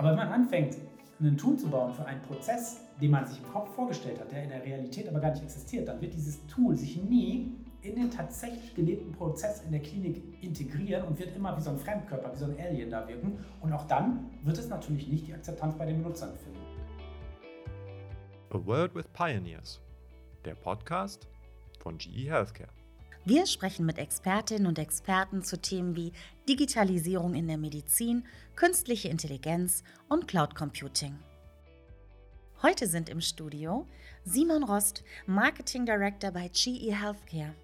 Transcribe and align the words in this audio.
Aber 0.00 0.12
wenn 0.12 0.16
man 0.16 0.28
anfängt, 0.28 0.78
einen 1.20 1.36
Tool 1.36 1.58
zu 1.58 1.68
bauen 1.68 1.92
für 1.92 2.06
einen 2.06 2.22
Prozess, 2.22 2.80
den 3.02 3.10
man 3.10 3.26
sich 3.26 3.36
im 3.36 3.52
Kopf 3.52 3.74
vorgestellt 3.74 4.18
hat, 4.18 4.32
der 4.32 4.44
in 4.44 4.48
der 4.48 4.64
Realität 4.64 5.06
aber 5.06 5.20
gar 5.20 5.32
nicht 5.32 5.42
existiert, 5.42 5.86
dann 5.86 6.00
wird 6.00 6.14
dieses 6.14 6.46
Tool 6.46 6.74
sich 6.74 7.02
nie 7.02 7.54
in 7.82 7.96
den 7.96 8.10
tatsächlich 8.10 8.74
gelebten 8.74 9.12
Prozess 9.12 9.60
in 9.62 9.72
der 9.72 9.82
Klinik 9.82 10.42
integrieren 10.42 11.06
und 11.06 11.18
wird 11.18 11.36
immer 11.36 11.54
wie 11.54 11.60
so 11.60 11.68
ein 11.68 11.76
Fremdkörper, 11.76 12.32
wie 12.32 12.38
so 12.38 12.46
ein 12.46 12.58
Alien 12.58 12.90
da 12.90 13.06
wirken. 13.06 13.44
Und 13.60 13.74
auch 13.74 13.86
dann 13.88 14.30
wird 14.42 14.56
es 14.56 14.70
natürlich 14.70 15.06
nicht 15.06 15.26
die 15.26 15.34
Akzeptanz 15.34 15.76
bei 15.76 15.84
den 15.84 16.02
Benutzern 16.02 16.30
finden. 16.38 16.60
A 18.52 18.66
World 18.66 18.94
with 18.94 19.06
Pioneers, 19.08 19.82
der 20.46 20.54
Podcast 20.54 21.28
von 21.78 21.98
GE 21.98 22.30
Healthcare. 22.30 22.70
Wir 23.26 23.44
sprechen 23.44 23.84
mit 23.84 23.98
Expertinnen 23.98 24.66
und 24.66 24.78
Experten 24.78 25.42
zu 25.42 25.60
Themen 25.60 25.94
wie 25.94 26.12
Digitalisierung 26.48 27.34
in 27.34 27.48
der 27.48 27.58
Medizin, 27.58 28.24
künstliche 28.56 29.08
Intelligenz 29.08 29.84
und 30.08 30.26
Cloud 30.26 30.54
Computing. 30.54 31.18
Heute 32.62 32.86
sind 32.86 33.10
im 33.10 33.20
Studio 33.20 33.86
Simon 34.24 34.64
Rost, 34.64 35.04
Marketing 35.26 35.84
Director 35.84 36.30
bei 36.30 36.48
GE 36.48 36.94
Healthcare. 36.94 37.54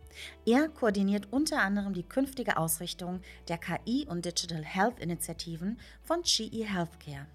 Er 0.44 0.68
koordiniert 0.68 1.32
unter 1.32 1.62
anderem 1.62 1.94
die 1.94 2.02
künftige 2.02 2.58
Ausrichtung 2.58 3.22
der 3.48 3.56
KI- 3.56 4.06
und 4.06 4.26
Digital 4.26 4.62
Health 4.62 5.00
Initiativen 5.00 5.78
von 6.02 6.20
GE 6.22 6.66
Healthcare. 6.66 7.26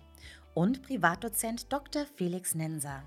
Und 0.54 0.84
Privatdozent 0.84 1.74
Dr. 1.74 2.06
Felix 2.18 2.54
Nenser. 2.54 3.02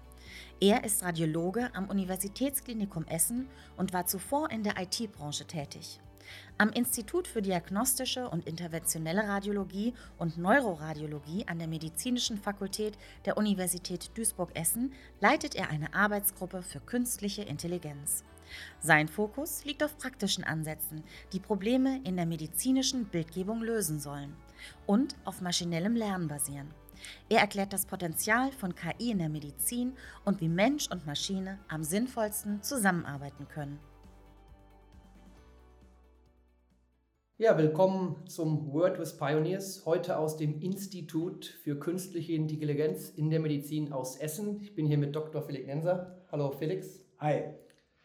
Er 0.60 0.84
ist 0.84 1.02
Radiologe 1.02 1.70
am 1.74 1.88
Universitätsklinikum 1.88 3.06
Essen 3.06 3.48
und 3.76 3.92
war 3.92 4.06
zuvor 4.06 4.50
in 4.50 4.62
der 4.62 4.74
IT-Branche 4.78 5.46
tätig. 5.46 6.00
Am 6.56 6.70
Institut 6.70 7.26
für 7.26 7.42
Diagnostische 7.42 8.28
und 8.28 8.46
Interventionelle 8.46 9.28
Radiologie 9.28 9.94
und 10.18 10.38
Neuroradiologie 10.38 11.46
an 11.48 11.58
der 11.58 11.68
Medizinischen 11.68 12.38
Fakultät 12.38 12.96
der 13.24 13.36
Universität 13.36 14.10
Duisburg-Essen 14.16 14.92
leitet 15.20 15.54
er 15.54 15.70
eine 15.70 15.94
Arbeitsgruppe 15.94 16.62
für 16.62 16.80
künstliche 16.80 17.42
Intelligenz. 17.42 18.24
Sein 18.80 19.08
Fokus 19.08 19.64
liegt 19.64 19.82
auf 19.82 19.98
praktischen 19.98 20.44
Ansätzen, 20.44 21.02
die 21.32 21.40
Probleme 21.40 22.00
in 22.04 22.16
der 22.16 22.26
medizinischen 22.26 23.06
Bildgebung 23.06 23.62
lösen 23.62 23.98
sollen 23.98 24.34
und 24.86 25.16
auf 25.24 25.40
maschinellem 25.40 25.96
Lernen 25.96 26.28
basieren. 26.28 26.72
Er 27.28 27.40
erklärt 27.40 27.72
das 27.72 27.86
Potenzial 27.86 28.52
von 28.52 28.74
KI 28.74 29.10
in 29.10 29.18
der 29.18 29.28
Medizin 29.28 29.94
und 30.24 30.40
wie 30.40 30.48
Mensch 30.48 30.90
und 30.90 31.06
Maschine 31.06 31.58
am 31.68 31.84
sinnvollsten 31.84 32.62
zusammenarbeiten 32.62 33.48
können. 33.48 33.78
Ja, 37.36 37.58
willkommen 37.58 38.26
zum 38.28 38.72
Word 38.72 38.98
with 39.00 39.16
Pioneers, 39.16 39.84
heute 39.86 40.18
aus 40.18 40.36
dem 40.36 40.60
Institut 40.60 41.46
für 41.46 41.78
künstliche 41.78 42.32
Intelligenz 42.32 43.08
in 43.10 43.28
der 43.28 43.40
Medizin 43.40 43.92
aus 43.92 44.16
Essen. 44.16 44.60
Ich 44.62 44.76
bin 44.76 44.86
hier 44.86 44.98
mit 44.98 45.16
Dr. 45.16 45.42
Felix 45.42 45.66
Nenser. 45.66 46.24
Hallo 46.30 46.52
Felix. 46.52 47.04
Hi. 47.18 47.42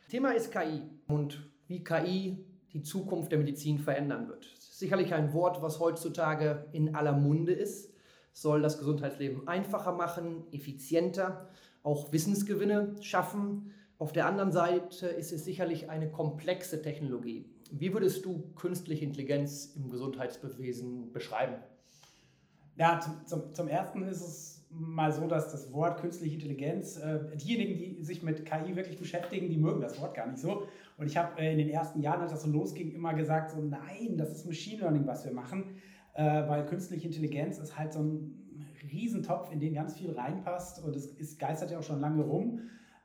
Thema 0.09 0.31
ist 0.31 0.51
KI 0.51 0.81
und 1.07 1.47
wie 1.67 1.83
KI 1.83 2.43
die 2.73 2.81
Zukunft 2.81 3.31
der 3.31 3.37
Medizin 3.37 3.77
verändern 3.77 4.27
wird. 4.27 4.49
Sicherlich 4.59 5.13
ein 5.13 5.31
Wort, 5.33 5.61
was 5.61 5.79
heutzutage 5.79 6.67
in 6.71 6.95
aller 6.95 7.13
Munde 7.13 7.53
ist 7.53 7.93
soll 8.33 8.61
das 8.61 8.77
Gesundheitsleben 8.77 9.47
einfacher 9.47 9.91
machen, 9.91 10.43
effizienter, 10.51 11.49
auch 11.83 12.11
Wissensgewinne 12.11 12.95
schaffen. 13.01 13.71
Auf 13.97 14.13
der 14.13 14.27
anderen 14.27 14.51
Seite 14.51 15.07
ist 15.07 15.31
es 15.31 15.43
sicherlich 15.43 15.89
eine 15.89 16.09
komplexe 16.09 16.81
Technologie. 16.81 17.45
Wie 17.71 17.93
würdest 17.93 18.25
du 18.25 18.51
künstliche 18.55 19.05
Intelligenz 19.05 19.73
im 19.75 19.89
Gesundheitswesen 19.89 21.11
beschreiben? 21.11 21.55
Ja, 22.77 22.99
zum, 22.99 23.25
zum, 23.25 23.53
zum 23.53 23.67
ersten 23.67 24.03
ist 24.03 24.21
es 24.21 24.65
mal 24.69 25.11
so, 25.11 25.27
dass 25.27 25.51
das 25.51 25.73
Wort 25.73 25.99
künstliche 25.99 26.35
Intelligenz, 26.35 26.97
äh, 26.97 27.35
diejenigen, 27.35 27.77
die 27.77 28.03
sich 28.03 28.23
mit 28.23 28.45
KI 28.45 28.75
wirklich 28.75 28.97
beschäftigen, 28.97 29.49
die 29.49 29.57
mögen 29.57 29.81
das 29.81 29.99
Wort 29.99 30.15
gar 30.15 30.27
nicht 30.27 30.39
so. 30.39 30.67
Und 30.97 31.07
ich 31.07 31.17
habe 31.17 31.39
äh, 31.41 31.51
in 31.51 31.57
den 31.57 31.69
ersten 31.69 32.01
Jahren, 32.01 32.21
als 32.21 32.31
das 32.31 32.43
so 32.43 32.49
losging, 32.49 32.91
immer 32.91 33.13
gesagt, 33.13 33.51
so 33.51 33.61
nein, 33.61 34.15
das 34.15 34.31
ist 34.31 34.45
Machine 34.45 34.81
Learning, 34.81 35.05
was 35.07 35.25
wir 35.25 35.33
machen 35.33 35.75
weil 36.23 36.65
künstliche 36.65 37.07
Intelligenz 37.07 37.59
ist 37.59 37.77
halt 37.77 37.93
so 37.93 38.01
ein 38.01 38.39
Riesentopf, 38.91 39.51
in 39.51 39.59
den 39.59 39.73
ganz 39.73 39.95
viel 39.95 40.11
reinpasst 40.11 40.83
und 40.83 40.95
es 40.95 41.07
ist, 41.07 41.39
geistert 41.39 41.71
ja 41.71 41.79
auch 41.79 41.83
schon 41.83 41.99
lange 41.99 42.23
rum. 42.23 42.61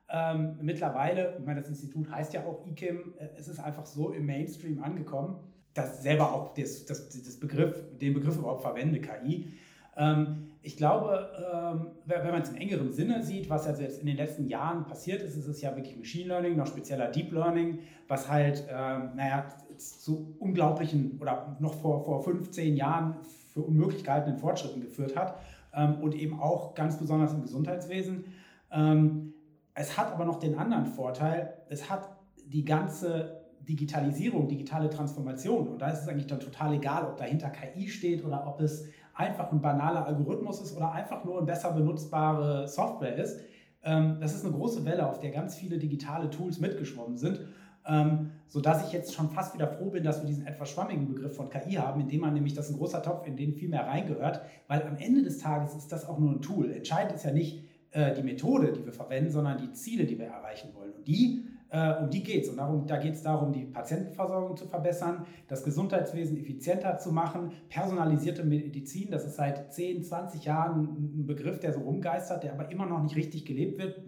Ähm, 0.08 0.56
mittlerweile, 0.60 1.36
ich 1.38 1.44
meine, 1.44 1.60
das 1.60 1.70
Institut 1.70 2.10
heißt 2.10 2.34
ja 2.34 2.44
auch 2.44 2.66
IKIM, 2.66 3.14
äh, 3.18 3.28
es 3.36 3.48
ist 3.48 3.58
einfach 3.58 3.86
so 3.86 4.10
im 4.10 4.26
Mainstream 4.26 4.82
angekommen, 4.82 5.38
dass 5.72 6.02
selber 6.02 6.32
auch 6.32 6.54
das, 6.54 6.84
das, 6.84 7.08
das 7.08 7.40
Begriff, 7.40 7.82
den 8.00 8.14
Begriff 8.14 8.36
überhaupt 8.36 8.62
verwende, 8.62 9.00
KI. 9.00 9.48
Ähm, 9.96 10.50
ich 10.62 10.76
glaube, 10.76 11.30
ähm, 11.52 11.88
wenn 12.06 12.26
man 12.26 12.42
es 12.42 12.50
im 12.50 12.56
engeren 12.56 12.92
Sinne 12.92 13.22
sieht, 13.22 13.50
was 13.50 13.66
also 13.66 13.82
jetzt 13.82 14.00
in 14.00 14.06
den 14.06 14.16
letzten 14.16 14.46
Jahren 14.46 14.86
passiert 14.86 15.22
ist, 15.22 15.36
ist 15.36 15.46
es 15.46 15.60
ja 15.60 15.76
wirklich 15.76 15.96
Machine 15.96 16.28
Learning, 16.28 16.56
noch 16.56 16.66
spezieller 16.66 17.08
Deep 17.10 17.32
Learning, 17.32 17.80
was 18.08 18.30
halt, 18.30 18.66
ähm, 18.70 19.10
naja, 19.14 19.46
zu 19.78 20.36
unglaublichen 20.38 21.18
oder 21.20 21.56
noch 21.60 21.74
vor, 21.74 22.04
vor 22.04 22.22
15 22.22 22.76
Jahren 22.76 23.16
für 23.52 23.60
unmöglich 23.60 24.04
gehaltenen 24.04 24.38
Fortschritten 24.38 24.80
geführt 24.80 25.16
hat 25.16 25.38
ähm, 25.74 26.00
und 26.00 26.14
eben 26.14 26.40
auch 26.40 26.74
ganz 26.74 26.98
besonders 26.98 27.32
im 27.32 27.42
Gesundheitswesen. 27.42 28.24
Ähm, 28.70 29.34
es 29.74 29.96
hat 29.96 30.12
aber 30.12 30.24
noch 30.24 30.38
den 30.38 30.56
anderen 30.56 30.86
Vorteil, 30.86 31.54
es 31.68 31.90
hat 31.90 32.08
die 32.46 32.64
ganze 32.64 33.44
Digitalisierung, 33.60 34.48
digitale 34.48 34.90
Transformation 34.90 35.68
und 35.68 35.80
da 35.80 35.88
ist 35.88 36.02
es 36.02 36.08
eigentlich 36.08 36.26
dann 36.26 36.40
total 36.40 36.74
egal, 36.74 37.04
ob 37.04 37.16
dahinter 37.16 37.50
KI 37.50 37.88
steht 37.88 38.24
oder 38.24 38.46
ob 38.46 38.60
es 38.60 38.86
einfach 39.14 39.50
ein 39.52 39.60
banaler 39.60 40.06
Algorithmus 40.06 40.60
ist 40.60 40.76
oder 40.76 40.92
einfach 40.92 41.24
nur 41.24 41.38
eine 41.38 41.46
besser 41.46 41.72
benutzbare 41.72 42.68
Software 42.68 43.16
ist. 43.16 43.40
Ähm, 43.84 44.18
das 44.20 44.34
ist 44.34 44.44
eine 44.44 44.54
große 44.54 44.84
Welle, 44.84 45.08
auf 45.08 45.20
der 45.20 45.30
ganz 45.30 45.56
viele 45.56 45.78
digitale 45.78 46.30
Tools 46.30 46.58
mitgeschwommen 46.60 47.16
sind 47.16 47.40
ähm, 47.86 48.30
sodass 48.48 48.86
ich 48.86 48.92
jetzt 48.92 49.14
schon 49.14 49.30
fast 49.30 49.54
wieder 49.54 49.68
froh 49.68 49.90
bin, 49.90 50.04
dass 50.04 50.20
wir 50.20 50.26
diesen 50.26 50.46
etwas 50.46 50.70
schwammigen 50.70 51.06
Begriff 51.06 51.36
von 51.36 51.50
KI 51.50 51.74
haben, 51.74 52.00
indem 52.00 52.22
man 52.22 52.34
nämlich, 52.34 52.54
das 52.54 52.66
ist 52.66 52.72
ein 52.72 52.78
großer 52.78 53.02
Topf, 53.02 53.26
in 53.26 53.36
den 53.36 53.54
viel 53.54 53.68
mehr 53.68 53.86
reingehört, 53.86 54.42
weil 54.68 54.82
am 54.82 54.96
Ende 54.96 55.22
des 55.22 55.38
Tages 55.38 55.74
ist 55.74 55.92
das 55.92 56.08
auch 56.08 56.18
nur 56.18 56.30
ein 56.30 56.40
Tool. 56.40 56.70
Entscheidend 56.70 57.14
ist 57.14 57.24
ja 57.24 57.32
nicht 57.32 57.64
äh, 57.90 58.14
die 58.14 58.22
Methode, 58.22 58.72
die 58.72 58.84
wir 58.84 58.92
verwenden, 58.92 59.30
sondern 59.30 59.58
die 59.58 59.72
Ziele, 59.72 60.06
die 60.06 60.18
wir 60.18 60.26
erreichen 60.26 60.70
wollen. 60.74 60.92
Und 60.92 61.06
die 61.06 61.46
äh, 61.74 61.96
um 62.00 62.08
die 62.08 62.22
geht 62.22 62.44
es. 62.44 62.50
Und 62.50 62.58
darum, 62.58 62.86
da 62.86 62.98
geht 62.98 63.14
es 63.14 63.22
darum, 63.22 63.52
die 63.52 63.64
Patientenversorgung 63.64 64.56
zu 64.56 64.66
verbessern, 64.66 65.26
das 65.48 65.64
Gesundheitswesen 65.64 66.36
effizienter 66.36 66.98
zu 66.98 67.10
machen, 67.10 67.50
personalisierte 67.68 68.44
Medizin, 68.44 69.10
das 69.10 69.26
ist 69.26 69.34
seit 69.34 69.74
10, 69.74 70.04
20 70.04 70.44
Jahren 70.44 70.82
ein 71.18 71.26
Begriff, 71.26 71.58
der 71.58 71.72
so 71.72 71.80
rumgeistert, 71.80 72.44
der 72.44 72.52
aber 72.52 72.70
immer 72.70 72.86
noch 72.86 73.02
nicht 73.02 73.16
richtig 73.16 73.44
gelebt 73.44 73.78
wird, 73.78 74.02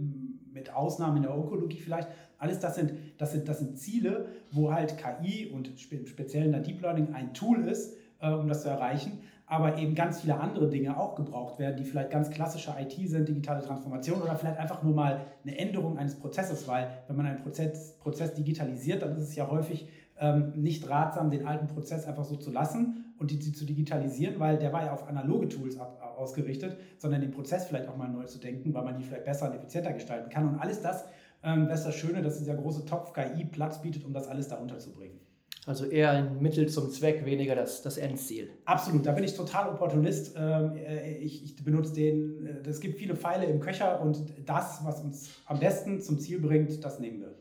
mit 0.53 0.73
Ausnahmen 0.73 1.17
in 1.17 1.23
der 1.25 1.35
Onkologie 1.35 1.81
vielleicht. 1.81 2.09
Alles 2.39 2.61
das 2.61 2.77
sind, 2.77 2.93
das 3.19 3.33
sind, 3.33 3.49
das 3.49 3.59
sind 3.59 3.79
Ziele, 3.79 4.29
wo 4.53 4.73
halt 4.73 4.97
KI 4.97 5.51
und 5.53 5.73
speziell 5.79 6.45
in 6.45 6.53
der 6.53 6.61
Deep 6.61 6.81
Learning 6.83 7.15
ein 7.15 7.35
Tool 7.35 7.67
ist, 7.67 7.97
äh, 8.21 8.31
um 8.31 8.47
das 8.47 8.63
zu 8.63 8.69
erreichen, 8.69 9.19
aber 9.47 9.79
eben 9.79 9.95
ganz 9.95 10.21
viele 10.21 10.39
andere 10.41 10.69
Dinge 10.69 10.97
auch 10.99 11.15
gebraucht 11.15 11.59
werden, 11.59 11.77
die 11.77 11.85
vielleicht 11.85 12.11
ganz 12.11 12.31
klassische 12.31 12.75
IT 12.79 12.95
sind, 13.09 13.29
digitale 13.29 13.63
Transformation 13.63 14.21
oder 14.21 14.35
vielleicht 14.37 14.59
einfach 14.59 14.83
nur 14.83 14.95
mal 14.95 15.21
eine 15.45 15.57
Änderung 15.57 15.99
eines 15.99 16.17
Prozesses, 16.17 16.67
weil 16.67 16.89
wenn 17.07 17.17
man 17.17 17.27
einen 17.27 17.43
Prozess, 17.43 17.97
Prozess 17.99 18.35
digitalisiert, 18.35 19.03
dann 19.03 19.17
ist 19.17 19.23
es 19.23 19.37
ja 19.37 19.49
häufig 19.49 19.89
ähm, 20.19 20.53
nicht 20.57 20.89
ratsam, 20.89 21.31
den 21.31 21.47
alten 21.47 21.69
Prozess 21.69 22.07
einfach 22.07 22.25
so 22.25 22.37
zu 22.37 22.51
lassen 22.51 23.15
und 23.19 23.31
die, 23.31 23.39
die 23.39 23.53
zu 23.53 23.65
digitalisieren, 23.65 24.41
weil 24.41 24.59
der 24.59 24.73
war 24.73 24.85
ja 24.85 24.93
auf 24.93 25.07
analoge 25.07 25.49
Tools 25.49 25.79
ab, 25.79 26.15
ausgerichtet, 26.17 26.77
sondern 26.99 27.21
den 27.21 27.31
Prozess 27.31 27.67
vielleicht 27.67 27.89
auch 27.89 27.97
mal 27.97 28.09
neu 28.09 28.25
zu 28.25 28.39
denken, 28.39 28.75
weil 28.75 28.85
man 28.85 28.97
die 28.97 29.05
vielleicht 29.05 29.25
besser 29.25 29.49
und 29.49 29.57
effizienter 29.57 29.93
gestalten 29.93 30.31
kann. 30.31 30.49
Und 30.49 30.59
alles 30.59 30.83
das, 30.83 31.05
ähm, 31.43 31.69
das 31.69 31.81
ist 31.81 31.87
das 31.87 31.95
Schöne, 31.95 32.23
dass 32.23 32.39
dieser 32.39 32.55
große 32.55 32.85
Topf 32.85 33.13
KI 33.13 33.45
Platz 33.45 33.81
bietet, 33.81 34.05
um 34.05 34.13
das 34.13 34.27
alles 34.27 34.49
darunter 34.49 34.79
zu 34.79 34.93
bringen. 34.93 35.21
Also 35.65 35.87
eher 35.87 36.13
ein 36.13 36.41
Mittel 36.41 36.69
zum 36.69 36.91
Zweck, 36.91 37.25
weniger 37.25 37.57
das, 37.57 37.83
das 37.83 37.99
Endziel. 37.99 38.51
Absolut, 38.67 39.05
da 39.05 39.13
bin 39.13 39.25
ich 39.25 39.35
total 39.35 39.69
Opportunist. 39.71 40.35
Ähm, 40.39 40.77
äh, 40.77 41.17
ich, 41.19 41.45
ich 41.45 41.57
benutze 41.65 41.93
den, 41.93 42.47
äh, 42.47 42.69
es 42.69 42.79
gibt 42.81 42.99
viele 42.99 43.17
Pfeile 43.17 43.47
im 43.47 43.59
Köcher 43.59 44.01
und 44.01 44.33
das, 44.45 44.85
was 44.85 45.01
uns 45.01 45.31
am 45.47 45.59
besten 45.59 46.01
zum 46.01 46.21
Ziel 46.21 46.41
bringt, 46.41 46.85
das 46.85 47.01
nehmen 47.01 47.21
wir. 47.21 47.35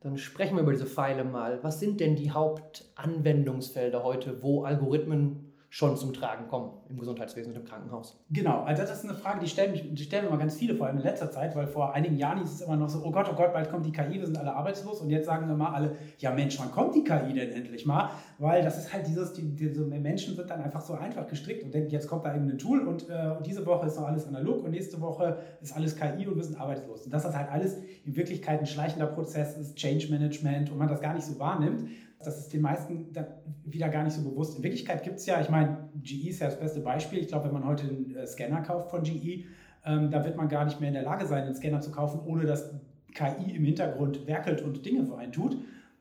Dann 0.00 0.16
sprechen 0.16 0.56
wir 0.56 0.62
über 0.62 0.72
diese 0.72 0.86
Pfeile 0.86 1.24
mal. 1.24 1.58
Was 1.62 1.80
sind 1.80 2.00
denn 2.00 2.16
die 2.16 2.30
Hauptanwendungsfelder 2.30 4.04
heute, 4.04 4.42
wo 4.42 4.62
Algorithmen 4.64 5.45
schon 5.68 5.96
zum 5.96 6.12
Tragen 6.12 6.48
kommen 6.48 6.72
im 6.88 6.98
Gesundheitswesen 6.98 7.52
und 7.52 7.60
im 7.60 7.64
Krankenhaus? 7.64 8.18
Genau, 8.30 8.62
also 8.62 8.82
das 8.82 8.98
ist 8.98 9.04
eine 9.04 9.14
Frage, 9.14 9.40
die 9.40 9.48
stellen, 9.48 9.72
mich, 9.72 9.94
die 9.94 10.02
stellen 10.02 10.24
mir 10.24 10.30
mal 10.30 10.38
ganz 10.38 10.56
viele, 10.56 10.74
vor 10.74 10.86
allem 10.86 10.98
in 10.98 11.02
letzter 11.02 11.30
Zeit, 11.30 11.54
weil 11.56 11.66
vor 11.66 11.94
einigen 11.94 12.16
Jahren 12.16 12.38
hieß 12.38 12.52
es 12.52 12.60
immer 12.60 12.76
noch 12.76 12.88
so, 12.88 13.02
oh 13.04 13.10
Gott, 13.10 13.28
oh 13.30 13.34
Gott, 13.34 13.52
bald 13.52 13.70
kommt 13.70 13.84
die 13.84 13.92
KI, 13.92 14.14
wir 14.14 14.26
sind 14.26 14.38
alle 14.38 14.54
arbeitslos 14.54 15.00
und 15.00 15.10
jetzt 15.10 15.26
sagen 15.26 15.48
wir 15.48 15.56
mal 15.56 15.72
alle, 15.72 15.96
ja 16.18 16.32
Mensch, 16.32 16.58
wann 16.58 16.70
kommt 16.70 16.94
die 16.94 17.04
KI 17.04 17.32
denn 17.34 17.52
endlich 17.52 17.84
mal? 17.86 18.10
Weil 18.38 18.62
das 18.62 18.78
ist 18.78 18.92
halt 18.92 19.06
dieses, 19.06 19.32
die, 19.32 19.54
diese 19.54 19.84
Menschen 19.84 20.36
sind 20.36 20.48
dann 20.48 20.62
einfach 20.62 20.80
so 20.80 20.94
einfach 20.94 21.26
gestrickt 21.26 21.64
und 21.64 21.74
denken, 21.74 21.90
jetzt 21.90 22.08
kommt 22.08 22.24
da 22.24 22.34
eben 22.34 22.48
ein 22.48 22.58
Tool 22.58 22.86
und 22.86 23.08
äh, 23.08 23.34
diese 23.44 23.66
Woche 23.66 23.86
ist 23.86 23.96
noch 23.96 24.06
alles 24.06 24.26
analog 24.26 24.64
und 24.64 24.70
nächste 24.70 25.00
Woche 25.00 25.38
ist 25.60 25.74
alles 25.74 25.96
KI 25.96 26.26
und 26.26 26.36
wir 26.36 26.44
sind 26.44 26.60
arbeitslos. 26.60 27.04
Und 27.04 27.12
dass 27.12 27.24
das 27.24 27.36
halt 27.36 27.50
alles 27.50 27.78
in 28.04 28.16
Wirklichkeit 28.16 28.60
ein 28.60 28.66
schleichender 28.66 29.06
Prozess 29.06 29.56
ist, 29.56 29.76
Change 29.76 30.08
Management 30.10 30.70
und 30.70 30.78
man 30.78 30.88
das 30.88 31.00
gar 31.00 31.14
nicht 31.14 31.26
so 31.26 31.38
wahrnimmt, 31.38 31.88
Das 32.22 32.38
ist 32.38 32.52
den 32.52 32.62
meisten 32.62 33.12
dann 33.12 33.26
wieder 33.64 33.88
gar 33.88 34.02
nicht 34.02 34.14
so 34.14 34.28
bewusst. 34.28 34.56
In 34.56 34.62
Wirklichkeit 34.62 35.02
gibt 35.02 35.16
es 35.16 35.26
ja, 35.26 35.40
ich 35.40 35.48
meine, 35.48 35.88
GE 36.02 36.28
ist 36.28 36.40
ja 36.40 36.46
das 36.46 36.58
beste 36.58 36.80
Beispiel. 36.80 37.20
Ich 37.20 37.28
glaube, 37.28 37.46
wenn 37.46 37.52
man 37.52 37.66
heute 37.66 37.86
einen 37.86 38.14
äh, 38.16 38.26
Scanner 38.26 38.62
kauft 38.62 38.90
von 38.90 39.02
GE, 39.02 39.44
ähm, 39.84 40.10
da 40.10 40.24
wird 40.24 40.36
man 40.36 40.48
gar 40.48 40.64
nicht 40.64 40.80
mehr 40.80 40.88
in 40.88 40.94
der 40.94 41.04
Lage 41.04 41.26
sein, 41.26 41.44
einen 41.44 41.54
Scanner 41.54 41.80
zu 41.80 41.90
kaufen, 41.90 42.20
ohne 42.24 42.44
dass 42.44 42.72
KI 43.14 43.54
im 43.54 43.64
Hintergrund 43.64 44.26
werkelt 44.26 44.62
und 44.62 44.84
Dinge 44.84 45.04
für 45.04 45.16
einen 45.16 45.32
tut. 45.32 45.56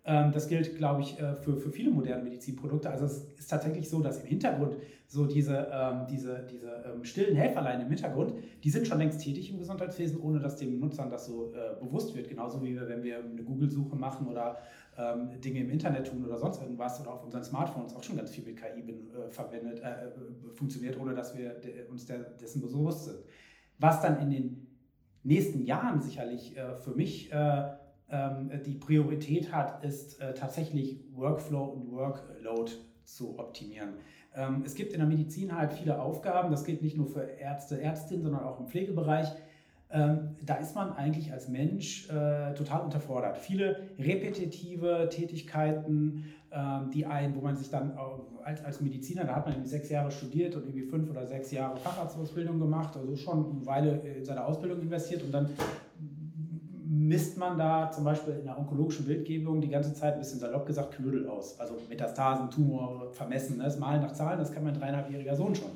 Ähm, 0.08 0.32
das 0.32 0.48
gilt, 0.48 0.78
glaube 0.78 1.02
ich, 1.02 1.20
äh, 1.20 1.36
für, 1.36 1.58
für 1.58 1.72
viele 1.72 1.90
moderne 1.90 2.24
Medizinprodukte. 2.24 2.90
Also 2.90 3.06
es 3.06 3.24
ist 3.40 3.50
tatsächlich 3.50 3.90
so, 3.90 4.02
dass 4.02 4.20
im 4.20 4.28
Hintergrund 4.28 4.76
so 5.08 5.26
diese, 5.26 5.68
ähm, 5.72 6.06
diese, 6.10 6.46
diese 6.52 6.84
ähm, 6.94 7.04
stillen 7.04 7.36
Helferlein 7.36 7.82
im 7.82 7.88
Hintergrund, 7.88 8.34
die 8.64 8.70
sind 8.70 8.88
schon 8.88 9.00
längst 9.00 9.22
tätig 9.22 9.52
im 9.52 9.58
Gesundheitswesen, 9.58 10.20
ohne 10.22 10.40
dass 10.40 10.58
den 10.58 10.80
Nutzern 10.80 11.10
das 11.10 11.26
so 11.26 11.54
äh, 11.54 11.84
bewusst 11.84 12.16
wird. 12.16 12.30
Genauso 12.30 12.62
wie 12.64 12.76
wir, 12.76 12.88
wenn 12.88 13.02
wir 13.02 13.20
eine 13.20 13.44
Google-Suche 13.44 13.96
machen 13.96 14.28
oder 14.28 14.58
ähm, 14.98 15.42
Dinge 15.42 15.62
im 15.62 15.70
Internet 15.70 16.08
tun 16.08 16.26
oder 16.26 16.38
sonst 16.38 16.62
irgendwas 16.62 17.02
oder 17.02 17.14
auf 17.14 17.24
unseren 17.24 17.44
Smartphones 17.44 17.96
auch 17.96 18.04
schon 18.04 18.18
ganz 18.18 18.32
viel 18.32 18.44
mit 18.46 18.58
KI 18.58 18.82
bin, 18.82 19.10
äh, 19.14 19.30
verwendet, 19.30 19.82
äh, 19.82 20.12
funktioniert, 20.54 21.00
ohne 21.00 21.14
dass 21.14 21.38
wir 21.38 21.50
de 21.56 21.86
uns 21.88 22.06
der, 22.06 22.20
dessen 22.20 22.62
bewusst 22.62 23.06
sind. 23.06 23.20
Was 23.78 24.02
dann 24.02 24.20
in 24.22 24.30
den 24.30 24.68
nächsten 25.24 25.66
Jahren 25.66 26.02
sicherlich 26.02 26.56
äh, 26.56 26.76
für 26.78 26.92
mich 26.92 27.32
äh, 27.34 27.72
ähm, 28.10 28.52
die 28.66 28.76
Priorität 28.76 29.52
hat, 29.52 29.84
ist 29.84 30.22
äh, 30.22 30.34
tatsächlich 30.34 31.04
Workflow 31.12 31.66
und 31.66 31.92
Workload 31.92 32.72
zu 33.04 33.38
optimieren. 33.40 33.96
Ähm, 34.36 34.64
es 34.66 34.76
gibt 34.76 34.94
in 34.94 35.00
der 35.00 35.08
Medizin 35.08 35.56
halt 35.56 35.74
viele 35.74 36.00
Aufgaben, 36.00 36.52
das 36.52 36.64
gilt 36.64 36.82
nicht 36.82 36.98
nur 36.98 37.08
für 37.08 37.22
Ärzte, 37.22 37.82
Ärztinnen, 37.82 38.24
sondern 38.24 38.44
auch 38.44 38.60
im 38.60 38.68
Pflegebereich. 38.68 39.28
Ähm, 39.92 40.36
da 40.44 40.56
ist 40.56 40.76
man 40.76 40.94
eigentlich 40.94 41.32
als 41.32 41.48
Mensch 41.48 42.10
äh, 42.10 42.54
total 42.54 42.82
unterfordert. 42.82 43.38
Viele 43.38 43.82
repetitive 44.00 45.10
Tätigkeiten, 45.12 46.26
ähm, 46.52 46.90
die 46.92 47.06
ein, 47.06 47.36
wo 47.36 47.42
man 47.42 47.56
sich 47.56 47.70
dann 47.70 47.98
als, 48.44 48.64
als 48.64 48.82
Mediziner, 48.82 49.26
da 49.26 49.36
hat 49.36 49.46
man 49.46 49.54
irgendwie 49.56 49.70
sechs 49.70 49.90
Jahre 49.90 50.12
studiert 50.12 50.56
und 50.56 50.64
irgendwie 50.64 50.84
fünf 50.84 51.10
oder 51.10 51.26
sechs 51.26 51.52
Jahre 51.52 51.78
Facharztausbildung 51.78 52.60
gemacht, 52.60 52.98
also 52.98 53.16
schon 53.16 53.46
eine 53.52 53.66
Weile 53.66 54.02
in 54.18 54.26
seine 54.26 54.44
Ausbildung 54.44 54.82
investiert 54.82 55.24
und 55.24 55.32
dann 55.32 55.50
misst 56.88 57.38
man 57.38 57.58
da 57.58 57.92
zum 57.92 58.04
Beispiel 58.04 58.36
in 58.36 58.46
der 58.46 58.58
onkologischen 58.58 59.06
Bildgebung 59.06 59.62
die 59.62 59.70
ganze 59.70 59.94
Zeit 59.94 60.14
ein 60.14 60.20
bisschen 60.20 60.40
salopp 60.40 60.66
gesagt 60.66 60.96
Knödel 60.96 61.28
aus. 61.28 61.60
Also 61.60 61.78
Metastasen, 61.90 62.50
Tumore 62.50 63.12
vermessen. 63.12 63.60
Das 63.60 63.78
Malen 63.78 64.02
nach 64.02 64.14
Zahlen, 64.14 64.40
das 64.40 64.52
kann 64.52 64.64
mein 64.64 64.74
dreieinhalbjähriger 64.74 65.36
Sohn 65.36 65.56
schon. 65.56 65.72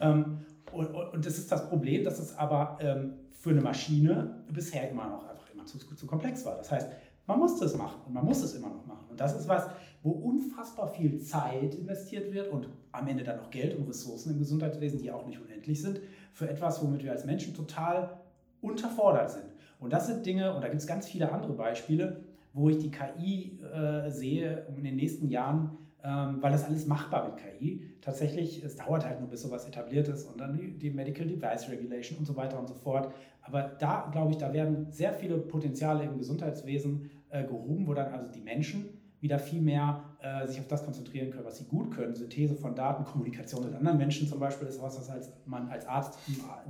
Ähm, 0.00 0.38
und, 0.72 0.86
und, 0.86 1.26
das 1.26 1.38
ist 1.38 1.52
das 1.52 1.68
Problem, 1.68 2.04
dass 2.04 2.18
es 2.18 2.36
aber 2.38 2.78
ähm, 2.80 3.12
für 3.42 3.50
eine 3.50 3.60
Maschine 3.60 4.44
bisher 4.52 4.88
immer 4.88 5.08
noch 5.08 5.28
einfach 5.28 5.50
immer 5.52 5.64
zu, 5.66 5.76
zu 5.76 6.06
komplex 6.06 6.46
war. 6.46 6.56
Das 6.58 6.70
heißt, 6.70 6.88
man 7.26 7.40
musste 7.40 7.64
es 7.64 7.76
machen 7.76 8.00
und 8.06 8.14
man 8.14 8.24
muss 8.24 8.40
es 8.40 8.54
immer 8.54 8.68
noch 8.68 8.86
machen. 8.86 9.06
Und 9.10 9.20
das 9.20 9.36
ist 9.36 9.48
was, 9.48 9.66
wo 10.04 10.10
unfassbar 10.10 10.86
viel 10.86 11.20
Zeit 11.20 11.74
investiert 11.74 12.32
wird 12.32 12.52
und 12.52 12.68
am 12.92 13.08
Ende 13.08 13.24
dann 13.24 13.38
noch 13.38 13.50
Geld 13.50 13.76
und 13.76 13.88
Ressourcen 13.88 14.34
im 14.34 14.38
Gesundheitswesen, 14.38 15.00
die 15.00 15.10
auch 15.10 15.26
nicht 15.26 15.40
unendlich 15.40 15.82
sind, 15.82 16.00
für 16.32 16.48
etwas, 16.48 16.80
womit 16.84 17.02
wir 17.02 17.10
als 17.10 17.24
Menschen 17.24 17.52
total 17.52 18.20
unterfordert 18.60 19.32
sind. 19.32 19.46
Und 19.80 19.92
das 19.92 20.06
sind 20.06 20.24
Dinge, 20.24 20.54
und 20.54 20.62
da 20.62 20.68
gibt 20.68 20.80
es 20.80 20.86
ganz 20.86 21.08
viele 21.08 21.32
andere 21.32 21.54
Beispiele, 21.54 22.20
wo 22.52 22.68
ich 22.68 22.78
die 22.78 22.92
KI 22.92 23.58
äh, 23.60 24.08
sehe 24.08 24.68
in 24.76 24.84
den 24.84 24.94
nächsten 24.94 25.28
Jahren, 25.28 25.76
weil 26.02 26.50
das 26.50 26.64
alles 26.64 26.86
machbar 26.86 27.28
mit 27.28 27.36
KI. 27.36 27.88
Tatsächlich, 28.00 28.62
es 28.64 28.76
dauert 28.76 29.04
halt 29.04 29.20
nur, 29.20 29.28
bis 29.28 29.42
sowas 29.42 29.66
etabliert 29.66 30.08
ist 30.08 30.24
und 30.24 30.40
dann 30.40 30.52
die, 30.52 30.76
die 30.76 30.90
Medical 30.90 31.26
Device 31.26 31.68
Regulation 31.68 32.18
und 32.18 32.24
so 32.24 32.36
weiter 32.36 32.58
und 32.58 32.68
so 32.68 32.74
fort. 32.74 33.12
Aber 33.42 33.62
da, 33.62 34.08
glaube 34.10 34.32
ich, 34.32 34.38
da 34.38 34.52
werden 34.52 34.90
sehr 34.90 35.12
viele 35.12 35.38
Potenziale 35.38 36.04
im 36.04 36.18
Gesundheitswesen 36.18 37.10
äh, 37.30 37.44
gehoben, 37.44 37.86
wo 37.86 37.94
dann 37.94 38.12
also 38.12 38.30
die 38.30 38.40
Menschen 38.40 38.98
wieder 39.20 39.38
viel 39.38 39.62
mehr 39.62 40.02
äh, 40.20 40.46
sich 40.48 40.58
auf 40.58 40.66
das 40.66 40.84
konzentrieren 40.84 41.30
können, 41.30 41.44
was 41.44 41.58
sie 41.58 41.64
gut 41.64 41.92
können. 41.92 42.14
Synthese 42.16 42.56
von 42.56 42.74
Daten, 42.74 43.04
Kommunikation 43.04 43.64
mit 43.64 43.72
anderen 43.72 43.96
Menschen 43.96 44.26
zum 44.26 44.40
Beispiel 44.40 44.66
ist 44.66 44.82
was, 44.82 44.98
was 44.98 45.08
als, 45.08 45.32
man 45.46 45.68
als 45.68 45.86
Arzt 45.86 46.18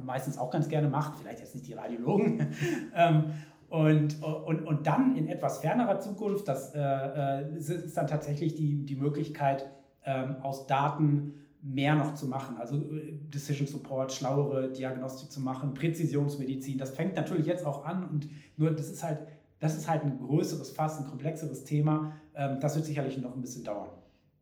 meistens 0.05 0.37
auch 0.37 0.51
ganz 0.51 0.69
gerne 0.69 0.89
macht, 0.89 1.19
vielleicht 1.19 1.41
jetzt 1.41 1.55
nicht 1.55 1.67
die 1.67 1.73
Radiologen. 1.73 2.55
ähm, 2.95 3.25
und, 3.73 4.23
und, 4.23 4.67
und 4.67 4.87
dann 4.87 5.17
in 5.17 5.29
etwas 5.29 5.59
fernerer 5.59 5.99
Zukunft, 5.99 6.47
das 6.47 6.75
äh, 6.75 6.81
äh 6.81 7.57
ist 7.57 7.97
dann 7.97 8.07
tatsächlich 8.07 8.55
die, 8.55 8.85
die 8.85 8.97
Möglichkeit, 8.97 9.71
ähm, 10.05 10.37
aus 10.43 10.67
Daten 10.67 11.35
mehr 11.63 11.95
noch 11.95 12.15
zu 12.15 12.27
machen. 12.27 12.57
Also 12.59 12.77
äh, 12.77 13.19
Decision 13.33 13.67
Support, 13.67 14.13
schlauere 14.13 14.71
Diagnostik 14.71 15.31
zu 15.31 15.41
machen, 15.41 15.75
Präzisionsmedizin. 15.75 16.77
Das 16.77 16.91
fängt 16.91 17.17
natürlich 17.17 17.47
jetzt 17.47 17.65
auch 17.65 17.85
an 17.85 18.09
und 18.09 18.29
nur 18.57 18.73
das 18.73 18.91
ist 18.91 19.03
halt 19.03 19.21
das 19.63 19.77
ist 19.77 19.89
halt 19.89 20.03
ein 20.03 20.19
größeres 20.19 20.73
Fass, 20.73 20.99
ein 20.99 21.07
komplexeres 21.07 21.63
Thema. 21.63 22.17
Ähm, 22.35 22.59
das 22.61 22.75
wird 22.75 22.85
sicherlich 22.85 23.17
noch 23.19 23.35
ein 23.35 23.41
bisschen 23.41 23.63
dauern. 23.63 23.91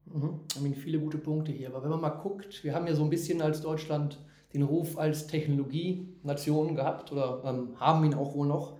Mhm. 0.06 0.40
Ich 0.54 0.60
meine, 0.62 0.74
viele 0.74 0.98
gute 0.98 1.18
Punkte 1.18 1.52
hier. 1.52 1.68
Aber 1.68 1.82
wenn 1.82 1.90
man 1.90 2.00
mal 2.00 2.08
guckt, 2.08 2.64
wir 2.64 2.74
haben 2.74 2.86
ja 2.86 2.94
so 2.94 3.04
ein 3.04 3.10
bisschen 3.10 3.42
als 3.42 3.60
Deutschland 3.60 4.18
den 4.54 4.62
Ruf 4.62 4.98
als 4.98 5.26
Technologienation 5.26 6.74
gehabt 6.74 7.12
oder 7.12 7.42
ähm, 7.44 7.78
haben 7.78 8.02
ihn 8.04 8.14
auch 8.14 8.34
wohl 8.34 8.46
noch. 8.46 8.78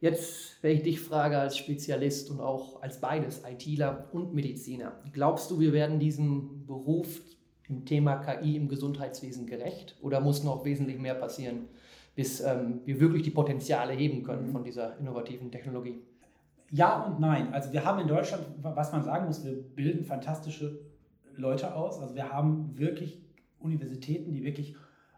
Jetzt, 0.00 0.62
wenn 0.62 0.76
ich 0.76 0.82
dich 0.82 1.00
frage 1.00 1.38
als 1.38 1.56
Spezialist 1.56 2.30
und 2.30 2.40
auch 2.40 2.82
als 2.82 3.00
beides, 3.00 3.42
ITler 3.48 4.08
und 4.12 4.34
Mediziner, 4.34 4.92
glaubst 5.12 5.50
du, 5.50 5.60
wir 5.60 5.72
werden 5.72 5.98
diesem 5.98 6.66
Beruf, 6.66 7.20
dem 7.68 7.84
Thema 7.86 8.16
KI 8.16 8.56
im 8.56 8.68
Gesundheitswesen 8.68 9.46
gerecht 9.46 9.96
oder 10.02 10.20
muss 10.20 10.44
noch 10.44 10.64
wesentlich 10.64 10.98
mehr 10.98 11.14
passieren? 11.14 11.68
bis 12.14 12.40
ähm, 12.40 12.80
wir 12.84 13.00
wirklich 13.00 13.22
die 13.22 13.30
Potenziale 13.30 13.92
heben 13.92 14.22
können 14.22 14.46
von 14.46 14.62
dieser 14.62 14.98
innovativen 14.98 15.50
Technologie? 15.50 16.00
Ja 16.70 17.02
und 17.04 17.20
nein. 17.20 17.52
Also 17.52 17.72
wir 17.72 17.84
haben 17.84 18.00
in 18.00 18.08
Deutschland, 18.08 18.44
was 18.62 18.92
man 18.92 19.02
sagen 19.02 19.26
muss, 19.26 19.44
wir 19.44 19.52
bilden 19.52 20.04
fantastische 20.04 20.80
Leute 21.36 21.74
aus. 21.74 22.00
Also 22.00 22.14
wir 22.14 22.30
haben 22.30 22.76
wirklich 22.78 23.20
Universitäten, 23.58 24.32
die 24.32 24.44
wirklich 24.44 24.76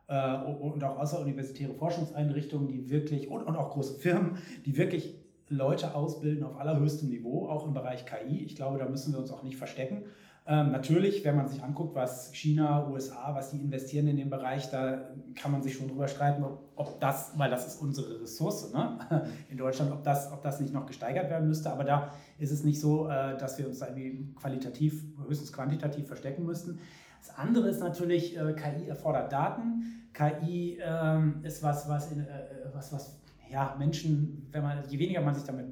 äh, 0.08 0.36
und 0.36 0.82
auch 0.84 0.98
außeruniversitäre 0.98 1.74
Forschungseinrichtungen, 1.74 2.68
die 2.68 2.90
wirklich 2.90 3.28
und, 3.28 3.42
und 3.44 3.56
auch 3.56 3.70
große 3.70 3.98
Firmen, 3.98 4.38
die 4.64 4.76
wirklich 4.76 5.14
Leute 5.48 5.94
ausbilden 5.94 6.44
auf 6.44 6.58
allerhöchstem 6.58 7.08
Niveau, 7.08 7.48
auch 7.48 7.66
im 7.66 7.74
Bereich 7.74 8.04
KI. 8.04 8.44
Ich 8.44 8.56
glaube, 8.56 8.78
da 8.78 8.88
müssen 8.88 9.12
wir 9.12 9.20
uns 9.20 9.30
auch 9.30 9.42
nicht 9.42 9.56
verstecken. 9.56 10.04
Ähm, 10.48 10.70
natürlich, 10.70 11.24
wenn 11.24 11.34
man 11.34 11.48
sich 11.48 11.60
anguckt, 11.60 11.96
was 11.96 12.32
China, 12.32 12.88
USA, 12.88 13.34
was 13.34 13.50
die 13.50 13.58
investieren 13.58 14.06
in 14.06 14.16
dem 14.16 14.30
Bereich, 14.30 14.70
da 14.70 15.10
kann 15.34 15.50
man 15.50 15.60
sich 15.60 15.74
schon 15.74 15.88
drüber 15.88 16.06
streiten, 16.06 16.44
ob, 16.44 16.70
ob 16.76 17.00
das, 17.00 17.36
weil 17.36 17.50
das 17.50 17.66
ist 17.66 17.82
unsere 17.82 18.22
Ressource 18.22 18.72
ne? 18.72 18.98
in 19.50 19.58
Deutschland, 19.58 19.90
ob 19.90 20.04
das, 20.04 20.30
ob 20.32 20.42
das 20.42 20.60
nicht 20.60 20.72
noch 20.72 20.86
gesteigert 20.86 21.30
werden 21.30 21.48
müsste. 21.48 21.70
Aber 21.70 21.82
da 21.82 22.12
ist 22.38 22.52
es 22.52 22.62
nicht 22.62 22.80
so, 22.80 23.08
äh, 23.08 23.36
dass 23.36 23.58
wir 23.58 23.66
uns 23.66 23.80
da 23.80 23.88
irgendwie 23.88 24.32
qualitativ, 24.36 25.02
höchstens 25.26 25.52
quantitativ 25.52 26.06
verstecken 26.06 26.44
müssten. 26.46 26.78
Das 27.18 27.36
andere 27.36 27.68
ist 27.68 27.80
natürlich, 27.80 28.38
äh, 28.38 28.52
KI 28.52 28.88
erfordert 28.88 29.32
Daten. 29.32 30.06
KI 30.12 30.78
ähm, 30.80 31.40
ist 31.42 31.60
was, 31.64 31.88
was, 31.88 32.12
in, 32.12 32.20
äh, 32.20 32.26
was, 32.72 32.92
was 32.92 33.20
ja, 33.50 33.74
Menschen, 33.80 34.46
wenn 34.52 34.62
man, 34.62 34.88
je 34.88 34.98
weniger 34.98 35.22
man 35.22 35.34
sich 35.34 35.44
damit 35.44 35.66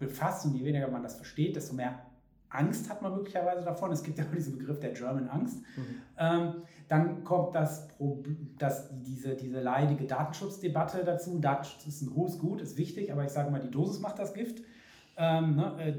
befasst 0.00 0.44
und 0.44 0.56
je 0.56 0.64
weniger 0.64 0.88
man 0.88 1.04
das 1.04 1.14
versteht, 1.14 1.54
desto 1.54 1.74
mehr 1.74 2.00
Angst 2.50 2.88
hat 2.88 3.02
man 3.02 3.14
möglicherweise 3.14 3.64
davon. 3.64 3.92
Es 3.92 4.02
gibt 4.02 4.18
ja 4.18 4.24
auch 4.24 4.34
diesen 4.34 4.56
Begriff 4.58 4.80
der 4.80 4.92
German 4.92 5.28
Angst. 5.28 5.58
Mhm. 5.76 5.82
Ähm, 6.18 6.54
dann 6.88 7.24
kommt 7.24 7.54
das, 7.54 7.88
das, 8.58 8.88
diese, 9.02 9.34
diese 9.34 9.60
leidige 9.60 10.04
Datenschutzdebatte 10.06 11.04
dazu. 11.04 11.38
Datenschutz 11.38 11.86
ist 11.86 12.02
ein 12.02 12.14
hohes 12.14 12.38
Gut, 12.38 12.60
ist 12.62 12.78
wichtig, 12.78 13.12
aber 13.12 13.24
ich 13.24 13.30
sage 13.30 13.50
mal, 13.50 13.60
die 13.60 13.70
Dosis 13.70 14.00
macht 14.00 14.18
das 14.18 14.32
Gift. 14.32 14.62
Ähm, 15.16 15.56
ne, 15.56 15.74
äh, 15.78 15.92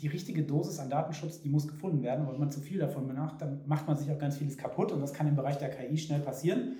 die 0.00 0.06
richtige 0.06 0.44
Dosis 0.44 0.78
an 0.78 0.90
Datenschutz, 0.90 1.40
die 1.40 1.48
muss 1.48 1.66
gefunden 1.66 2.02
werden. 2.02 2.24
Und 2.24 2.32
wenn 2.32 2.40
man 2.40 2.50
zu 2.50 2.60
viel 2.60 2.78
davon 2.78 3.12
macht, 3.14 3.42
dann 3.42 3.60
macht 3.66 3.86
man 3.86 3.96
sich 3.96 4.10
auch 4.10 4.18
ganz 4.18 4.36
vieles 4.36 4.56
kaputt 4.56 4.92
und 4.92 5.00
das 5.00 5.12
kann 5.12 5.26
im 5.26 5.36
Bereich 5.36 5.58
der 5.58 5.70
KI 5.70 5.98
schnell 5.98 6.20
passieren. 6.20 6.76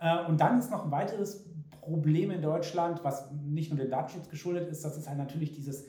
Äh, 0.00 0.24
und 0.26 0.40
dann 0.40 0.58
ist 0.58 0.70
noch 0.70 0.84
ein 0.84 0.90
weiteres 0.90 1.44
Problem 1.82 2.30
in 2.30 2.42
Deutschland, 2.42 3.04
was 3.04 3.30
nicht 3.44 3.70
nur 3.70 3.78
dem 3.78 3.90
Datenschutz 3.90 4.28
geschuldet 4.28 4.68
ist, 4.68 4.84
das 4.84 4.96
ist 4.96 5.08
halt 5.08 5.18
natürlich 5.18 5.52
dieses 5.52 5.84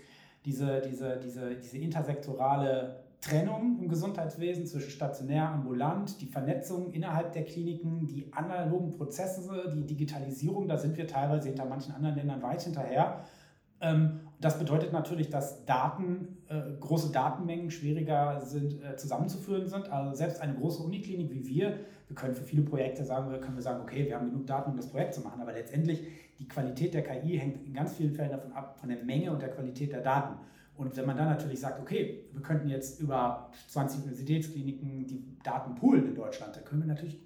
diese, 0.45 0.81
diese, 0.81 1.17
diese, 1.17 1.55
diese 1.55 1.77
intersektorale 1.77 3.03
Trennung 3.21 3.79
im 3.79 3.87
Gesundheitswesen 3.87 4.65
zwischen 4.65 4.89
stationär, 4.89 5.47
ambulant, 5.49 6.19
die 6.19 6.25
Vernetzung 6.25 6.91
innerhalb 6.91 7.31
der 7.31 7.45
Kliniken, 7.45 8.05
die 8.05 8.27
analogen 8.33 8.91
Prozesse, 8.91 9.71
die 9.73 9.85
Digitalisierung, 9.85 10.67
da 10.67 10.77
sind 10.77 10.97
wir 10.97 11.07
teilweise 11.07 11.47
hinter 11.47 11.65
manchen 11.65 11.93
anderen 11.95 12.15
Ländern 12.15 12.41
weit 12.41 12.61
hinterher. 12.61 13.21
Ähm, 13.79 14.19
das 14.43 14.59
bedeutet 14.59 14.91
natürlich, 14.91 15.29
dass 15.29 15.65
Daten, 15.65 16.37
äh, 16.49 16.61
große 16.79 17.11
Datenmengen 17.11 17.71
schwieriger 17.71 18.41
sind, 18.41 18.83
äh, 18.83 18.95
zusammenzuführen 18.95 19.67
sind. 19.67 19.91
Also 19.91 20.15
selbst 20.15 20.41
eine 20.41 20.53
große 20.55 20.81
Uniklinik 20.83 21.31
wie 21.31 21.45
wir, 21.47 21.79
wir 22.07 22.15
können 22.15 22.35
für 22.35 22.43
viele 22.43 22.63
Projekte 22.63 23.05
sagen, 23.05 23.31
können 23.39 23.55
wir 23.55 23.61
sagen, 23.61 23.81
okay, 23.81 24.05
wir 24.05 24.15
haben 24.15 24.29
genug 24.29 24.45
Daten, 24.45 24.71
um 24.71 24.77
das 24.77 24.87
Projekt 24.87 25.13
zu 25.13 25.21
machen, 25.21 25.41
aber 25.41 25.53
letztendlich 25.53 26.03
die 26.39 26.47
Qualität 26.47 26.93
der 26.93 27.03
KI 27.03 27.37
hängt 27.37 27.65
in 27.65 27.73
ganz 27.73 27.93
vielen 27.93 28.13
Fällen 28.13 28.31
davon 28.31 28.51
ab, 28.53 28.77
von 28.79 28.89
der 28.89 29.03
Menge 29.03 29.31
und 29.31 29.41
der 29.41 29.49
Qualität 29.49 29.93
der 29.93 30.01
Daten. 30.01 30.37
Und 30.75 30.97
wenn 30.97 31.05
man 31.05 31.15
dann 31.15 31.29
natürlich 31.29 31.59
sagt, 31.59 31.79
okay, 31.79 32.25
wir 32.33 32.41
könnten 32.41 32.67
jetzt 32.67 32.99
über 32.99 33.49
20 33.67 34.01
Universitätskliniken 34.01 35.05
die 35.05 35.37
Daten 35.43 35.75
poolen 35.75 36.07
in 36.07 36.15
Deutschland, 36.15 36.55
da 36.55 36.61
können 36.61 36.81
wir 36.81 36.87
natürlich 36.87 37.19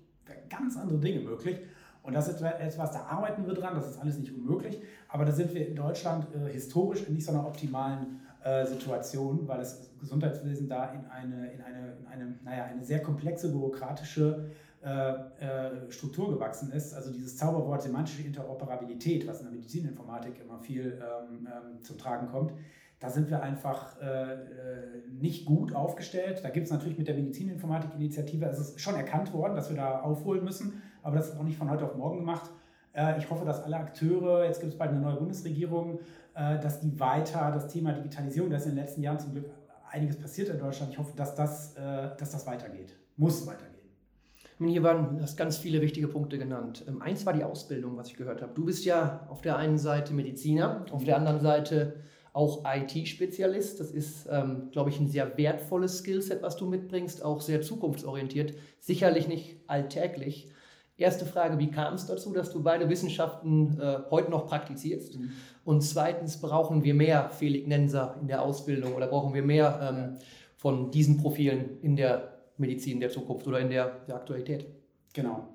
ganz 0.49 0.77
andere 0.77 0.99
Dinge 0.99 1.21
möglich. 1.21 1.57
Und 2.03 2.13
das 2.13 2.29
ist 2.29 2.41
etwas, 2.41 2.91
da 2.91 3.01
arbeiten 3.01 3.45
wir 3.45 3.53
dran, 3.53 3.75
das 3.75 3.89
ist 3.89 3.99
alles 3.99 4.17
nicht 4.17 4.33
unmöglich, 4.33 4.79
aber 5.09 5.25
da 5.25 5.31
sind 5.31 5.53
wir 5.53 5.67
in 5.67 5.75
Deutschland 5.75 6.27
äh, 6.35 6.51
historisch 6.51 7.03
in 7.07 7.13
nicht 7.13 7.25
so 7.25 7.31
einer 7.31 7.45
optimalen 7.45 8.21
äh, 8.43 8.65
Situation, 8.65 9.47
weil 9.47 9.59
das 9.59 9.89
Gesundheitswesen 9.99 10.67
da 10.69 10.91
in 10.91 11.05
eine, 11.05 11.51
in 11.51 11.61
eine, 11.61 11.97
in 11.99 12.07
eine, 12.07 12.35
naja, 12.43 12.65
eine 12.65 12.83
sehr 12.83 13.01
komplexe 13.01 13.51
bürokratische 13.51 14.51
äh, 14.83 15.09
äh, 15.09 15.91
Struktur 15.91 16.29
gewachsen 16.29 16.71
ist. 16.71 16.93
Also 16.93 17.11
dieses 17.11 17.35
Zauberwort 17.35 17.81
semantische 17.81 18.21
Interoperabilität, 18.21 19.27
was 19.27 19.39
in 19.39 19.47
der 19.47 19.53
Medizininformatik 19.53 20.39
immer 20.39 20.59
viel 20.59 21.01
ähm, 21.01 21.47
ähm, 21.47 21.83
zum 21.83 21.97
Tragen 21.97 22.27
kommt, 22.27 22.53
da 22.99 23.09
sind 23.09 23.29
wir 23.29 23.41
einfach 23.41 23.99
äh, 24.01 24.33
äh 24.33 24.37
nicht 25.19 25.45
gut 25.45 25.73
aufgestellt. 25.73 26.41
Da 26.43 26.49
gibt 26.49 26.67
es 26.67 26.71
natürlich 26.71 26.97
mit 26.97 27.07
der 27.07 27.15
Medizininformatik-Initiative, 27.15 28.45
es 28.45 28.59
ist 28.59 28.79
schon 28.79 28.95
erkannt 28.95 29.33
worden, 29.33 29.55
dass 29.55 29.69
wir 29.69 29.75
da 29.75 30.01
aufholen 30.01 30.43
müssen, 30.43 30.81
aber 31.01 31.15
das 31.15 31.29
ist 31.29 31.37
auch 31.37 31.43
nicht 31.43 31.57
von 31.57 31.69
heute 31.69 31.85
auf 31.85 31.95
morgen 31.95 32.19
gemacht. 32.19 32.51
Äh, 32.97 33.19
ich 33.19 33.29
hoffe, 33.29 33.45
dass 33.45 33.63
alle 33.63 33.77
Akteure, 33.77 34.43
jetzt 34.43 34.59
gibt 34.59 34.73
es 34.73 34.77
bald 34.77 34.91
eine 34.91 34.99
neue 34.99 35.15
Bundesregierung, 35.15 35.99
äh, 36.35 36.59
dass 36.59 36.81
die 36.81 36.99
weiter 36.99 37.51
das 37.53 37.67
Thema 37.67 37.93
Digitalisierung, 37.93 38.49
da 38.49 38.57
ist 38.57 38.65
in 38.65 38.71
den 38.75 38.83
letzten 38.83 39.03
Jahren 39.03 39.19
zum 39.19 39.31
Glück 39.31 39.45
einiges 39.89 40.19
passiert 40.19 40.49
in 40.49 40.59
Deutschland. 40.59 40.91
Ich 40.91 40.97
hoffe, 40.97 41.13
dass 41.15 41.33
das, 41.33 41.75
dass 41.75 42.31
das 42.31 42.45
weitergeht. 42.45 42.93
Muss 43.15 43.47
weitergehen. 43.47 43.77
Hier 44.59 44.81
waren 44.81 45.21
hast 45.21 45.37
ganz 45.37 45.57
viele 45.57 45.81
wichtige 45.81 46.07
Punkte 46.07 46.39
genannt. 46.39 46.83
Ähm, 46.87 47.01
eins 47.01 47.25
war 47.27 47.33
die 47.33 47.43
Ausbildung, 47.43 47.95
was 47.95 48.09
ich 48.09 48.15
gehört 48.15 48.41
habe. 48.41 48.53
Du 48.55 48.65
bist 48.65 48.85
ja 48.85 49.27
auf 49.29 49.41
der 49.41 49.57
einen 49.57 49.77
Seite 49.77 50.13
Mediziner, 50.13 50.85
auf 50.91 51.03
der 51.03 51.15
anderen 51.17 51.39
Seite 51.41 51.97
auch 52.33 52.63
IT-Spezialist. 52.65 53.79
Das 53.79 53.91
ist, 53.91 54.27
ähm, 54.31 54.69
glaube 54.71 54.89
ich, 54.89 54.99
ein 54.99 55.07
sehr 55.07 55.37
wertvolles 55.37 55.99
Skillset, 55.99 56.41
was 56.41 56.57
du 56.57 56.65
mitbringst, 56.65 57.23
auch 57.23 57.41
sehr 57.41 57.61
zukunftsorientiert, 57.61 58.55
sicherlich 58.79 59.27
nicht 59.27 59.57
alltäglich. 59.67 60.51
Erste 60.97 61.27
Frage, 61.27 61.59
wie 61.59 61.69
kam 61.69 61.93
es 61.93 62.07
dazu, 62.07 62.33
dass 62.33 62.51
du 62.51 62.63
beide 62.63 62.89
Wissenschaften 62.89 63.79
äh, 63.79 63.99
heute 64.09 64.31
noch 64.31 64.47
praktizierst? 64.47 65.19
Mhm. 65.19 65.31
Und 65.63 65.81
zweitens, 65.81 66.41
brauchen 66.41 66.83
wir 66.83 66.95
mehr 66.95 67.29
Felignenser 67.29 68.15
in 68.19 68.27
der 68.27 68.41
Ausbildung 68.41 68.95
oder 68.95 69.05
brauchen 69.05 69.33
wir 69.33 69.43
mehr 69.43 69.79
ähm, 69.81 70.17
von 70.55 70.89
diesen 70.89 71.17
Profilen 71.17 71.79
in 71.83 71.95
der 71.95 72.39
Medizin 72.57 72.99
der 72.99 73.11
Zukunft 73.11 73.45
oder 73.47 73.59
in 73.59 73.69
der, 73.69 73.99
der 74.07 74.15
Aktualität? 74.15 74.65
Genau. 75.13 75.47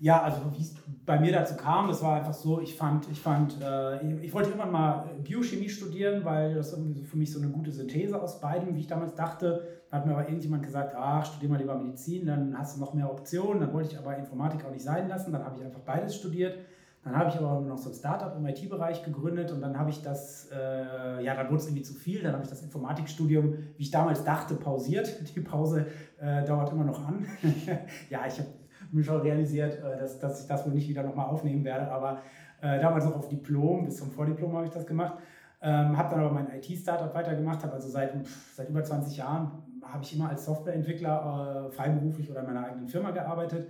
Ja, 0.00 0.22
also 0.22 0.42
wie 0.56 0.62
es 0.62 0.76
bei 1.04 1.18
mir 1.18 1.32
dazu 1.32 1.56
kam, 1.56 1.88
das 1.88 2.02
war 2.02 2.16
einfach 2.16 2.32
so, 2.32 2.60
ich 2.60 2.76
fand, 2.76 3.10
ich 3.10 3.20
fand, 3.20 3.60
äh, 3.60 4.18
ich 4.24 4.32
wollte 4.32 4.50
irgendwann 4.50 4.70
mal 4.70 5.10
Biochemie 5.24 5.68
studieren, 5.68 6.24
weil 6.24 6.54
das 6.54 6.72
irgendwie 6.72 6.92
so 6.92 7.02
für 7.02 7.16
mich 7.16 7.32
so 7.32 7.40
eine 7.40 7.50
gute 7.50 7.72
Synthese 7.72 8.20
aus 8.22 8.40
beidem, 8.40 8.76
wie 8.76 8.80
ich 8.80 8.86
damals 8.86 9.14
dachte. 9.16 9.66
Da 9.90 9.96
hat 9.96 10.06
mir 10.06 10.12
aber 10.12 10.28
irgendjemand 10.28 10.62
gesagt, 10.62 10.94
ach, 10.96 11.26
studier 11.26 11.48
mal 11.48 11.58
lieber 11.58 11.76
Medizin, 11.76 12.26
dann 12.26 12.56
hast 12.56 12.76
du 12.76 12.80
noch 12.80 12.94
mehr 12.94 13.10
Optionen. 13.10 13.60
Dann 13.60 13.72
wollte 13.72 13.90
ich 13.90 13.98
aber 13.98 14.16
Informatik 14.16 14.64
auch 14.64 14.70
nicht 14.70 14.84
sein 14.84 15.08
lassen, 15.08 15.32
dann 15.32 15.44
habe 15.44 15.56
ich 15.58 15.64
einfach 15.64 15.80
beides 15.80 16.14
studiert. 16.14 16.56
Dann 17.02 17.16
habe 17.16 17.30
ich 17.30 17.36
aber 17.36 17.60
noch 17.60 17.78
so 17.78 17.90
ein 17.90 17.94
Startup 17.94 18.36
im 18.36 18.46
IT-Bereich 18.46 19.02
gegründet 19.02 19.50
und 19.50 19.60
dann 19.62 19.78
habe 19.78 19.90
ich 19.90 20.02
das, 20.02 20.48
äh, 20.52 21.24
ja, 21.24 21.34
dann 21.34 21.46
wurde 21.46 21.56
es 21.56 21.66
irgendwie 21.66 21.82
zu 21.82 21.94
viel. 21.94 22.22
Dann 22.22 22.34
habe 22.34 22.44
ich 22.44 22.50
das 22.50 22.62
Informatikstudium, 22.62 23.54
wie 23.76 23.82
ich 23.82 23.90
damals 23.90 24.22
dachte, 24.24 24.54
pausiert. 24.54 25.08
Die 25.34 25.40
Pause 25.40 25.86
äh, 26.20 26.44
dauert 26.44 26.70
immer 26.70 26.84
noch 26.84 27.06
an. 27.08 27.26
ja, 28.10 28.26
ich 28.26 28.38
habe 28.38 28.48
mir 28.92 29.04
schon 29.04 29.20
realisiert, 29.20 29.78
äh, 29.82 29.98
dass, 29.98 30.18
dass 30.18 30.40
ich 30.40 30.46
das 30.46 30.66
wohl 30.66 30.74
nicht 30.74 30.88
wieder 30.88 31.02
nochmal 31.02 31.26
aufnehmen 31.26 31.64
werde, 31.64 31.90
aber 31.90 32.20
äh, 32.60 32.80
damals 32.80 33.04
noch 33.04 33.16
auf 33.16 33.28
Diplom, 33.28 33.84
bis 33.84 33.96
zum 33.96 34.10
Vordiplom 34.10 34.52
habe 34.54 34.66
ich 34.66 34.72
das 34.72 34.86
gemacht. 34.86 35.18
Ähm, 35.60 35.96
habe 35.96 36.10
dann 36.10 36.24
aber 36.24 36.32
mein 36.32 36.48
IT-Startup 36.54 37.12
weitergemacht, 37.14 37.62
habe 37.64 37.72
also 37.72 37.88
seit, 37.88 38.14
seit 38.54 38.68
über 38.68 38.82
20 38.82 39.16
Jahren 39.16 39.50
habe 39.82 40.02
ich 40.02 40.14
immer 40.14 40.28
als 40.28 40.44
Softwareentwickler 40.44 41.68
äh, 41.68 41.70
freiberuflich 41.72 42.30
oder 42.30 42.40
in 42.40 42.46
meiner 42.46 42.66
eigenen 42.66 42.88
Firma 42.88 43.10
gearbeitet. 43.10 43.68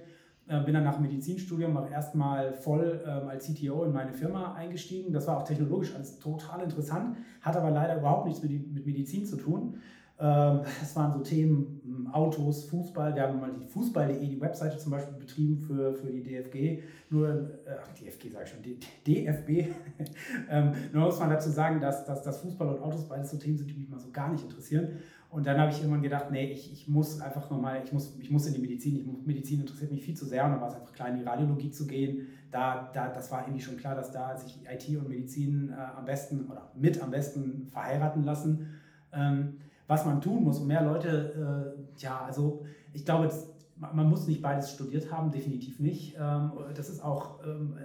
Äh, 0.49 0.61
bin 0.61 0.75
dann 0.75 0.85
nach 0.85 0.95
dem 0.95 1.03
Medizinstudium 1.03 1.77
auch 1.77 1.91
erstmal 1.91 2.53
voll 2.53 3.03
ähm, 3.07 3.29
als 3.29 3.47
CTO 3.47 3.85
in 3.85 3.93
meine 3.93 4.13
Firma 4.13 4.55
eingestiegen. 4.55 5.13
Das 5.13 5.27
war 5.27 5.39
auch 5.39 5.45
technologisch 5.45 5.95
alles 5.95 6.19
total 6.19 6.63
interessant, 6.63 7.17
hat 7.43 7.57
aber 7.57 7.71
leider 7.71 7.99
überhaupt 7.99 8.27
nichts 8.27 8.43
mit, 8.43 8.51
mit 8.73 8.87
Medizin 8.87 9.27
zu 9.27 9.37
tun. 9.37 9.79
Ähm, 10.21 10.61
es 10.83 10.95
waren 10.97 11.13
so 11.13 11.21
Themen 11.21 11.81
hm, 11.85 12.07
Autos, 12.13 12.65
Fußball. 12.65 13.15
Wir 13.15 13.23
haben 13.23 13.41
mal 13.41 13.53
die 13.53 13.67
Fußball.de, 13.67 14.27
die 14.27 14.41
Webseite 14.41 14.79
zum 14.79 14.93
Beispiel 14.93 15.17
betrieben 15.17 15.59
für, 15.59 15.95
für 15.95 16.11
die 16.11 16.23
DFG. 16.23 16.83
Nur, 17.11 17.29
äh, 17.67 18.05
DFG 18.05 18.31
sage 18.31 18.45
ich 18.45 18.51
schon, 18.51 18.63
DFB. 19.07 19.75
ähm, 20.51 20.73
nur 20.93 21.07
muss 21.07 21.19
man 21.19 21.31
dazu 21.31 21.51
sagen, 21.51 21.81
dass, 21.81 22.05
dass, 22.05 22.23
dass 22.23 22.41
Fußball 22.41 22.69
und 22.69 22.83
Autos 22.83 23.09
beides 23.09 23.31
so 23.31 23.37
Themen 23.37 23.59
sind, 23.59 23.71
die 23.71 23.75
mich 23.75 23.89
mal 23.89 24.01
so 24.01 24.11
gar 24.11 24.31
nicht 24.31 24.45
interessieren. 24.45 24.99
Und 25.31 25.47
dann 25.47 25.61
habe 25.61 25.71
ich 25.71 25.79
irgendwann 25.79 26.03
gedacht, 26.03 26.31
nee, 26.31 26.51
ich, 26.51 26.73
ich 26.73 26.89
muss 26.89 27.21
einfach 27.21 27.51
nochmal, 27.51 27.83
ich 27.85 27.93
muss, 27.93 28.17
ich 28.19 28.31
muss 28.31 28.47
in 28.47 28.55
die 28.55 28.61
Medizin, 28.61 28.97
ich 28.97 29.27
Medizin 29.27 29.61
interessiert 29.61 29.93
mich 29.93 30.03
viel 30.03 30.17
zu 30.17 30.25
sehr 30.25 30.45
und 30.45 30.53
dann 30.53 30.61
war 30.61 30.69
es 30.69 30.75
einfach 30.75 30.93
klar, 30.95 31.11
in 31.11 31.17
die 31.17 31.23
Radiologie 31.23 31.71
zu 31.71 31.87
gehen. 31.87 32.29
Da, 32.51 32.91
da, 32.95 33.09
das 33.09 33.31
war 33.31 33.43
irgendwie 33.43 33.61
schon 33.61 33.77
klar, 33.77 33.95
dass 33.95 34.11
da 34.11 34.35
sich 34.39 34.59
IT 34.67 34.89
und 34.97 35.07
Medizin 35.07 35.71
äh, 35.71 35.75
am 35.75 36.07
besten 36.07 36.47
oder 36.47 36.73
mit 36.75 37.03
am 37.03 37.11
besten 37.11 37.67
verheiraten 37.67 38.25
lassen. 38.25 38.69
Ähm, 39.13 39.59
was 39.88 40.04
man 40.04 40.21
tun 40.21 40.45
muss, 40.45 40.61
um 40.61 40.68
mehr 40.68 40.85
Leute, 40.85 41.75
äh, 41.99 42.00
ja, 42.00 42.21
also 42.25 42.64
ich 42.92 43.04
glaube, 43.04 43.30
man 43.76 44.09
muss 44.09 44.28
nicht 44.28 44.42
beides 44.42 44.71
studiert 44.73 45.11
haben, 45.11 45.30
definitiv 45.30 45.80
nicht. 45.80 46.16
Ähm, 46.21 46.52
das 46.76 46.88
ist 46.90 47.02
auch, 47.02 47.42
ähm, 47.45 47.76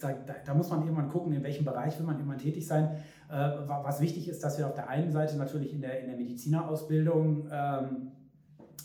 da, 0.00 0.14
da, 0.46 0.54
muss 0.54 0.70
man 0.70 0.82
irgendwann 0.82 1.08
gucken, 1.08 1.32
in 1.32 1.42
welchem 1.42 1.64
Bereich 1.64 1.98
will 1.98 2.06
man 2.06 2.16
irgendwann 2.16 2.38
tätig 2.38 2.66
sein. 2.66 2.96
Äh, 3.28 3.50
was 3.66 4.00
wichtig 4.00 4.28
ist, 4.28 4.42
dass 4.44 4.58
wir 4.58 4.66
auf 4.66 4.74
der 4.74 4.88
einen 4.88 5.12
Seite 5.12 5.36
natürlich 5.36 5.72
in 5.72 5.80
der, 5.80 6.00
in 6.00 6.06
der 6.06 6.16
Medizinerausbildung 6.16 7.48
ähm, 7.50 8.12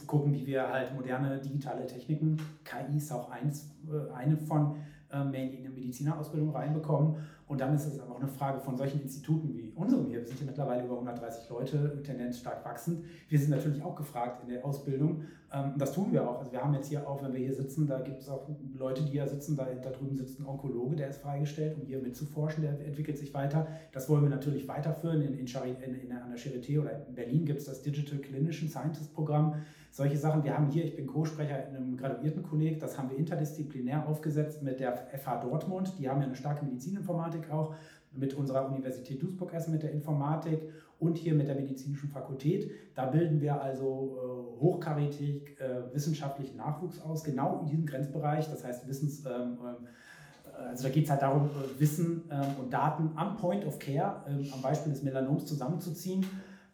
gucken, 0.07 0.33
wie 0.33 0.45
wir 0.45 0.67
halt 0.67 0.93
moderne 0.95 1.39
digitale 1.39 1.85
Techniken, 1.85 2.37
KI 2.63 2.97
ist 2.97 3.11
auch 3.11 3.29
eins, 3.29 3.71
äh, 3.87 4.11
eine 4.13 4.37
von, 4.37 4.75
ähm, 5.11 5.31
mehr 5.31 5.43
in 5.43 5.51
die 5.51 5.69
Medizinerausbildung 5.69 6.49
reinbekommen. 6.49 7.15
Und 7.47 7.61
dann 7.61 7.75
ist 7.75 7.85
es 7.85 7.99
auch 7.99 8.19
eine 8.19 8.27
Frage 8.27 8.59
von 8.59 8.75
solchen 8.75 9.01
Instituten 9.01 9.55
wie 9.55 9.71
unserem 9.75 10.07
hier. 10.07 10.19
Wir 10.19 10.25
sind 10.25 10.39
hier 10.39 10.47
mittlerweile 10.47 10.83
über 10.83 10.95
130 10.95 11.47
Leute, 11.49 12.01
Tendenz 12.03 12.39
stark 12.39 12.65
wachsend. 12.65 13.03
Wir 13.29 13.37
sind 13.37 13.51
natürlich 13.51 13.83
auch 13.83 13.95
gefragt 13.95 14.41
in 14.43 14.49
der 14.49 14.65
Ausbildung. 14.65 15.21
Ähm, 15.53 15.73
das 15.77 15.93
tun 15.93 16.11
wir 16.11 16.27
auch. 16.27 16.39
Also 16.39 16.51
wir 16.51 16.63
haben 16.63 16.73
jetzt 16.73 16.87
hier 16.87 17.07
auch, 17.07 17.21
wenn 17.23 17.33
wir 17.33 17.39
hier 17.39 17.53
sitzen, 17.53 17.85
da 17.85 17.99
gibt 17.99 18.19
es 18.19 18.29
auch 18.29 18.49
Leute, 18.75 19.03
die 19.03 19.11
hier 19.11 19.27
sitzen. 19.27 19.55
Da, 19.55 19.65
da 19.65 19.91
drüben 19.91 20.17
sitzt 20.17 20.39
ein 20.39 20.47
Onkologe, 20.47 20.95
der 20.95 21.09
ist 21.09 21.21
freigestellt, 21.21 21.77
um 21.79 21.85
hier 21.85 21.99
mitzuforschen. 21.99 22.63
Der 22.63 22.83
entwickelt 22.83 23.19
sich 23.19 23.31
weiter. 23.35 23.67
Das 23.91 24.09
wollen 24.09 24.23
wir 24.23 24.29
natürlich 24.29 24.67
weiterführen. 24.67 25.21
In, 25.21 25.33
in, 25.35 25.45
in, 25.45 25.95
in 26.01 26.11
an 26.11 26.29
der 26.31 26.39
Charité 26.39 26.81
oder 26.81 27.05
in 27.07 27.13
Berlin 27.13 27.45
gibt 27.45 27.59
es 27.59 27.65
das 27.65 27.83
Digital 27.83 28.17
Clinician 28.19 28.69
Scientist 28.69 29.13
Programm 29.13 29.53
solche 29.95 30.17
Sachen. 30.17 30.43
Wir 30.43 30.57
haben 30.57 30.69
hier, 30.69 30.83
ich 30.83 30.97
bin 30.97 31.07
Co-Sprecher 31.07 31.69
in 31.69 31.75
einem 31.75 31.95
Graduiertenkolleg, 31.95 32.81
das 32.81 32.97
haben 32.97 33.09
wir 33.09 33.17
interdisziplinär 33.17 34.05
aufgesetzt 34.05 34.61
mit 34.61 34.81
der 34.81 34.93
FH 34.93 35.37
Dortmund. 35.37 35.93
Die 35.97 36.09
haben 36.09 36.19
ja 36.19 36.27
eine 36.27 36.35
starke 36.35 36.65
Medizininformatik 36.65 37.49
auch, 37.49 37.75
mit 38.11 38.33
unserer 38.33 38.69
Universität 38.69 39.21
Duisburg-Essen 39.21 39.71
mit 39.71 39.83
der 39.83 39.91
Informatik 39.91 40.59
und 40.99 41.17
hier 41.17 41.33
mit 41.33 41.47
der 41.47 41.55
medizinischen 41.55 42.09
Fakultät. 42.09 42.71
Da 42.93 43.05
bilden 43.05 43.39
wir 43.39 43.61
also 43.61 44.17
äh, 44.57 44.61
hochkarätig 44.61 45.59
äh, 45.59 45.93
wissenschaftlichen 45.93 46.57
Nachwuchs 46.57 46.99
aus, 47.01 47.23
genau 47.23 47.61
in 47.61 47.67
diesem 47.67 47.85
Grenzbereich, 47.85 48.49
das 48.49 48.65
heißt 48.65 48.87
Wissens. 48.87 49.25
Ähm, 49.25 49.57
äh, 49.63 50.61
also 50.69 50.83
da 50.83 50.89
geht 50.89 51.05
es 51.05 51.09
halt 51.09 51.21
darum, 51.21 51.49
äh, 51.49 51.79
Wissen 51.79 52.23
ähm, 52.31 52.55
und 52.61 52.73
Daten 52.73 53.11
am 53.15 53.37
Point 53.37 53.65
of 53.65 53.79
Care, 53.79 54.23
ähm, 54.27 54.45
am 54.53 54.61
Beispiel 54.61 54.91
des 54.93 55.03
Melanoms 55.03 55.45
zusammenzuziehen. 55.45 56.25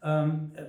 Ähm, 0.04 0.52
äh, 0.56 0.66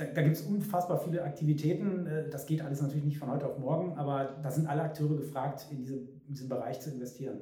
da, 0.00 0.06
da 0.06 0.22
gibt 0.22 0.36
es 0.36 0.42
unfassbar 0.42 0.98
viele 0.98 1.22
Aktivitäten. 1.22 2.06
Äh, 2.06 2.30
das 2.30 2.46
geht 2.46 2.62
alles 2.62 2.80
natürlich 2.80 3.04
nicht 3.04 3.18
von 3.18 3.30
heute 3.30 3.46
auf 3.46 3.58
morgen, 3.58 3.96
aber 3.98 4.36
da 4.42 4.50
sind 4.50 4.66
alle 4.66 4.82
Akteure 4.82 5.16
gefragt, 5.16 5.66
in, 5.70 5.78
diese, 5.78 5.96
in 5.96 6.32
diesen 6.34 6.48
Bereich 6.48 6.80
zu 6.80 6.90
investieren. 6.90 7.40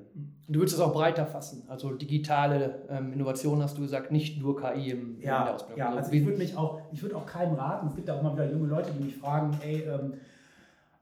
Du 0.48 0.58
würdest 0.58 0.76
es 0.76 0.80
auch 0.82 0.92
breiter 0.92 1.26
fassen. 1.26 1.62
Also 1.68 1.92
digitale 1.92 2.82
ähm, 2.90 3.12
Innovation 3.12 3.62
hast 3.62 3.78
du 3.78 3.82
gesagt, 3.82 4.10
nicht 4.10 4.40
nur 4.40 4.60
KI 4.60 4.90
im, 4.90 5.20
ja, 5.20 5.38
in 5.38 5.44
der 5.44 5.54
Ausbildung. 5.54 5.78
Ja, 5.78 5.86
also, 5.86 5.98
also 5.98 6.12
ich 6.12 6.24
würde 6.24 6.38
mich 6.38 6.56
auch, 6.56 6.80
ich 6.92 7.02
würde 7.02 7.16
auch 7.16 7.26
keinem 7.26 7.54
raten. 7.54 7.86
Es 7.88 7.94
gibt 7.94 8.10
auch 8.10 8.22
mal 8.22 8.32
wieder 8.32 8.50
junge 8.50 8.66
Leute, 8.66 8.90
die 8.90 9.04
mich 9.04 9.16
fragen, 9.16 9.56
ey, 9.62 9.82
ähm, 9.82 10.14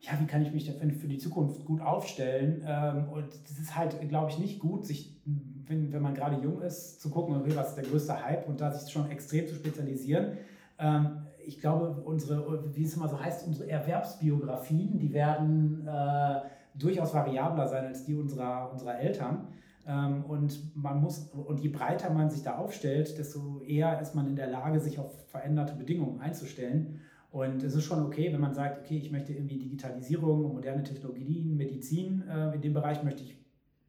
ja, 0.01 0.13
wie 0.21 0.27
kann 0.27 0.43
ich 0.43 0.53
mich 0.53 0.67
denn 0.67 0.93
für 0.93 1.09
die 1.09 1.19
Zukunft 1.19 1.65
gut 1.65 1.81
aufstellen? 1.81 2.63
Ähm, 2.67 3.09
und 3.09 3.29
das 3.49 3.59
ist 3.59 3.77
halt, 3.77 4.09
glaube 4.09 4.31
ich, 4.31 4.39
nicht 4.39 4.59
gut, 4.59 4.85
sich, 4.85 5.17
wenn, 5.25 5.93
wenn 5.93 6.03
man 6.03 6.15
gerade 6.15 6.37
jung 6.43 6.61
ist, 6.61 7.01
zu 7.01 7.11
gucken, 7.11 7.35
okay, 7.37 7.53
was 7.55 7.71
ist 7.71 7.77
der 7.77 7.85
größte 7.85 8.25
Hype 8.25 8.47
und 8.47 8.61
da 8.61 8.71
sich 8.71 8.93
schon 8.93 9.11
extrem 9.11 9.47
zu 9.49 9.55
spezialisieren. 9.55 10.37
Ähm, 10.79 11.26
ich 11.47 11.61
glaube, 11.61 12.03
unsere, 12.05 12.75
wie 12.75 12.85
es 12.85 12.97
immer 12.97 13.09
so 13.09 13.21
heißt, 13.21 13.47
unsere 13.47 13.71
Erwerbsbiografien, 13.71 14.99
die 14.99 15.13
werden 15.13 15.87
äh, 15.87 16.41
durchaus 16.75 17.15
variabler 17.15 17.69
sein 17.69 17.87
als 17.87 18.05
die 18.05 18.15
unserer, 18.15 18.71
unserer 18.73 18.99
Eltern. 18.99 19.49
Ähm, 19.87 20.25
und 20.25 20.77
man 20.77 21.01
muss, 21.01 21.31
und 21.33 21.61
je 21.61 21.69
breiter 21.69 22.11
man 22.11 22.31
sich 22.31 22.43
da 22.43 22.57
aufstellt, 22.57 23.17
desto 23.19 23.61
eher 23.61 24.01
ist 24.01 24.15
man 24.15 24.27
in 24.27 24.37
der 24.37 24.49
Lage, 24.49 24.81
sich 24.81 24.99
auf 24.99 25.29
veränderte 25.29 25.75
Bedingungen 25.75 26.21
einzustellen. 26.21 27.01
Und 27.31 27.63
es 27.63 27.75
ist 27.75 27.85
schon 27.85 28.05
okay, 28.05 28.33
wenn 28.33 28.41
man 28.41 28.55
sagt, 28.55 28.79
okay, 28.79 28.99
ich 28.99 29.13
möchte 29.13 29.33
irgendwie 29.33 29.59
Digitalisierung, 29.59 30.55
moderne 30.55 30.83
Technologien, 30.83 31.57
Medizin, 31.57 32.25
äh, 32.29 32.55
in 32.55 32.61
dem 32.61 32.75
Bereich 32.75 33.03
möchte 33.03 33.23
ich, 33.23 33.37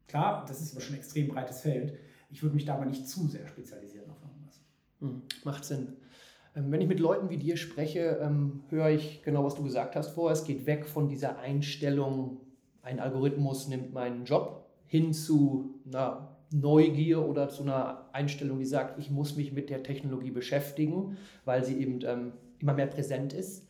klar, 0.06 0.44
das 0.46 0.60
ist 0.60 0.72
aber 0.72 0.80
schon 0.80 0.94
ein 0.94 0.98
extrem 0.98 1.28
breites 1.28 1.60
Feld. 1.60 1.94
Ich 2.30 2.42
würde 2.42 2.54
mich 2.54 2.64
da 2.64 2.74
aber 2.74 2.84
nicht 2.84 3.08
zu 3.08 3.26
sehr 3.26 3.46
spezialisieren 3.46 4.10
auf 4.10 4.22
irgendwas. 4.22 4.60
Hm, 5.00 5.22
macht 5.44 5.64
Sinn. 5.64 5.96
Ähm, 6.58 6.72
wenn 6.72 6.80
ich 6.80 6.88
mit 6.88 7.00
Leuten 7.00 7.30
wie 7.30 7.36
dir 7.36 7.56
spreche, 7.56 8.18
ähm, 8.22 8.60
höre 8.68 8.90
ich 8.90 9.22
genau, 9.22 9.44
was 9.44 9.54
du 9.54 9.62
gesagt 9.62 9.96
hast 9.96 10.10
vorher. 10.10 10.32
Es 10.32 10.44
geht 10.44 10.66
weg 10.66 10.86
von 10.86 11.08
dieser 11.08 11.38
Einstellung, 11.38 12.40
ein 12.82 13.00
Algorithmus 13.00 13.68
nimmt 13.68 13.92
meinen 13.92 14.24
Job, 14.24 14.66
hin 14.86 15.12
zu, 15.12 15.80
na, 15.84 16.36
Neugier 16.50 17.28
oder 17.28 17.50
zu 17.50 17.62
einer 17.62 18.08
Einstellung, 18.12 18.58
die 18.58 18.64
sagt, 18.64 18.98
ich 18.98 19.10
muss 19.10 19.36
mich 19.36 19.52
mit 19.52 19.68
der 19.68 19.82
Technologie 19.82 20.30
beschäftigen, 20.30 21.18
weil 21.44 21.62
sie 21.62 21.78
eben 21.78 22.00
ähm, 22.04 22.32
immer 22.58 22.72
mehr 22.72 22.86
präsent 22.86 23.34
ist. 23.34 23.68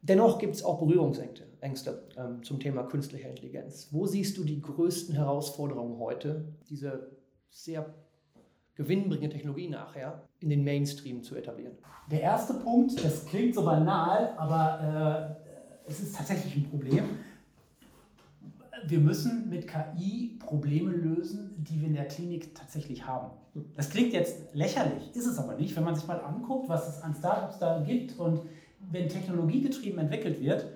Dennoch 0.00 0.38
gibt 0.38 0.54
es 0.54 0.64
auch 0.64 0.78
Berührungsängste 0.78 2.08
ähm, 2.16 2.42
zum 2.42 2.58
Thema 2.58 2.84
künstlicher 2.84 3.28
Intelligenz. 3.28 3.88
Wo 3.90 4.06
siehst 4.06 4.38
du 4.38 4.44
die 4.44 4.62
größten 4.62 5.14
Herausforderungen 5.14 5.98
heute, 5.98 6.54
diese 6.70 7.10
sehr 7.50 7.92
gewinnbringende 8.76 9.34
Technologie 9.34 9.68
nachher 9.68 10.22
in 10.38 10.50
den 10.50 10.62
Mainstream 10.64 11.22
zu 11.22 11.34
etablieren? 11.34 11.72
Der 12.10 12.20
erste 12.20 12.54
Punkt, 12.54 13.04
das 13.04 13.26
klingt 13.26 13.54
so 13.54 13.64
banal, 13.64 14.34
aber 14.36 15.36
äh, 15.86 15.90
es 15.90 16.00
ist 16.00 16.16
tatsächlich 16.16 16.56
ein 16.56 16.70
Problem 16.70 17.04
wir 18.84 19.00
müssen 19.00 19.48
mit 19.48 19.66
KI 19.66 20.36
Probleme 20.38 20.92
lösen, 20.92 21.54
die 21.58 21.80
wir 21.80 21.88
in 21.88 21.94
der 21.94 22.06
Klinik 22.06 22.54
tatsächlich 22.54 23.06
haben. 23.06 23.30
Das 23.74 23.90
klingt 23.90 24.12
jetzt 24.12 24.54
lächerlich, 24.54 25.14
ist 25.14 25.26
es 25.26 25.38
aber 25.38 25.54
nicht, 25.54 25.74
wenn 25.76 25.84
man 25.84 25.94
sich 25.94 26.06
mal 26.06 26.20
anguckt, 26.20 26.68
was 26.68 26.88
es 26.88 27.02
an 27.02 27.14
Startups 27.14 27.58
da 27.58 27.82
gibt 27.82 28.18
und 28.18 28.42
wenn 28.90 29.08
technologiegetrieben 29.08 29.98
entwickelt 29.98 30.40
wird, 30.40 30.66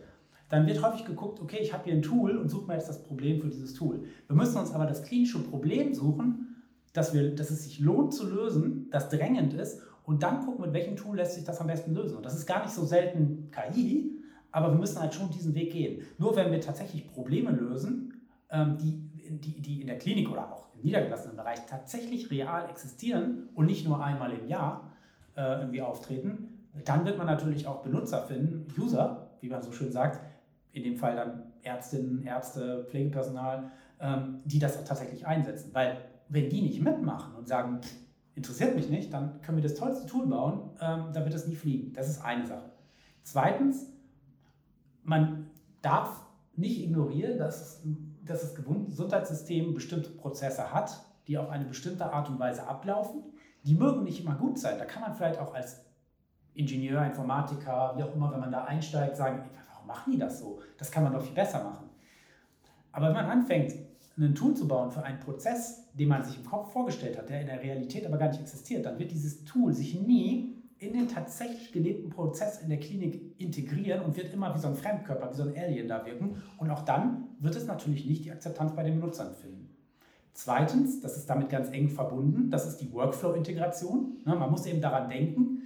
dann 0.49 0.67
wird 0.67 0.83
häufig 0.83 1.05
geguckt, 1.05 1.41
okay, 1.41 1.59
ich 1.61 1.73
habe 1.73 1.85
hier 1.85 1.95
ein 1.95 2.03
Tool 2.03 2.37
und 2.37 2.49
suche 2.49 2.67
mir 2.67 2.75
jetzt 2.75 2.89
das 2.89 3.05
Problem 3.05 3.41
für 3.41 3.49
dieses 3.49 3.75
Tool. 3.75 4.05
Wir 4.27 4.35
müssen 4.35 4.59
uns 4.59 4.73
aber 4.73 4.87
das 4.87 5.03
klinische 5.03 5.39
Problem 5.39 5.95
suchen, 5.95 6.50
dass, 6.93 7.15
wir, 7.15 7.35
dass 7.35 7.51
es 7.51 7.65
sich 7.65 7.81
lohnt 7.81 8.15
zu 8.15 8.29
lösen, 8.29 8.89
das 8.91 9.09
drängend 9.09 9.55
ist 9.55 9.83
und 10.05 10.23
dann 10.23 10.45
gucken, 10.45 10.63
mit 10.63 10.73
welchem 10.73 10.97
Tool 10.97 11.17
lässt 11.17 11.35
sich 11.35 11.45
das 11.45 11.61
am 11.61 11.69
besten 11.69 11.95
lösen. 11.95 12.17
Und 12.17 12.27
das 12.27 12.35
ist 12.35 12.47
gar 12.47 12.63
nicht 12.63 12.75
so 12.75 12.85
selten 12.85 13.51
KI, 13.51 14.11
aber 14.51 14.73
wir 14.73 14.79
müssen 14.79 15.01
halt 15.01 15.15
schon 15.15 15.31
diesen 15.31 15.55
Weg 15.55 15.73
gehen. 15.73 16.03
Nur 16.19 16.35
wenn 16.37 16.51
wir 16.51 16.61
tatsächlich 16.61 17.13
Probleme 17.13 17.53
lösen, 17.53 18.21
ähm, 18.51 18.77
die, 18.79 19.09
die, 19.39 19.61
die 19.61 19.81
in 19.81 19.87
der 19.87 19.99
Klinik 19.99 20.31
oder 20.31 20.53
auch 20.53 20.75
im 20.75 20.83
niedergelassenen 20.83 21.37
Bereich 21.37 21.65
tatsächlich 21.67 22.31
real 22.31 22.69
existieren 22.69 23.49
und 23.55 23.67
nicht 23.67 23.87
nur 23.87 24.03
einmal 24.03 24.33
im 24.33 24.49
Jahr 24.49 24.93
äh, 25.37 25.61
irgendwie 25.61 25.83
auftreten, 25.83 26.67
dann 26.85 27.05
wird 27.05 27.19
man 27.19 27.27
natürlich 27.27 27.67
auch 27.67 27.83
Benutzer 27.83 28.23
finden, 28.23 28.67
User, 28.79 29.31
wie 29.41 29.49
man 29.49 29.63
so 29.63 29.73
schön 29.73 29.93
sagt, 29.93 30.21
in 30.73 30.83
dem 30.85 30.97
Fall 30.97 31.17
dann 31.17 31.53
Ärztinnen, 31.63 32.25
Ärzte, 32.25 32.87
Pflegepersonal, 32.91 33.71
ähm, 34.01 34.41
die 34.45 34.59
das 34.59 34.79
auch 34.79 34.85
tatsächlich 34.85 35.27
einsetzen. 35.27 35.71
Weil 35.73 35.99
wenn 36.31 36.49
die 36.49 36.63
nicht 36.63 36.81
mitmachen 36.81 37.35
und 37.35 37.49
sagen, 37.49 37.81
interessiert 38.35 38.77
mich 38.77 38.89
nicht, 38.89 39.13
dann 39.13 39.41
können 39.43 39.59
wir 39.59 39.63
das 39.63 39.75
tollste 39.75 40.07
Tool 40.07 40.27
bauen, 40.27 40.71
ähm, 40.81 41.13
da 41.13 41.25
wird 41.25 41.35
es 41.35 41.47
nie 41.47 41.57
fliegen. 41.57 41.93
Das 41.93 42.09
ist 42.09 42.25
eine 42.25 42.47
Sache. 42.47 42.71
Zweitens, 43.23 43.87
man 45.03 45.51
darf 45.83 46.25
nicht 46.55 46.81
ignorieren, 46.81 47.39
dass, 47.39 47.83
dass 48.25 48.41
das 48.41 48.55
Gesundheitssystem 48.55 49.75
bestimmte 49.75 50.11
Prozesse 50.11 50.73
hat, 50.73 51.05
die 51.27 51.37
auf 51.37 51.51
eine 51.51 51.65
bestimmte 51.65 52.13
Art 52.13 52.29
und 52.31 52.39
Weise 52.39 52.67
ablaufen. 52.67 53.23
Die 53.65 53.75
mögen 53.75 54.05
nicht 54.05 54.23
immer 54.23 54.37
gut 54.37 54.59
sein. 54.59 54.79
Da 54.79 54.85
kann 54.85 55.03
man 55.03 55.15
vielleicht 55.15 55.39
auch 55.39 55.53
als 55.53 55.85
Ingenieur, 56.55 57.05
Informatiker, 57.05 57.95
wie 57.97 58.03
auch 58.03 58.15
immer, 58.15 58.33
wenn 58.33 58.41
man 58.41 58.53
da 58.53 58.65
einsteigt, 58.65 59.17
sagen, 59.17 59.49
warum 59.73 59.87
machen 59.87 60.13
die 60.13 60.19
das 60.19 60.41
so? 60.41 60.61
Das 60.79 60.91
kann 60.91 61.05
man 61.05 61.13
doch 61.13 61.23
viel 61.23 61.35
besser 61.35 61.63
machen. 61.63 61.91
Aber 62.93 63.07
wenn 63.07 63.15
man 63.15 63.27
anfängt, 63.27 63.75
ein 64.27 64.35
Tool 64.35 64.55
zu 64.55 64.69
bauen 64.69 64.91
für 64.91 65.03
einen 65.03 65.21
Prozess, 65.21 65.89
den 65.95 66.09
man 66.09 66.23
sich 66.23 66.37
im 66.37 66.45
Kopf 66.45 66.73
vorgestellt 66.73 67.17
hat, 67.17 67.29
der 67.29 67.41
in 67.41 67.47
der 67.47 67.63
Realität 67.63 68.07
aber 68.07 68.19
gar 68.19 68.29
nicht 68.29 68.41
existiert, 68.41 68.85
dann 68.87 68.99
wird 68.99 69.11
dieses 69.11 69.45
Tool 69.45 69.73
sich 69.73 70.01
nie 70.01 70.57
in 70.79 70.95
den 70.95 71.09
tatsächlich 71.09 71.73
gelebten 71.73 72.09
Prozess 72.09 72.63
in 72.63 72.71
der 72.71 72.81
Klinik 72.81 73.39
integrieren 73.39 74.03
und 74.03 74.17
wird 74.17 74.33
immer 74.33 74.55
wie 74.55 74.59
so 74.59 74.69
ein 74.69 74.75
Fremdkörper, 74.75 75.31
wie 75.31 75.37
so 75.37 75.43
ein 75.43 75.55
Alien 75.57 75.89
da 75.89 76.05
wirken. 76.07 76.43
Und 76.57 76.71
auch 76.71 76.83
dann 76.83 77.29
wird 77.39 77.55
es 77.55 77.67
natürlich 77.67 78.07
nicht 78.07 78.25
die 78.25 78.33
Akzeptanz 78.33 78.75
bei 78.75 78.83
den 78.83 78.99
Benutzern 78.99 79.35
finden. 79.35 79.69
Zweitens, 80.33 81.01
das 81.01 81.19
ist 81.19 81.29
damit 81.29 81.51
ganz 81.51 81.71
eng 81.71 81.91
verbunden, 81.91 82.51
das 82.51 82.67
ist 82.67 82.79
die 82.79 82.91
Workflow-Integration. 82.93 84.23
Ne, 84.25 84.35
man 84.37 84.51
muss 84.51 84.65
eben 84.65 84.81
daran 84.81 85.11
denken, 85.11 85.63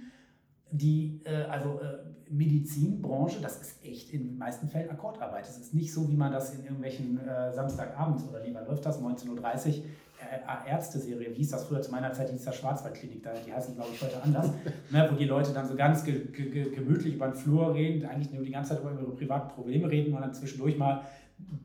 die 0.71 1.21
äh, 1.23 1.43
also 1.43 1.79
äh, 1.79 2.14
Medizinbranche, 2.29 3.39
das 3.41 3.61
ist 3.61 3.85
echt 3.85 4.11
in 4.11 4.27
den 4.27 4.37
meisten 4.37 4.67
Fällen 4.67 4.89
Akkordarbeit. 4.89 5.47
Es 5.47 5.57
ist 5.57 5.73
nicht 5.73 5.93
so, 5.93 6.09
wie 6.09 6.15
man 6.15 6.31
das 6.31 6.53
in 6.53 6.63
irgendwelchen 6.63 7.19
äh, 7.19 7.53
Samstagabends 7.53 8.23
oder 8.27 8.43
lieber 8.43 8.61
läuft 8.61 8.85
das 8.85 9.01
19.30 9.01 9.29
Uhr 9.29 9.83
äh, 10.19 10.69
Ärzte-Serie, 10.69 11.29
wie 11.31 11.35
hieß 11.35 11.51
das 11.51 11.65
früher 11.65 11.81
zu 11.81 11.91
meiner 11.91 12.11
Zeit, 12.13 12.29
hieß 12.29 12.43
das 12.43 12.55
Schwarzwaldklinik, 12.55 13.21
die 13.45 13.53
heißen 13.53 13.75
glaube 13.75 13.91
ich 13.93 14.01
heute 14.01 14.21
anders, 14.21 14.49
ne, 14.91 15.07
wo 15.11 15.15
die 15.15 15.25
Leute 15.25 15.53
dann 15.53 15.67
so 15.67 15.75
ganz 15.75 16.03
ge 16.03 16.25
ge 16.31 16.69
gemütlich 16.69 17.15
über 17.15 17.27
den 17.27 17.35
Flur 17.35 17.73
reden, 17.73 18.05
eigentlich 18.05 18.31
nur 18.31 18.43
die 18.43 18.51
ganze 18.51 18.75
Zeit 18.75 18.81
über 18.81 18.91
ihre 18.91 19.11
privaten 19.11 19.53
Probleme 19.53 19.89
reden 19.89 20.13
und 20.13 20.21
dann 20.21 20.33
zwischendurch 20.33 20.77
mal 20.77 21.03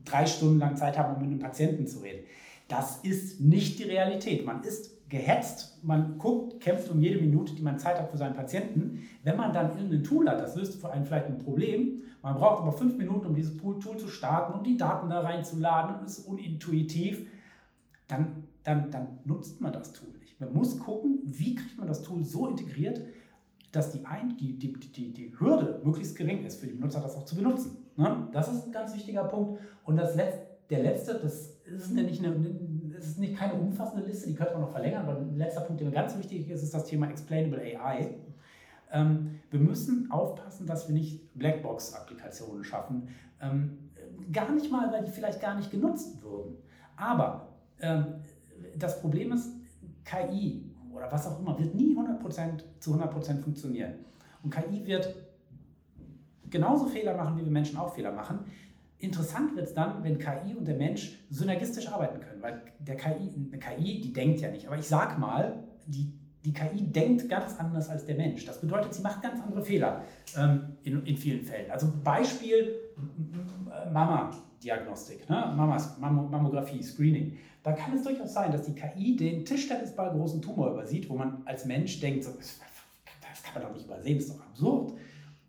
drei 0.05 0.25
Stunden 0.25 0.59
lang 0.59 0.75
Zeit 0.75 0.97
haben, 0.97 1.15
um 1.15 1.21
mit 1.21 1.31
einem 1.31 1.39
Patienten 1.39 1.87
zu 1.87 1.99
reden. 1.99 2.25
Das 2.67 2.99
ist 3.03 3.41
nicht 3.41 3.79
die 3.79 3.83
Realität. 3.83 4.45
Man 4.45 4.63
ist 4.63 4.91
gehetzt, 5.11 5.83
man 5.83 6.17
guckt, 6.17 6.61
kämpft 6.61 6.89
um 6.89 7.01
jede 7.01 7.19
Minute, 7.19 7.53
die 7.53 7.61
man 7.61 7.77
Zeit 7.77 7.99
hat 7.99 8.09
für 8.09 8.17
seinen 8.17 8.33
Patienten. 8.33 9.07
Wenn 9.23 9.35
man 9.35 9.51
dann 9.51 9.71
irgendein 9.71 10.03
Tool 10.03 10.27
hat, 10.27 10.39
das 10.39 10.55
löst 10.55 10.79
für 10.79 10.89
einen 10.89 11.05
vielleicht 11.05 11.27
ein 11.27 11.37
Problem, 11.37 12.03
man 12.21 12.35
braucht 12.35 12.61
aber 12.61 12.71
fünf 12.71 12.97
Minuten, 12.97 13.27
um 13.27 13.35
dieses 13.35 13.57
Tool 13.57 13.77
zu 13.79 14.07
starten 14.07 14.57
und 14.57 14.65
die 14.65 14.77
Daten 14.77 15.09
da 15.09 15.19
reinzuladen 15.19 16.05
ist 16.05 16.19
unintuitiv, 16.19 17.27
dann, 18.07 18.43
dann, 18.63 18.89
dann 18.89 19.19
nutzt 19.25 19.59
man 19.59 19.73
das 19.73 19.91
Tool 19.91 20.09
nicht. 20.19 20.39
Man 20.39 20.53
muss 20.53 20.79
gucken, 20.79 21.19
wie 21.25 21.55
kriegt 21.55 21.77
man 21.77 21.87
das 21.87 22.03
Tool 22.03 22.23
so 22.23 22.47
integriert, 22.47 23.01
dass 23.73 23.91
die, 23.91 24.05
Ein 24.05 24.37
die, 24.37 24.57
die, 24.57 24.73
die, 24.73 25.11
die 25.11 25.39
Hürde 25.39 25.81
möglichst 25.83 26.15
gering 26.15 26.45
ist 26.45 26.61
für 26.61 26.67
die 26.67 26.73
Benutzer, 26.73 27.01
das 27.01 27.15
auch 27.17 27.25
zu 27.25 27.35
benutzen. 27.35 27.77
Ne? 27.97 28.29
Das 28.31 28.51
ist 28.51 28.65
ein 28.65 28.71
ganz 28.71 28.93
wichtiger 28.95 29.25
Punkt. 29.25 29.59
Und 29.83 29.97
das 29.97 30.15
Letz 30.15 30.35
der 30.71 30.83
letzte, 30.83 31.15
das 31.15 31.57
ist 31.65 31.91
nicht, 31.91 32.23
eine, 32.23 32.33
das 33.01 33.09
ist 33.09 33.19
nicht 33.19 33.35
keine 33.35 33.55
umfassende 33.55 34.05
Liste, 34.05 34.27
die 34.27 34.35
könnte 34.35 34.53
man 34.53 34.61
noch 34.61 34.71
verlängern, 34.71 35.07
aber 35.07 35.17
ein 35.17 35.35
letzter 35.35 35.61
Punkt, 35.61 35.81
der 35.81 35.87
mir 35.87 35.93
ganz 35.93 36.15
wichtig 36.15 36.47
ist, 36.47 36.61
ist 36.61 36.71
das 36.71 36.85
Thema 36.85 37.09
Explainable 37.09 37.59
AI. 37.59 38.13
Ähm, 38.91 39.39
wir 39.49 39.59
müssen 39.59 40.11
aufpassen, 40.11 40.67
dass 40.67 40.87
wir 40.87 40.93
nicht 40.93 41.33
Blackbox-Applikationen 41.33 42.63
schaffen. 42.63 43.07
Ähm, 43.41 43.89
gar 44.31 44.51
nicht 44.51 44.71
mal, 44.71 44.91
weil 44.91 45.03
die 45.03 45.09
vielleicht 45.09 45.41
gar 45.41 45.55
nicht 45.55 45.71
genutzt 45.71 46.21
würden. 46.21 46.57
Aber 46.95 47.47
ähm, 47.79 48.05
das 48.77 49.01
Problem 49.01 49.31
ist, 49.31 49.49
KI 50.05 50.63
oder 50.93 51.11
was 51.11 51.25
auch 51.25 51.39
immer 51.39 51.57
wird 51.57 51.73
nie 51.73 51.97
100% 51.97 52.61
zu 52.79 52.93
100% 52.93 53.39
funktionieren. 53.39 53.95
Und 54.43 54.53
KI 54.53 54.85
wird 54.85 55.15
genauso 56.51 56.85
Fehler 56.85 57.17
machen, 57.17 57.35
wie 57.39 57.45
wir 57.45 57.51
Menschen 57.51 57.77
auch 57.77 57.95
Fehler 57.95 58.11
machen. 58.11 58.41
Interessant 59.01 59.55
wird 59.55 59.67
es 59.67 59.73
dann, 59.73 60.03
wenn 60.03 60.19
KI 60.19 60.55
und 60.55 60.67
der 60.67 60.75
Mensch 60.75 61.19
synergistisch 61.31 61.87
arbeiten 61.87 62.19
können, 62.21 62.41
weil 62.41 62.61
der 62.79 62.95
KI, 62.95 63.31
eine 63.51 63.57
KI, 63.57 63.99
die 63.99 64.13
denkt 64.13 64.41
ja 64.41 64.51
nicht. 64.51 64.67
Aber 64.67 64.77
ich 64.77 64.87
sag 64.87 65.17
mal, 65.17 65.63
die, 65.87 66.13
die 66.45 66.53
KI 66.53 66.83
denkt 66.83 67.27
ganz 67.27 67.59
anders 67.59 67.89
als 67.89 68.05
der 68.05 68.15
Mensch. 68.15 68.45
Das 68.45 68.61
bedeutet, 68.61 68.93
sie 68.93 69.01
macht 69.01 69.23
ganz 69.23 69.41
andere 69.41 69.63
Fehler 69.63 70.03
ähm, 70.37 70.77
in, 70.83 71.03
in 71.03 71.17
vielen 71.17 71.43
Fällen. 71.43 71.71
Also 71.71 71.91
Beispiel 72.03 72.75
Mama-Diagnostik, 73.91 75.27
ne? 75.27 75.51
Mamas, 75.57 75.97
Mammographie, 75.97 76.83
Screening. 76.83 77.37
Da 77.63 77.73
kann 77.73 77.95
es 77.95 78.03
durchaus 78.03 78.33
sein, 78.33 78.51
dass 78.51 78.63
die 78.63 78.75
KI 78.75 79.15
den 79.15 79.45
Tischtennisball 79.45 80.11
großen 80.11 80.41
Tumor 80.43 80.71
übersieht, 80.71 81.09
wo 81.09 81.15
man 81.15 81.41
als 81.45 81.65
Mensch 81.65 81.99
denkt, 81.99 82.25
das 82.25 82.59
kann 83.43 83.53
man 83.55 83.63
doch 83.63 83.73
nicht 83.73 83.85
übersehen, 83.85 84.17
das 84.17 84.27
ist 84.27 84.35
doch 84.35 84.45
absurd. 84.45 84.93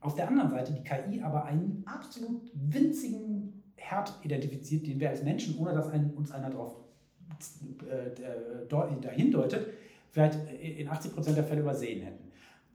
Auf 0.03 0.15
der 0.15 0.29
anderen 0.29 0.51
Seite 0.51 0.73
die 0.73 0.83
KI 0.83 1.23
aber 1.23 1.45
einen 1.45 1.83
absolut 1.87 2.51
winzigen 2.55 3.63
Herd 3.77 4.13
identifiziert, 4.23 4.87
den 4.87 5.01
wir 5.01 5.11
als 5.11 5.23
Menschen, 5.23 5.57
ohne 5.59 5.73
dass 5.73 5.89
ein, 5.89 6.11
uns 6.15 6.31
einer 6.31 6.51
darauf 6.51 6.77
äh, 7.89 8.69
dahin 8.69 9.31
deutet, 9.31 9.67
vielleicht 10.11 10.39
in 10.61 10.89
80 10.89 11.15
Prozent 11.15 11.37
der 11.37 11.45
Fälle 11.45 11.63
übersehen 11.63 12.03
hätten. 12.03 12.25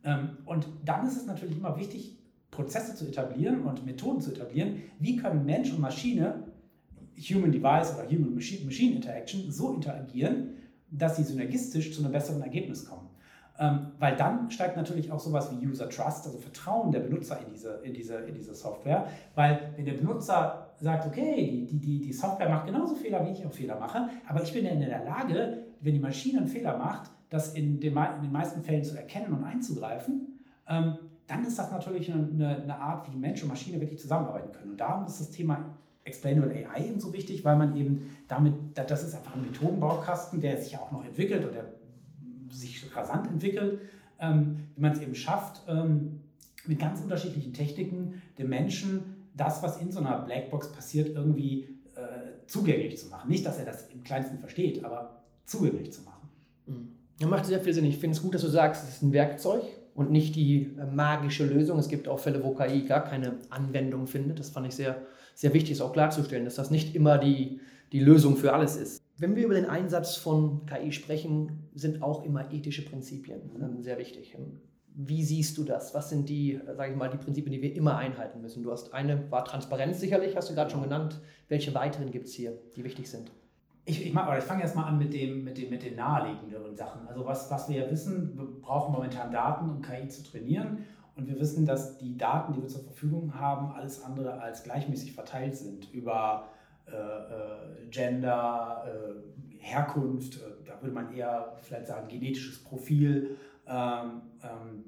Ähm, 0.04 0.38
und 0.46 0.68
dann 0.84 1.06
ist 1.06 1.18
es 1.18 1.26
natürlich 1.26 1.58
immer 1.58 1.78
wichtig, 1.78 2.18
Prozesse 2.50 2.96
zu 2.96 3.06
etablieren 3.06 3.64
und 3.64 3.86
Methoden 3.86 4.22
zu 4.22 4.32
etablieren. 4.32 4.82
Wie 5.00 5.18
können 5.18 5.46
Mensch 5.46 5.72
und 5.72 5.80
Maschine 5.80 6.44
Human-Device 7.18 7.96
oder 7.96 8.08
Human-Machine-Interaction 8.10 9.52
so 9.52 9.74
interagieren, 9.74 10.56
dass 10.90 11.18
sie 11.18 11.24
synergistisch 11.24 11.94
zu 11.94 12.02
einem 12.02 12.12
besseren 12.12 12.42
Ergebnis 12.42 12.86
kommen. 12.86 13.07
Ähm, 13.60 13.88
weil 13.98 14.16
dann 14.16 14.52
steigt 14.52 14.78
natürlich 14.78 15.12
auch 15.12 15.20
sowas 15.20 15.52
wie 15.52 15.66
User 15.66 15.90
Trust, 15.90 16.26
also 16.28 16.38
Vertrauen 16.38 16.92
der 16.92 17.00
Benutzer 17.00 17.40
in 17.40 17.52
diese, 17.52 17.80
in 17.84 17.94
diese, 17.94 18.16
in 18.18 18.36
diese 18.36 18.54
Software. 18.54 19.08
Weil 19.34 19.74
wenn 19.76 19.86
der 19.86 19.94
Benutzer 19.94 20.68
sagt, 20.80 21.08
okay, 21.08 21.66
die, 21.70 21.80
die, 21.80 22.00
die 22.00 22.14
Software 22.14 22.50
macht 22.50 22.68
genauso 22.68 22.96
Fehler, 22.96 23.26
wie 23.26 23.32
ich 23.32 23.46
auch 23.46 23.52
Fehler 23.52 23.80
mache, 23.80 24.10
aber 24.28 24.44
ich 24.44 24.54
bin 24.54 24.64
ja 24.64 24.72
in 24.72 24.82
der 24.82 25.04
Lage, 25.04 25.64
wenn 25.82 25.94
die 25.94 26.00
Maschine 26.00 26.40
einen 26.40 26.48
Fehler 26.48 26.78
macht, 26.78 27.10
das 27.30 27.54
in 27.56 27.80
den, 27.80 27.98
in 27.98 28.22
den 28.22 28.32
meisten 28.32 28.62
Fällen 28.62 28.84
zu 28.84 28.96
erkennen 28.96 29.34
und 29.34 29.44
einzugreifen, 29.44 30.40
ähm, 30.70 30.98
dann 31.26 31.44
ist 31.44 31.60
das 31.60 31.72
natürlich 31.72 32.12
eine, 32.12 32.62
eine 32.62 32.80
Art, 32.80 33.12
wie 33.12 33.18
Mensch 33.18 33.42
und 33.44 33.50
Maschine 33.50 33.82
wirklich 33.82 34.00
zusammenarbeiten 34.00 34.52
können. 34.54 34.72
Und 34.72 34.80
darum 34.80 35.06
ist 35.06 35.20
das 35.20 35.32
Thema 35.32 35.66
Explainable 36.06 36.54
AI 36.54 36.88
eben 36.88 37.00
so 37.00 37.12
wichtig, 37.12 37.44
weil 37.44 37.58
man 37.58 37.76
eben 37.76 38.10
damit, 38.28 38.54
das 38.76 39.04
ist 39.04 39.14
einfach 39.14 39.36
ein 39.36 39.42
Methodenbaukasten, 39.42 40.40
der 40.40 40.58
sich 40.58 40.72
ja 40.72 40.80
auch 40.80 40.92
noch 40.92 41.04
entwickelt 41.04 41.46
oder 41.46 41.66
sich 42.52 42.96
rasant 42.96 43.28
entwickelt, 43.28 43.80
ähm, 44.20 44.68
wie 44.76 44.82
man 44.82 44.92
es 44.92 45.02
eben 45.02 45.16
schafft, 45.16 45.62
ähm, 45.68 46.20
mit 46.66 46.80
ganz 46.80 47.00
unterschiedlichen 47.02 47.54
Techniken 47.54 48.22
den 48.38 48.50
Menschen 48.50 49.16
das, 49.36 49.62
was 49.64 49.80
in 49.80 49.92
so 49.92 50.00
einer 50.00 50.20
Blackbox 50.20 50.72
passiert, 50.72 51.16
irgendwie 51.16 51.64
äh, 51.96 52.48
zugänglich 52.48 52.98
zu 52.98 53.08
machen. 53.08 53.30
Nicht, 53.30 53.46
dass 53.46 53.60
er 53.60 53.66
das 53.66 53.90
im 53.90 54.04
kleinsten 54.04 54.40
versteht, 54.40 54.84
aber 54.84 55.22
zugänglich 55.46 55.94
zu 55.94 56.02
machen. 56.02 56.30
Mhm. 56.66 56.88
Das 57.20 57.30
macht 57.30 57.46
sehr 57.46 57.60
viel 57.60 57.74
Sinn. 57.74 57.86
Ich 57.86 57.98
finde 57.98 58.16
es 58.16 58.22
gut, 58.22 58.34
dass 58.34 58.42
du 58.42 58.50
sagst, 58.50 58.84
es 58.84 58.96
ist 58.96 59.02
ein 59.04 59.14
Werkzeug 59.14 59.64
und 59.96 60.12
nicht 60.12 60.36
die 60.36 60.76
äh, 60.80 60.86
magische 60.86 61.46
Lösung. 61.46 61.80
Es 61.80 61.88
gibt 61.88 62.08
auch 62.08 62.20
Fälle, 62.20 62.44
wo 62.44 62.54
KI 62.54 62.84
gar 62.84 63.04
keine 63.04 63.36
Anwendung 63.50 64.08
findet. 64.08 64.40
Das 64.40 64.50
fand 64.50 64.68
ich 64.68 64.76
sehr, 64.76 65.02
sehr 65.34 65.54
wichtig, 65.54 65.74
es 65.74 65.82
auch 65.82 65.94
klarzustellen, 65.94 66.46
dass 66.46 66.56
das 66.56 66.72
nicht 66.72 66.96
immer 66.96 67.18
die, 67.18 67.60
die 67.92 68.00
Lösung 68.00 68.38
für 68.38 68.54
alles 68.54 68.76
ist. 68.76 69.02
Wenn 69.20 69.36
wir 69.36 69.46
über 69.46 69.56
den 69.56 69.66
Einsatz 69.66 70.16
von 70.16 70.66
KI 70.68 70.92
sprechen, 70.92 71.70
sind 71.74 72.04
auch 72.04 72.24
immer 72.24 72.52
ethische 72.52 72.86
Prinzipien 72.86 73.42
ähm, 73.60 73.82
sehr 73.82 73.98
wichtig. 73.98 74.36
Ähm, 74.36 74.62
wie 74.94 75.24
siehst 75.24 75.58
du 75.58 75.64
das? 75.64 75.96
Was 75.96 76.10
sind 76.10 76.30
die, 76.30 76.56
äh, 76.56 76.76
sage 76.76 76.92
ich 76.92 76.98
mal, 76.98 77.10
die 77.10 77.18
Prinzipien, 77.18 77.52
die 77.52 77.62
wir 77.62 77.76
immer 77.76 77.98
einhalten 77.98 78.42
müssen? 78.42 78.62
Du 78.62 78.72
hast 78.72 78.94
eine, 78.94 79.32
war 79.32 79.44
Transparenz 79.44 80.00
sicherlich, 80.00 80.36
hast 80.36 80.50
du 80.50 80.54
gerade 80.54 80.70
schon 80.70 80.84
genannt. 80.84 81.20
Welche 81.48 81.74
weiteren 81.74 82.12
gibt 82.12 82.28
es 82.28 82.34
hier, 82.34 82.60
die 82.76 82.84
wichtig 82.84 83.10
sind? 83.10 83.32
Ich, 83.86 84.06
ich, 84.06 84.14
ich 84.14 84.44
fange 84.44 84.62
erstmal 84.62 84.86
an 84.86 85.00
mit, 85.00 85.14
dem, 85.14 85.44
mit, 85.44 85.58
dem, 85.58 85.70
mit 85.72 85.82
den 85.82 85.96
naheliegenderen 85.96 86.76
Sachen. 86.76 87.08
Also 87.08 87.26
was, 87.26 87.50
was 87.50 87.70
wir 87.70 87.86
ja 87.86 87.90
wissen, 87.90 88.38
wir 88.38 88.46
brauchen 88.62 88.94
momentan 88.94 89.32
Daten, 89.32 89.70
um 89.70 89.82
KI 89.82 90.08
zu 90.10 90.24
trainieren. 90.24 90.80
Und 91.16 91.28
wir 91.28 91.40
wissen, 91.40 91.66
dass 91.66 91.98
die 91.98 92.18
Daten, 92.18 92.54
die 92.54 92.62
wir 92.62 92.68
zur 92.68 92.84
Verfügung 92.84 93.34
haben, 93.34 93.72
alles 93.72 94.04
andere 94.04 94.40
als 94.42 94.64
gleichmäßig 94.64 95.14
verteilt 95.14 95.56
sind 95.56 95.92
über 95.92 96.50
Gender, 97.90 98.84
äh, 98.86 99.38
Herkunft, 99.60 100.38
äh, 100.38 100.66
da 100.66 100.82
würde 100.82 100.94
man 100.94 101.14
eher 101.14 101.54
vielleicht 101.62 101.88
sagen 101.88 102.08
genetisches 102.08 102.64
Profil 102.64 103.38
ähm, 103.68 104.22
ähm, 104.44 104.86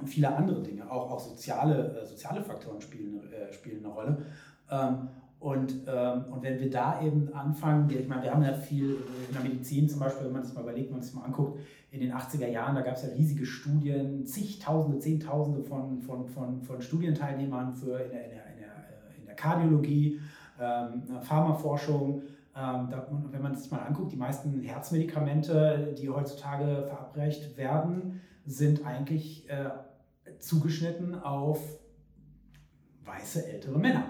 und 0.00 0.06
viele 0.08 0.34
andere 0.34 0.62
Dinge. 0.62 0.90
Auch, 0.90 1.10
auch 1.10 1.20
soziale, 1.20 2.00
äh, 2.00 2.06
soziale 2.06 2.42
Faktoren 2.42 2.80
spielen, 2.80 3.20
äh, 3.32 3.52
spielen 3.52 3.84
eine 3.84 3.94
Rolle. 3.94 4.22
Ähm, 4.70 5.08
und, 5.40 5.72
ähm, 5.86 6.24
und 6.32 6.42
wenn 6.42 6.58
wir 6.58 6.68
da 6.68 7.00
eben 7.00 7.32
anfangen, 7.32 7.88
ich 7.90 8.08
meine, 8.08 8.24
wir 8.24 8.34
haben 8.34 8.42
ja 8.42 8.52
viel 8.54 8.96
in 9.28 9.32
der 9.32 9.42
Medizin 9.42 9.88
zum 9.88 10.00
Beispiel, 10.00 10.26
wenn 10.26 10.32
man 10.32 10.42
sich 10.42 10.52
mal 10.52 10.62
überlegt, 10.62 10.88
wenn 10.88 10.96
man 10.96 11.02
sich 11.02 11.14
mal 11.14 11.24
anguckt, 11.24 11.60
in 11.92 12.00
den 12.00 12.12
80er 12.12 12.48
Jahren, 12.48 12.74
da 12.74 12.80
gab 12.82 12.96
es 12.96 13.04
ja 13.04 13.10
riesige 13.10 13.46
Studien, 13.46 14.26
zigtausende, 14.26 14.98
zehntausende 14.98 15.62
von, 15.62 16.00
von, 16.00 16.26
von, 16.26 16.60
von 16.60 16.82
Studienteilnehmern 16.82 17.72
für 17.72 18.00
in 18.00 18.10
der, 18.10 18.24
in 18.24 18.30
der, 18.30 18.46
in 18.52 18.58
der, 18.58 19.16
in 19.16 19.26
der 19.26 19.34
Kardiologie, 19.36 20.18
Pharmaforschung. 21.22 22.22
Ähm, 22.56 22.88
und 23.10 23.32
wenn 23.32 23.42
man 23.42 23.54
sich 23.54 23.70
mal 23.70 23.80
anguckt, 23.80 24.12
die 24.12 24.16
meisten 24.16 24.60
Herzmedikamente, 24.62 25.94
die 25.98 26.08
heutzutage 26.08 26.84
verabreicht 26.88 27.56
werden, 27.56 28.20
sind 28.46 28.84
eigentlich 28.84 29.48
äh, 29.48 29.70
zugeschnitten 30.38 31.14
auf 31.14 31.60
weiße 33.04 33.46
ältere 33.46 33.78
Männer. 33.78 34.04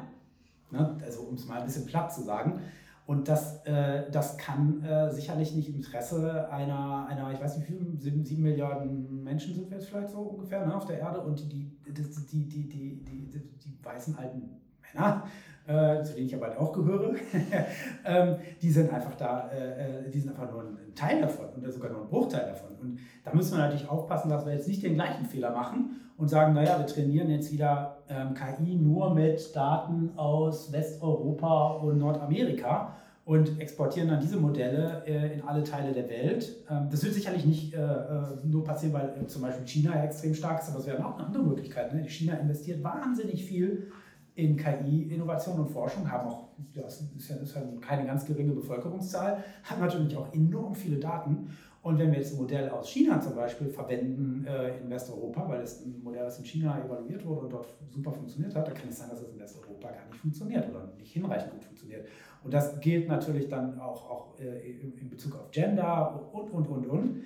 Ne? 0.70 0.98
Also 1.02 1.22
um 1.22 1.34
es 1.34 1.46
mal 1.46 1.60
ein 1.60 1.66
bisschen 1.66 1.86
platt 1.86 2.12
zu 2.12 2.22
sagen. 2.22 2.60
Und 3.06 3.26
das, 3.26 3.64
äh, 3.64 4.10
das 4.10 4.36
kann 4.36 4.84
äh, 4.84 5.10
sicherlich 5.10 5.54
nicht 5.54 5.70
im 5.70 5.76
Interesse 5.76 6.50
einer, 6.52 7.06
einer, 7.06 7.32
ich 7.32 7.40
weiß 7.40 7.56
nicht, 7.56 7.70
wie 7.70 7.96
sieben, 7.96 8.22
sieben 8.22 8.42
Milliarden 8.42 9.24
Menschen 9.24 9.54
sind 9.54 9.70
wir 9.70 9.78
jetzt 9.78 9.88
vielleicht 9.88 10.10
so 10.10 10.18
ungefähr 10.18 10.66
ne, 10.66 10.76
auf 10.76 10.84
der 10.84 10.98
Erde 10.98 11.20
und 11.20 11.40
die, 11.40 11.48
die, 11.86 11.92
die, 11.92 12.48
die, 12.48 12.68
die, 12.68 13.02
die, 13.02 13.30
die, 13.30 13.58
die 13.64 13.78
weißen 13.82 14.18
alten 14.18 14.60
Männer, 14.82 15.24
äh, 15.68 16.02
zu 16.02 16.14
denen 16.14 16.26
ich 16.26 16.34
aber 16.34 16.58
auch 16.58 16.72
gehöre, 16.72 17.14
ähm, 18.04 18.36
die 18.62 18.70
sind 18.70 18.92
einfach 18.92 19.14
da, 19.16 19.50
äh, 19.50 20.06
äh, 20.06 20.10
die 20.10 20.18
sind 20.18 20.30
einfach 20.30 20.50
nur 20.50 20.62
ein 20.62 20.94
Teil 20.94 21.20
davon 21.20 21.46
und 21.54 21.72
sogar 21.72 21.90
nur 21.90 22.02
ein 22.02 22.08
Bruchteil 22.08 22.46
davon. 22.46 22.70
Und 22.80 22.98
da 23.22 23.34
müssen 23.34 23.52
wir 23.52 23.58
natürlich 23.58 23.88
aufpassen, 23.88 24.30
dass 24.30 24.46
wir 24.46 24.54
jetzt 24.54 24.66
nicht 24.66 24.82
den 24.82 24.94
gleichen 24.94 25.26
Fehler 25.26 25.50
machen 25.50 26.00
und 26.16 26.28
sagen, 26.28 26.54
naja, 26.54 26.78
wir 26.78 26.86
trainieren 26.86 27.30
jetzt 27.30 27.52
wieder 27.52 27.98
ähm, 28.08 28.32
KI 28.34 28.76
nur 28.76 29.14
mit 29.14 29.54
Daten 29.54 30.12
aus 30.16 30.72
Westeuropa 30.72 31.72
und 31.74 31.98
Nordamerika 31.98 32.94
und 33.26 33.60
exportieren 33.60 34.08
dann 34.08 34.20
diese 34.20 34.38
Modelle 34.38 35.02
äh, 35.06 35.34
in 35.34 35.42
alle 35.42 35.62
Teile 35.62 35.92
der 35.92 36.08
Welt. 36.08 36.56
Ähm, 36.70 36.88
das 36.90 37.04
wird 37.04 37.12
sicherlich 37.12 37.44
nicht 37.44 37.74
äh, 37.74 37.76
äh 37.76 38.22
nur 38.42 38.64
passieren, 38.64 38.94
weil 38.94 39.10
äh, 39.22 39.26
zum 39.26 39.42
Beispiel 39.42 39.66
China 39.66 39.94
ja 39.94 40.04
extrem 40.04 40.32
stark 40.32 40.62
ist, 40.62 40.70
aber 40.70 40.78
es 40.78 40.86
wäre 40.86 41.04
auch 41.04 41.18
eine 41.18 41.26
andere 41.26 41.42
Möglichkeit. 41.42 41.92
Ne? 41.92 42.08
China 42.08 42.36
investiert 42.36 42.82
wahnsinnig 42.82 43.44
viel 43.44 43.92
in 44.38 44.56
KI, 44.56 45.02
Innovation 45.12 45.58
und 45.58 45.68
Forschung, 45.68 46.08
haben 46.08 46.28
auch, 46.28 46.44
das 46.72 47.00
ist 47.16 47.28
ja, 47.28 47.36
ist 47.36 47.56
ja 47.56 47.62
keine 47.80 48.06
ganz 48.06 48.24
geringe 48.24 48.52
Bevölkerungszahl, 48.52 49.42
haben 49.64 49.80
natürlich 49.80 50.16
auch 50.16 50.32
enorm 50.32 50.76
viele 50.76 50.96
Daten 50.96 51.48
und 51.82 51.98
wenn 51.98 52.12
wir 52.12 52.18
jetzt 52.18 52.34
ein 52.34 52.38
Modell 52.38 52.68
aus 52.70 52.88
China 52.88 53.20
zum 53.20 53.34
Beispiel 53.34 53.68
verwenden 53.68 54.46
äh, 54.46 54.78
in 54.78 54.88
Westeuropa, 54.88 55.48
weil 55.48 55.62
es 55.62 55.84
ein 55.84 56.00
Modell, 56.04 56.22
das 56.22 56.38
in 56.38 56.44
China 56.44 56.80
evaluiert 56.84 57.26
wurde 57.26 57.46
und 57.46 57.52
dort 57.52 57.66
super 57.90 58.12
funktioniert 58.12 58.54
hat, 58.54 58.68
dann 58.68 58.74
kann 58.74 58.88
es 58.88 58.98
sein, 58.98 59.10
dass 59.10 59.22
es 59.22 59.32
in 59.32 59.40
Westeuropa 59.40 59.90
gar 59.90 60.06
nicht 60.06 60.20
funktioniert 60.20 60.70
oder 60.70 60.92
nicht 60.96 61.12
hinreichend 61.12 61.50
gut 61.54 61.64
funktioniert. 61.64 62.06
Und 62.44 62.54
das 62.54 62.78
gilt 62.78 63.08
natürlich 63.08 63.48
dann 63.48 63.80
auch, 63.80 64.08
auch 64.08 64.38
äh, 64.38 64.70
in 64.70 65.10
Bezug 65.10 65.34
auf 65.34 65.50
Gender 65.50 66.28
und, 66.32 66.50
und, 66.52 66.68
und, 66.68 66.86
und. 66.86 67.16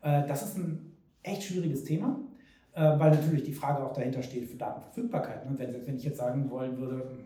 Äh, 0.00 0.26
das 0.26 0.42
ist 0.42 0.56
ein 0.56 0.96
echt 1.22 1.42
schwieriges 1.42 1.84
Thema, 1.84 2.18
weil 2.74 3.10
natürlich 3.10 3.42
die 3.42 3.52
Frage 3.52 3.84
auch 3.84 3.92
dahinter 3.92 4.22
steht 4.22 4.48
für 4.48 4.56
Datenverfügbarkeit. 4.56 5.46
Und 5.46 5.58
wenn, 5.58 5.86
wenn 5.86 5.96
ich 5.96 6.04
jetzt 6.04 6.18
sagen 6.18 6.50
wollen 6.50 6.78
würde, 6.78 7.18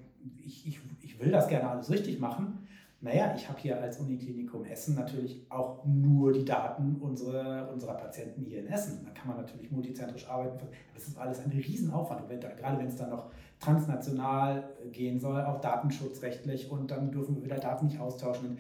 ich, 0.44 0.66
ich, 0.66 0.80
ich 1.02 1.20
will 1.20 1.30
das 1.30 1.48
gerne 1.48 1.70
alles 1.70 1.90
richtig 1.90 2.18
machen, 2.18 2.66
naja, 3.00 3.34
ich 3.36 3.48
habe 3.48 3.58
hier 3.60 3.80
als 3.80 4.00
Uniklinikum 4.00 4.64
Essen 4.64 4.94
natürlich 4.94 5.44
auch 5.50 5.84
nur 5.84 6.32
die 6.32 6.44
Daten 6.44 6.96
unserer, 6.96 7.70
unserer 7.70 7.94
Patienten 7.94 8.42
hier 8.44 8.60
in 8.60 8.66
Essen. 8.68 9.04
Da 9.04 9.10
kann 9.10 9.28
man 9.28 9.36
natürlich 9.36 9.70
multizentrisch 9.70 10.28
arbeiten. 10.28 10.58
Das 10.94 11.06
ist 11.06 11.18
alles 11.18 11.40
ein 11.40 11.50
Riesenaufwand. 11.50 12.22
Und 12.22 12.28
wenn, 12.30 12.40
gerade 12.40 12.78
wenn 12.78 12.88
es 12.88 12.96
dann 12.96 13.10
noch 13.10 13.30
transnational 13.60 14.64
gehen 14.92 15.20
soll, 15.20 15.42
auch 15.42 15.60
datenschutzrechtlich 15.60 16.70
und 16.70 16.90
dann 16.90 17.10
dürfen 17.12 17.36
wir 17.36 17.44
wieder 17.44 17.58
Daten 17.58 17.86
nicht 17.86 18.00
austauschen. 18.00 18.58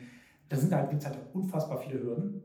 Da 0.48 0.56
sind 0.56 0.72
halt, 0.72 0.90
gibt 0.90 1.02
es 1.02 1.08
halt 1.08 1.18
unfassbar 1.32 1.78
viele 1.78 2.00
Hürden. 2.00 2.42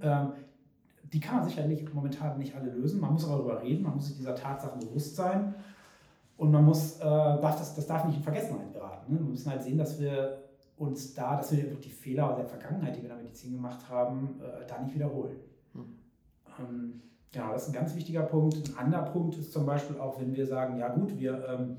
Die 1.13 1.19
kann 1.19 1.37
man 1.37 1.49
sicherlich 1.49 1.93
momentan 1.93 2.37
nicht 2.37 2.55
alle 2.55 2.71
lösen. 2.71 3.01
Man 3.01 3.13
muss 3.13 3.25
aber 3.25 3.37
darüber 3.37 3.61
reden, 3.61 3.83
man 3.83 3.95
muss 3.95 4.07
sich 4.07 4.17
dieser 4.17 4.35
Tatsachen 4.35 4.79
bewusst 4.79 5.15
sein. 5.15 5.53
Und 6.37 6.51
man 6.51 6.65
muss, 6.65 6.97
äh, 6.99 7.03
darf 7.03 7.57
das, 7.59 7.75
das 7.75 7.85
darf 7.85 8.05
nicht 8.05 8.17
in 8.17 8.23
Vergessenheit 8.23 8.73
geraten. 8.73 9.13
Ne? 9.13 9.19
Wir 9.19 9.27
müssen 9.27 9.51
halt 9.51 9.61
sehen, 9.61 9.77
dass 9.77 9.99
wir 9.99 10.39
uns 10.77 11.13
da, 11.13 11.37
dass 11.37 11.51
wir 11.51 11.75
die 11.75 11.89
Fehler 11.89 12.35
der 12.35 12.45
Vergangenheit, 12.45 12.95
die 12.95 13.03
wir 13.03 13.09
in 13.09 13.15
der 13.15 13.23
Medizin 13.23 13.53
gemacht 13.53 13.87
haben, 13.89 14.39
äh, 14.41 14.65
da 14.65 14.81
nicht 14.81 14.95
wiederholen. 14.95 15.35
Hm. 15.73 15.85
Ähm, 16.59 17.01
ja, 17.33 17.51
das 17.51 17.63
ist 17.63 17.69
ein 17.69 17.73
ganz 17.73 17.95
wichtiger 17.95 18.23
Punkt. 18.23 18.55
Ein 18.55 18.85
anderer 18.85 19.03
Punkt 19.03 19.37
ist 19.37 19.53
zum 19.53 19.65
Beispiel 19.65 19.99
auch, 19.99 20.19
wenn 20.19 20.35
wir 20.35 20.47
sagen, 20.47 20.77
ja 20.77 20.89
gut, 20.89 21.17
wir 21.19 21.47
ähm, 21.47 21.77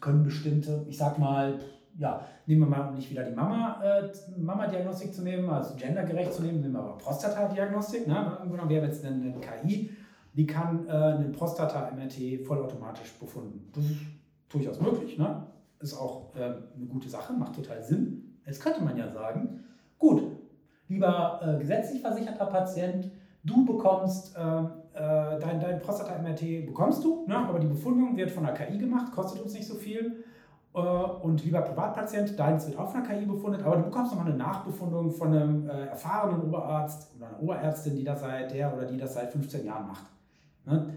können 0.00 0.24
bestimmte, 0.24 0.84
ich 0.88 0.98
sag 0.98 1.18
mal, 1.18 1.58
ja, 1.98 2.24
nehmen 2.46 2.62
wir 2.62 2.66
mal, 2.66 2.88
um 2.88 2.94
nicht 2.94 3.10
wieder 3.10 3.24
die 3.24 3.34
Mama, 3.34 3.82
äh, 3.82 4.08
Mama-Diagnostik 4.36 5.12
zu 5.12 5.22
nehmen, 5.22 5.50
also 5.50 5.74
gendergerecht 5.74 6.32
zu 6.32 6.42
nehmen, 6.42 6.60
nehmen 6.60 6.74
wir 6.74 6.80
aber 6.80 6.98
Prostata-Diagnostik. 6.98 8.06
Ne? 8.06 8.38
Wir 8.48 8.58
haben 8.58 8.70
jetzt 8.70 9.04
eine, 9.04 9.14
eine 9.14 9.40
KI, 9.40 9.90
die 10.32 10.46
kann 10.46 10.86
äh, 10.88 10.92
eine 10.92 11.28
Prostata-MRT 11.28 12.46
vollautomatisch 12.46 13.12
befunden. 13.14 13.70
Das 13.74 13.84
ist 13.84 13.98
durchaus 14.48 14.80
möglich. 14.80 15.18
Ne? 15.18 15.42
ist 15.80 15.94
auch 15.94 16.34
äh, 16.34 16.42
eine 16.42 16.86
gute 16.88 17.08
Sache, 17.08 17.32
macht 17.32 17.54
total 17.54 17.82
Sinn. 17.82 18.40
Jetzt 18.46 18.62
könnte 18.62 18.82
man 18.82 18.96
ja 18.96 19.08
sagen, 19.08 19.64
gut, 19.98 20.22
lieber 20.88 21.40
äh, 21.42 21.58
gesetzlich 21.58 22.00
versicherter 22.00 22.46
Patient, 22.46 23.10
du 23.44 23.64
bekommst 23.64 24.36
äh, 24.36 24.40
äh 24.40 25.38
dein, 25.38 25.60
dein 25.60 25.80
Prostata-MRT, 25.80 26.66
bekommst 26.66 27.04
du, 27.04 27.26
ne? 27.26 27.36
aber 27.36 27.58
die 27.58 27.66
Befundung 27.66 28.16
wird 28.16 28.30
von 28.30 28.44
der 28.44 28.54
KI 28.54 28.78
gemacht, 28.78 29.12
kostet 29.12 29.42
uns 29.42 29.54
nicht 29.54 29.66
so 29.66 29.74
viel. 29.74 30.24
Äh, 30.78 31.24
und 31.24 31.44
lieber 31.44 31.62
Privatpatient, 31.62 32.38
deins 32.38 32.66
wird 32.66 32.78
auch 32.78 32.90
von 32.90 33.02
der 33.02 33.16
KI 33.16 33.26
befundet, 33.26 33.62
aber 33.64 33.76
du 33.76 33.82
bekommst 33.84 34.12
nochmal 34.12 34.28
eine 34.28 34.36
Nachbefundung 34.36 35.10
von 35.10 35.28
einem 35.28 35.68
äh, 35.68 35.86
erfahrenen 35.86 36.42
Oberarzt 36.42 37.14
oder 37.16 37.28
einer 37.28 37.42
Oberärztin, 37.42 37.96
die 37.96 38.04
das 38.04 38.20
seit 38.20 38.52
der 38.52 38.74
oder 38.74 38.86
die 38.86 38.96
das 38.96 39.14
seit 39.14 39.32
15 39.32 39.64
Jahren 39.64 39.88
macht. 39.88 40.04
Ne? 40.64 40.94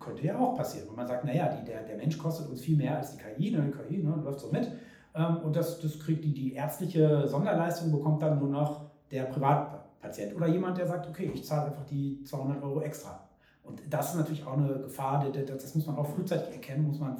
könnte 0.00 0.26
ja 0.26 0.38
auch 0.38 0.56
passieren, 0.56 0.88
wenn 0.88 0.96
man 0.96 1.06
sagt, 1.06 1.24
naja, 1.24 1.48
die, 1.48 1.64
der, 1.64 1.82
der 1.82 1.96
Mensch 1.96 2.18
kostet 2.18 2.48
uns 2.48 2.62
viel 2.62 2.76
mehr 2.76 2.96
als 2.96 3.14
die 3.14 3.18
KI, 3.18 3.50
ne, 3.50 3.70
die 3.70 3.94
KI 3.94 4.02
ne, 4.02 4.14
läuft 4.24 4.40
so 4.40 4.50
mit. 4.50 4.72
Ähm, 5.14 5.36
und 5.44 5.54
das, 5.54 5.78
das 5.80 5.98
kriegt 6.00 6.24
die, 6.24 6.32
die 6.32 6.54
ärztliche 6.54 7.28
Sonderleistung, 7.28 7.92
bekommt 7.92 8.22
dann 8.22 8.38
nur 8.38 8.48
noch 8.48 8.90
der 9.10 9.24
Privatpatient 9.24 10.34
oder 10.34 10.48
jemand, 10.48 10.78
der 10.78 10.86
sagt, 10.86 11.06
okay, 11.06 11.30
ich 11.32 11.44
zahle 11.44 11.66
einfach 11.66 11.84
die 11.84 12.22
200 12.24 12.62
Euro 12.62 12.80
extra. 12.80 13.28
Und 13.62 13.82
das 13.90 14.10
ist 14.10 14.16
natürlich 14.16 14.46
auch 14.46 14.56
eine 14.56 14.80
Gefahr, 14.80 15.24
das 15.30 15.74
muss 15.74 15.86
man 15.86 15.96
auch 15.96 16.06
frühzeitig 16.06 16.54
erkennen, 16.54 16.86
muss 16.86 16.98
man 16.98 17.16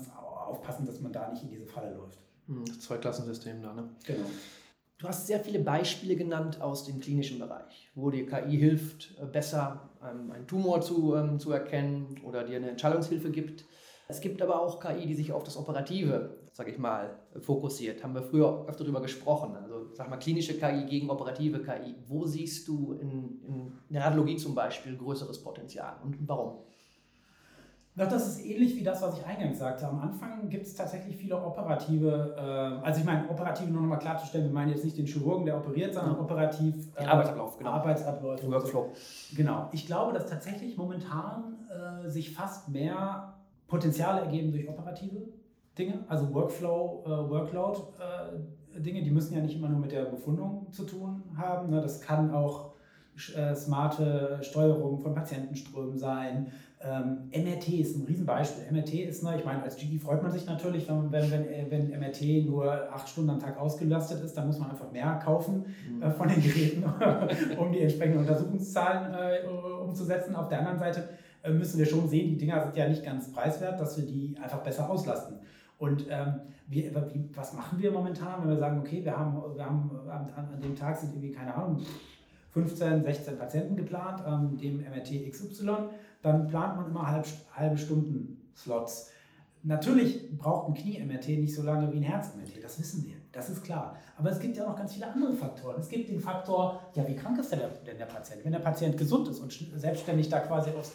aufpassen, 0.51 0.87
dass 0.87 1.01
man 1.01 1.13
da 1.13 1.31
nicht 1.31 1.43
in 1.43 1.51
diese 1.51 1.67
Falle 1.67 1.95
läuft. 1.95 2.19
Hm, 2.47 2.65
das 2.65 2.81
Zweiklassensystem 2.81 3.63
da, 3.63 3.73
ne? 3.73 3.89
Genau. 4.07 4.27
Du 4.99 5.09
hast 5.09 5.27
sehr 5.27 5.41
viele 5.41 5.61
Beispiele 5.61 6.15
genannt 6.15 6.61
aus 6.61 6.85
dem 6.85 7.01
klinischen 7.01 7.39
Bereich, 7.39 7.91
wo 7.95 8.11
dir 8.11 8.27
KI 8.27 8.59
hilft, 8.59 9.17
äh, 9.19 9.25
besser 9.25 9.89
ähm, 10.03 10.31
einen 10.31 10.47
Tumor 10.47 10.83
zu, 10.83 11.15
ähm, 11.15 11.39
zu 11.39 11.53
erkennen 11.53 12.21
oder 12.23 12.45
dir 12.45 12.57
eine 12.57 12.71
Entscheidungshilfe 12.71 13.31
gibt. 13.31 13.65
Es 14.09 14.21
gibt 14.21 14.43
aber 14.43 14.61
auch 14.61 14.79
KI, 14.79 15.07
die 15.07 15.15
sich 15.15 15.33
auf 15.33 15.45
das 15.45 15.57
Operative, 15.57 16.37
sage 16.53 16.73
ich 16.73 16.79
mal, 16.79 17.17
fokussiert. 17.39 18.03
Haben 18.03 18.15
wir 18.15 18.23
früher 18.23 18.67
öfter 18.69 18.85
darüber 18.85 19.01
gesprochen. 19.01 19.57
Also 19.57 19.95
sag 19.95 20.11
mal 20.11 20.19
klinische 20.19 20.59
KI 20.59 20.85
gegen 20.85 21.09
operative 21.09 21.63
KI. 21.63 21.95
Wo 22.07 22.27
siehst 22.27 22.67
du 22.69 22.95
in, 22.95 23.41
in 23.45 23.73
der 23.89 24.03
Radiologie 24.03 24.37
zum 24.37 24.55
Beispiel 24.55 24.97
größeres 24.97 25.41
Potenzial 25.43 25.97
und 26.03 26.17
warum? 26.29 26.59
Doch, 28.01 28.09
das 28.09 28.29
ist 28.29 28.47
ähnlich 28.47 28.77
wie 28.77 28.83
das, 28.83 29.03
was 29.03 29.19
ich 29.19 29.27
eingangs 29.27 29.59
sagte. 29.59 29.87
Am 29.87 30.01
Anfang 30.01 30.49
gibt 30.49 30.67
es 30.67 30.75
tatsächlich 30.75 31.17
viele 31.17 31.37
operative, 31.37 32.35
äh, 32.35 32.83
also 32.83 33.01
ich 33.01 33.05
meine, 33.05 33.29
operative 33.29 33.71
nur 33.71 33.83
nochmal 33.83 33.99
klarzustellen, 33.99 34.47
wir 34.47 34.53
meinen 34.55 34.71
jetzt 34.71 34.85
nicht 34.85 34.97
den 34.97 35.05
Chirurgen, 35.05 35.45
der 35.45 35.59
operiert, 35.59 35.93
sondern 35.93 36.19
operativ 36.19 36.75
äh, 36.97 37.05
Arbeitsablauf, 37.05 37.59
genau. 37.59 37.71
Arbeitsabläufe. 37.71 38.51
Workflow. 38.51 38.93
Genau. 39.37 39.69
Ich 39.73 39.87
glaube, 39.87 40.15
dass 40.15 40.25
tatsächlich 40.25 40.79
momentan 40.79 41.59
äh, 41.69 42.09
sich 42.09 42.33
fast 42.33 42.71
mehr 42.71 43.35
Potenziale 43.67 44.23
ergeben 44.23 44.51
durch 44.51 44.67
operative 44.67 45.21
Dinge, 45.77 46.03
also 46.09 46.33
Workflow, 46.33 47.05
äh, 47.05 47.09
Workload 47.11 47.81
äh, 47.99 48.81
Dinge, 48.81 49.03
die 49.03 49.11
müssen 49.11 49.35
ja 49.35 49.43
nicht 49.43 49.57
immer 49.57 49.69
nur 49.69 49.79
mit 49.79 49.93
der 49.93 50.05
Befundung 50.07 50.69
zu 50.73 50.85
tun 50.85 51.23
haben. 51.37 51.69
Ne? 51.69 51.83
Das 51.83 52.01
kann 52.01 52.33
auch 52.33 52.71
äh, 53.37 53.55
smarte 53.55 54.39
Steuerung 54.41 54.99
von 54.99 55.15
Patientenströmen 55.15 55.99
sein, 55.99 56.51
ähm, 56.83 57.29
MRT 57.31 57.69
ist 57.81 57.97
ein 57.97 58.07
Riesenbeispiel. 58.07 58.73
MRT 58.73 58.95
ist, 58.95 59.23
ne, 59.23 59.37
ich 59.39 59.45
meine, 59.45 59.63
als 59.63 59.77
GE 59.77 59.99
freut 59.99 60.23
man 60.23 60.33
sich 60.33 60.47
natürlich, 60.47 60.89
wenn, 60.89 61.13
wenn, 61.13 61.31
wenn, 61.31 61.71
wenn 61.71 62.01
MRT 62.01 62.47
nur 62.47 62.73
acht 62.91 63.07
Stunden 63.07 63.31
am 63.31 63.39
Tag 63.39 63.59
ausgelastet 63.59 64.23
ist, 64.25 64.35
dann 64.35 64.47
muss 64.47 64.59
man 64.59 64.71
einfach 64.71 64.91
mehr 64.91 65.21
kaufen 65.23 65.67
mhm. 65.91 66.03
äh, 66.03 66.11
von 66.11 66.29
den 66.29 66.43
Geräten, 66.43 66.85
um 67.59 67.71
die 67.71 67.81
entsprechenden 67.81 68.21
Untersuchungszahlen 68.21 69.13
äh, 69.13 69.47
umzusetzen. 69.83 70.35
Auf 70.35 70.49
der 70.49 70.61
anderen 70.61 70.79
Seite 70.79 71.11
äh, 71.43 71.51
müssen 71.51 71.79
wir 71.79 71.85
schon 71.85 72.09
sehen, 72.09 72.31
die 72.31 72.39
Dinger 72.39 72.63
sind 72.63 72.77
ja 72.77 72.89
nicht 72.89 73.05
ganz 73.05 73.31
preiswert, 73.31 73.79
dass 73.79 73.99
wir 73.99 74.07
die 74.07 74.35
einfach 74.43 74.63
besser 74.63 74.89
auslasten. 74.89 75.37
Und 75.77 76.07
ähm, 76.09 76.35
wie, 76.67 76.91
was 77.35 77.53
machen 77.53 77.79
wir 77.79 77.91
momentan, 77.91 78.43
wenn 78.43 78.51
wir 78.51 78.59
sagen, 78.59 78.79
okay, 78.79 79.05
wir 79.05 79.19
haben, 79.19 79.35
wir 79.55 79.65
haben 79.65 79.91
an, 80.09 80.31
an 80.35 80.61
dem 80.63 80.75
Tag 80.75 80.97
sind 80.97 81.13
irgendwie, 81.13 81.33
keine 81.33 81.55
Ahnung, 81.55 81.83
15, 82.53 83.05
16 83.05 83.39
Patienten 83.39 83.77
geplant, 83.77 84.23
ähm, 84.27 84.57
dem 84.59 84.81
MRT 84.81 85.31
XY 85.31 85.91
dann 86.23 86.49
plant 86.49 86.77
man 86.77 86.87
immer 86.87 87.07
halb, 87.07 87.27
halbe 87.53 87.79
Stunden 87.79 88.51
Slots. 88.57 89.11
Natürlich 89.63 90.37
braucht 90.39 90.69
ein 90.69 90.75
Knie-MRT 90.75 91.29
nicht 91.29 91.55
so 91.55 91.63
lange 91.63 91.93
wie 91.93 91.99
ein 91.99 92.03
Herz-MRT, 92.03 92.63
das 92.63 92.79
wissen 92.79 93.05
wir, 93.05 93.17
das 93.31 93.51
ist 93.51 93.63
klar. 93.63 93.95
Aber 94.17 94.31
es 94.31 94.41
gibt 94.41 94.57
ja 94.57 94.67
noch 94.67 94.77
ganz 94.77 94.95
viele 94.95 95.07
andere 95.07 95.35
Faktoren. 95.35 95.79
Es 95.79 95.89
gibt 95.89 96.09
den 96.09 96.19
Faktor, 96.19 96.81
ja, 96.95 97.07
wie 97.07 97.15
krank 97.15 97.39
ist 97.39 97.53
denn 97.53 97.61
der, 97.99 98.07
Patient? 98.07 98.43
Wenn 98.43 98.53
der 98.53 98.61
Patient 98.61 98.97
gesund 98.97 99.29
ist 99.29 99.39
und 99.41 99.53
selbstständig 99.77 100.31
da 100.31 100.41
quasi 100.41 100.71
aufs, 100.71 100.93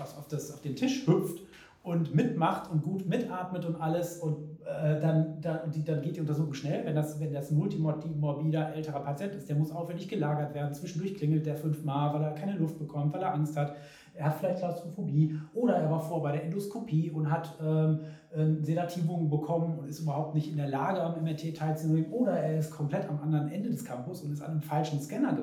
auf, 0.00 0.18
auf, 0.18 0.28
das, 0.28 0.52
auf 0.52 0.60
den 0.60 0.76
Tisch 0.76 1.06
hüpft 1.06 1.40
und 1.84 2.12
mitmacht 2.14 2.68
und 2.70 2.82
gut 2.82 3.06
mitatmet 3.06 3.64
und 3.64 3.80
alles 3.80 4.18
und 4.18 4.58
äh, 4.64 5.00
dann, 5.00 5.40
dann, 5.40 5.70
die, 5.70 5.84
dann 5.84 6.02
geht 6.02 6.16
die 6.16 6.20
Untersuchung 6.20 6.54
schnell. 6.54 6.84
Wenn 6.84 6.96
das, 6.96 7.20
wenn 7.20 7.32
das 7.32 7.52
ein 7.52 7.56
multimorbider 7.56 8.74
älterer 8.74 9.00
Patient 9.00 9.36
ist, 9.36 9.48
der 9.48 9.54
muss 9.54 9.70
aufwendig 9.70 10.08
gelagert 10.08 10.52
werden. 10.54 10.74
Zwischendurch 10.74 11.14
klingelt 11.14 11.46
der 11.46 11.56
fünfmal, 11.56 12.12
weil 12.12 12.22
er 12.22 12.32
keine 12.32 12.56
Luft 12.56 12.78
bekommt, 12.78 13.14
weil 13.14 13.22
er 13.22 13.34
Angst 13.34 13.56
hat 13.56 13.76
er 14.14 14.26
hat 14.26 14.38
vielleicht 14.38 14.58
Klaustrophobie 14.58 15.38
oder 15.54 15.74
er 15.74 15.90
war 15.90 16.00
vor 16.00 16.22
bei 16.22 16.32
der 16.32 16.44
Endoskopie 16.44 17.10
und 17.10 17.30
hat 17.30 17.58
ähm, 17.60 17.98
Sedativungen 18.62 19.28
bekommen 19.28 19.78
und 19.78 19.88
ist 19.88 20.00
überhaupt 20.00 20.34
nicht 20.34 20.48
in 20.48 20.56
der 20.56 20.68
Lage, 20.68 21.02
am 21.02 21.22
MRT 21.22 21.56
teilzunehmen 21.56 22.10
oder 22.10 22.32
er 22.32 22.58
ist 22.58 22.70
komplett 22.70 23.08
am 23.08 23.20
anderen 23.20 23.48
Ende 23.50 23.70
des 23.70 23.84
Campus 23.84 24.22
und 24.22 24.32
ist 24.32 24.40
an 24.40 24.52
einem 24.52 24.62
falschen 24.62 25.00
Scanner 25.00 25.36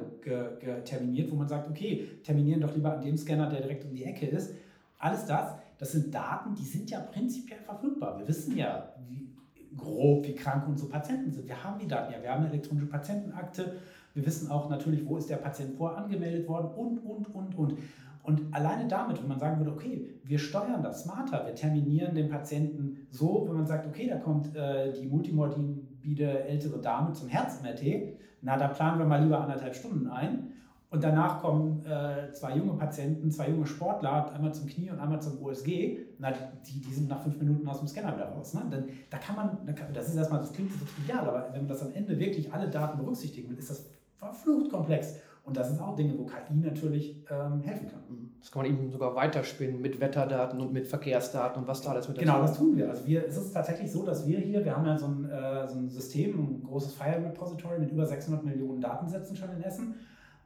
terminiert, 0.85 1.31
wo 1.31 1.35
man 1.35 1.47
sagt, 1.47 1.69
okay, 1.69 2.07
terminieren 2.23 2.61
doch 2.61 2.73
lieber 2.73 2.93
an 2.93 3.01
dem 3.01 3.17
Scanner, 3.17 3.49
der 3.49 3.61
direkt 3.61 3.85
um 3.85 3.93
die 3.93 4.05
Ecke 4.05 4.25
ist. 4.25 4.55
Alles 4.99 5.25
das, 5.25 5.55
das 5.81 5.93
sind 5.93 6.13
Daten, 6.13 6.53
die 6.53 6.63
sind 6.63 6.91
ja 6.91 6.99
prinzipiell 6.99 7.59
verfügbar. 7.59 8.19
Wir 8.19 8.27
wissen 8.27 8.55
ja 8.55 8.93
wie, 9.09 9.27
grob, 9.75 10.27
wie 10.27 10.35
krank 10.35 10.67
unsere 10.67 10.91
Patienten 10.91 11.31
sind. 11.31 11.47
Wir 11.47 11.63
haben 11.63 11.79
die 11.79 11.87
Daten 11.87 12.13
ja, 12.13 12.21
wir 12.21 12.31
haben 12.31 12.41
eine 12.41 12.49
elektronische 12.49 12.85
Patientenakte, 12.85 13.77
wir 14.13 14.23
wissen 14.23 14.51
auch 14.51 14.69
natürlich, 14.69 15.03
wo 15.07 15.17
ist 15.17 15.31
der 15.31 15.37
Patient 15.37 15.75
vorher 15.75 16.03
angemeldet 16.03 16.47
worden 16.47 16.69
und, 16.75 16.99
und, 16.99 17.33
und, 17.33 17.57
und. 17.57 17.77
Und 18.21 18.53
alleine 18.53 18.87
damit, 18.87 19.19
wenn 19.19 19.27
man 19.27 19.39
sagen 19.39 19.57
würde, 19.57 19.71
okay, 19.71 20.07
wir 20.23 20.37
steuern 20.37 20.83
das 20.83 21.01
smarter, 21.01 21.47
wir 21.47 21.55
terminieren 21.55 22.13
den 22.13 22.29
Patienten 22.29 23.07
so, 23.09 23.47
wenn 23.47 23.55
man 23.55 23.65
sagt, 23.65 23.87
okay, 23.87 24.07
da 24.07 24.17
kommt 24.17 24.55
äh, 24.55 24.93
die 24.93 25.07
multimorbide 25.07 26.43
ältere 26.43 26.79
Dame 26.79 27.13
zum 27.13 27.27
Herz-MRT, 27.27 28.19
na, 28.43 28.55
da 28.55 28.67
planen 28.67 28.99
wir 28.99 29.07
mal 29.07 29.23
lieber 29.23 29.41
anderthalb 29.41 29.73
Stunden 29.73 30.05
ein. 30.05 30.51
Und 30.91 31.01
danach 31.01 31.41
kommen 31.41 31.85
äh, 31.85 32.33
zwei 32.33 32.57
junge 32.57 32.73
Patienten, 32.73 33.31
zwei 33.31 33.49
junge 33.49 33.65
Sportler, 33.65 34.33
einmal 34.33 34.53
zum 34.53 34.67
Knie 34.67 34.91
und 34.91 34.99
einmal 34.99 35.21
zum 35.21 35.41
OSG. 35.41 35.99
Na, 36.19 36.33
die, 36.67 36.81
die 36.81 36.93
sind 36.93 37.07
nach 37.07 37.23
fünf 37.23 37.39
Minuten 37.39 37.65
aus 37.65 37.79
dem 37.79 37.87
Scanner 37.87 38.13
wieder 38.13 38.27
raus. 38.27 38.53
Ne? 38.53 38.63
Dann, 38.69 38.89
da 39.09 39.17
kann 39.17 39.37
man, 39.37 39.57
das 39.93 40.09
ist 40.09 40.17
erstmal, 40.17 40.41
das 40.41 40.51
klingt 40.51 40.69
so 40.73 40.79
trivial, 40.83 41.29
aber 41.29 41.47
wenn 41.53 41.61
man 41.61 41.69
das 41.69 41.81
am 41.81 41.93
Ende 41.93 42.19
wirklich 42.19 42.51
alle 42.51 42.69
Daten 42.69 42.97
berücksichtigen 42.97 43.49
will, 43.49 43.57
ist 43.57 43.69
das 43.69 43.85
verflucht 44.17 44.69
komplex. 44.69 45.15
Und 45.45 45.55
das 45.55 45.69
sind 45.69 45.81
auch 45.81 45.95
Dinge, 45.95 46.13
wo 46.19 46.25
KI 46.25 46.57
natürlich 46.61 47.25
ähm, 47.31 47.61
helfen 47.61 47.87
kann. 47.87 48.01
Mhm. 48.09 48.31
Das 48.41 48.51
kann 48.51 48.63
man 48.63 48.71
eben 48.71 48.91
sogar 48.91 49.15
weiterspinnen 49.15 49.81
mit 49.81 49.99
Wetterdaten 50.01 50.59
und 50.59 50.73
mit 50.73 50.87
Verkehrsdaten 50.87 51.61
und 51.61 51.67
was 51.69 51.81
da 51.81 51.91
alles 51.91 52.09
mit 52.09 52.19
Genau, 52.19 52.41
das 52.41 52.57
tun 52.57 52.75
wir. 52.75 52.89
Also 52.89 53.07
wir, 53.07 53.25
es 53.25 53.37
ist 53.37 53.53
tatsächlich 53.53 53.89
so, 53.89 54.05
dass 54.05 54.27
wir 54.27 54.39
hier, 54.39 54.63
wir 54.65 54.75
haben 54.75 54.85
ja 54.85 54.97
so 54.97 55.07
ein, 55.07 55.29
äh, 55.29 55.67
so 55.69 55.79
ein 55.79 55.89
System, 55.89 56.37
ein 56.37 56.63
großes 56.63 56.93
File 56.93 57.23
Repository 57.23 57.79
mit 57.79 57.91
über 57.91 58.05
600 58.05 58.43
Millionen 58.43 58.81
Datensätzen 58.81 59.37
schon 59.37 59.49
in 59.55 59.63
Essen, 59.63 59.95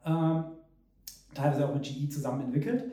teilweise 0.05 1.67
auch 1.67 1.73
mit 1.73 1.83
GE 1.83 2.09
zusammen 2.09 2.41
entwickelt. 2.41 2.85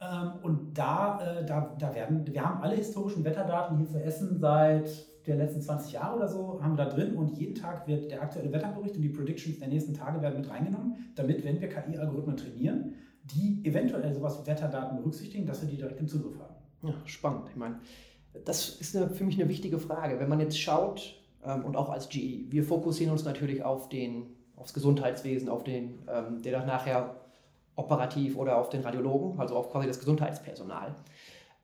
Ähm, 0.00 0.32
und 0.42 0.78
da, 0.78 1.20
äh, 1.20 1.44
da, 1.44 1.76
da 1.78 1.94
werden, 1.94 2.26
wir 2.26 2.42
haben 2.42 2.62
alle 2.62 2.76
historischen 2.76 3.22
Wetterdaten 3.24 3.76
hier 3.76 3.86
für 3.86 4.02
Essen 4.02 4.38
seit 4.38 4.88
der 5.26 5.36
letzten 5.36 5.60
20 5.60 5.92
Jahre 5.92 6.16
oder 6.16 6.28
so 6.28 6.62
haben 6.62 6.76
wir 6.76 6.84
da 6.84 6.90
drin 6.90 7.14
und 7.14 7.36
jeden 7.36 7.54
Tag 7.54 7.86
wird 7.86 8.10
der 8.10 8.22
aktuelle 8.22 8.50
Wetterbericht 8.50 8.96
und 8.96 9.02
die 9.02 9.10
Predictions 9.10 9.58
der 9.58 9.68
nächsten 9.68 9.92
Tage 9.92 10.22
werden 10.22 10.40
mit 10.40 10.48
reingenommen, 10.48 11.12
damit, 11.14 11.44
wenn 11.44 11.60
wir 11.60 11.68
KI-Algorithmen 11.68 12.38
trainieren, 12.38 12.94
die 13.24 13.60
eventuell 13.64 14.14
sowas 14.14 14.40
wie 14.40 14.46
Wetterdaten 14.46 14.96
berücksichtigen, 14.96 15.46
dass 15.46 15.60
wir 15.60 15.68
die 15.68 15.76
direkt 15.76 16.00
im 16.00 16.08
Zugriff 16.08 16.38
haben. 16.38 16.54
Ja, 16.82 16.94
spannend. 17.04 17.48
Ich 17.50 17.56
meine, 17.56 17.78
das 18.46 18.80
ist 18.80 18.96
eine, 18.96 19.10
für 19.10 19.24
mich 19.24 19.38
eine 19.38 19.50
wichtige 19.50 19.78
Frage. 19.78 20.18
Wenn 20.18 20.30
man 20.30 20.40
jetzt 20.40 20.58
schaut, 20.58 21.20
ähm, 21.44 21.64
und 21.64 21.76
auch 21.76 21.90
als 21.90 22.08
GE, 22.08 22.46
wir 22.50 22.64
fokussieren 22.64 23.12
uns 23.12 23.24
natürlich 23.24 23.62
auf 23.62 23.88
den, 23.90 24.26
aufs 24.60 24.74
Gesundheitswesen, 24.74 25.48
auf 25.48 25.64
den, 25.64 25.98
ähm, 26.08 26.42
der 26.42 26.52
dann 26.52 26.66
nachher 26.66 27.16
operativ 27.76 28.36
oder 28.36 28.58
auf 28.58 28.68
den 28.68 28.82
Radiologen, 28.82 29.40
also 29.40 29.56
auf 29.56 29.70
quasi 29.70 29.86
das 29.86 29.98
Gesundheitspersonal. 29.98 30.94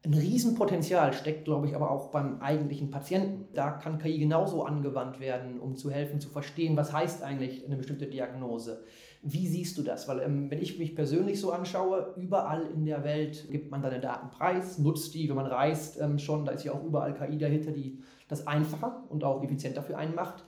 Ein 0.05 0.15
Riesenpotenzial 0.15 1.13
steckt, 1.13 1.47
glaube 1.47 1.67
ich, 1.67 1.75
aber 1.75 1.91
auch 1.91 2.11
beim 2.11 2.41
eigentlichen 2.41 2.93
Patienten. 2.93 3.49
Da 3.55 3.73
kann 3.73 3.99
KI 3.99 4.19
genauso 4.19 4.63
angewandt 4.63 5.19
werden, 5.19 5.59
um 5.59 5.75
zu 5.75 5.91
helfen, 5.91 6.21
zu 6.21 6.29
verstehen, 6.29 6.77
was 6.77 6.93
heißt 6.93 7.25
eigentlich 7.25 7.67
eine 7.67 7.77
bestimmte 7.77 8.07
Diagnose. 8.07 8.85
Wie 9.23 9.49
siehst 9.49 9.77
du 9.77 9.83
das? 9.83 10.07
Weil 10.07 10.21
ähm, 10.21 10.49
wenn 10.49 10.63
ich 10.63 10.79
mich 10.79 10.95
persönlich 10.95 11.41
so 11.41 11.51
anschaue, 11.51 12.15
überall 12.17 12.67
in 12.73 12.85
der 12.85 13.03
Welt 13.03 13.51
gibt 13.51 13.73
man 13.73 13.83
seine 13.83 13.99
Daten 13.99 14.31
preis, 14.31 14.79
nutzt 14.79 15.13
die, 15.15 15.29
wenn 15.29 15.35
man 15.35 15.47
reist 15.47 16.01
ähm, 16.01 16.21
schon, 16.21 16.45
da 16.45 16.53
ist 16.53 16.63
ja 16.63 16.73
auch 16.73 16.85
überall 16.85 17.13
KI 17.13 17.37
dahinter, 17.37 17.73
die 17.73 17.99
das 18.29 18.47
einfacher 18.47 19.03
und 19.09 19.25
auch 19.25 19.43
effizienter 19.43 19.83
für 19.83 19.97
einen 19.97 20.15
macht. 20.15 20.45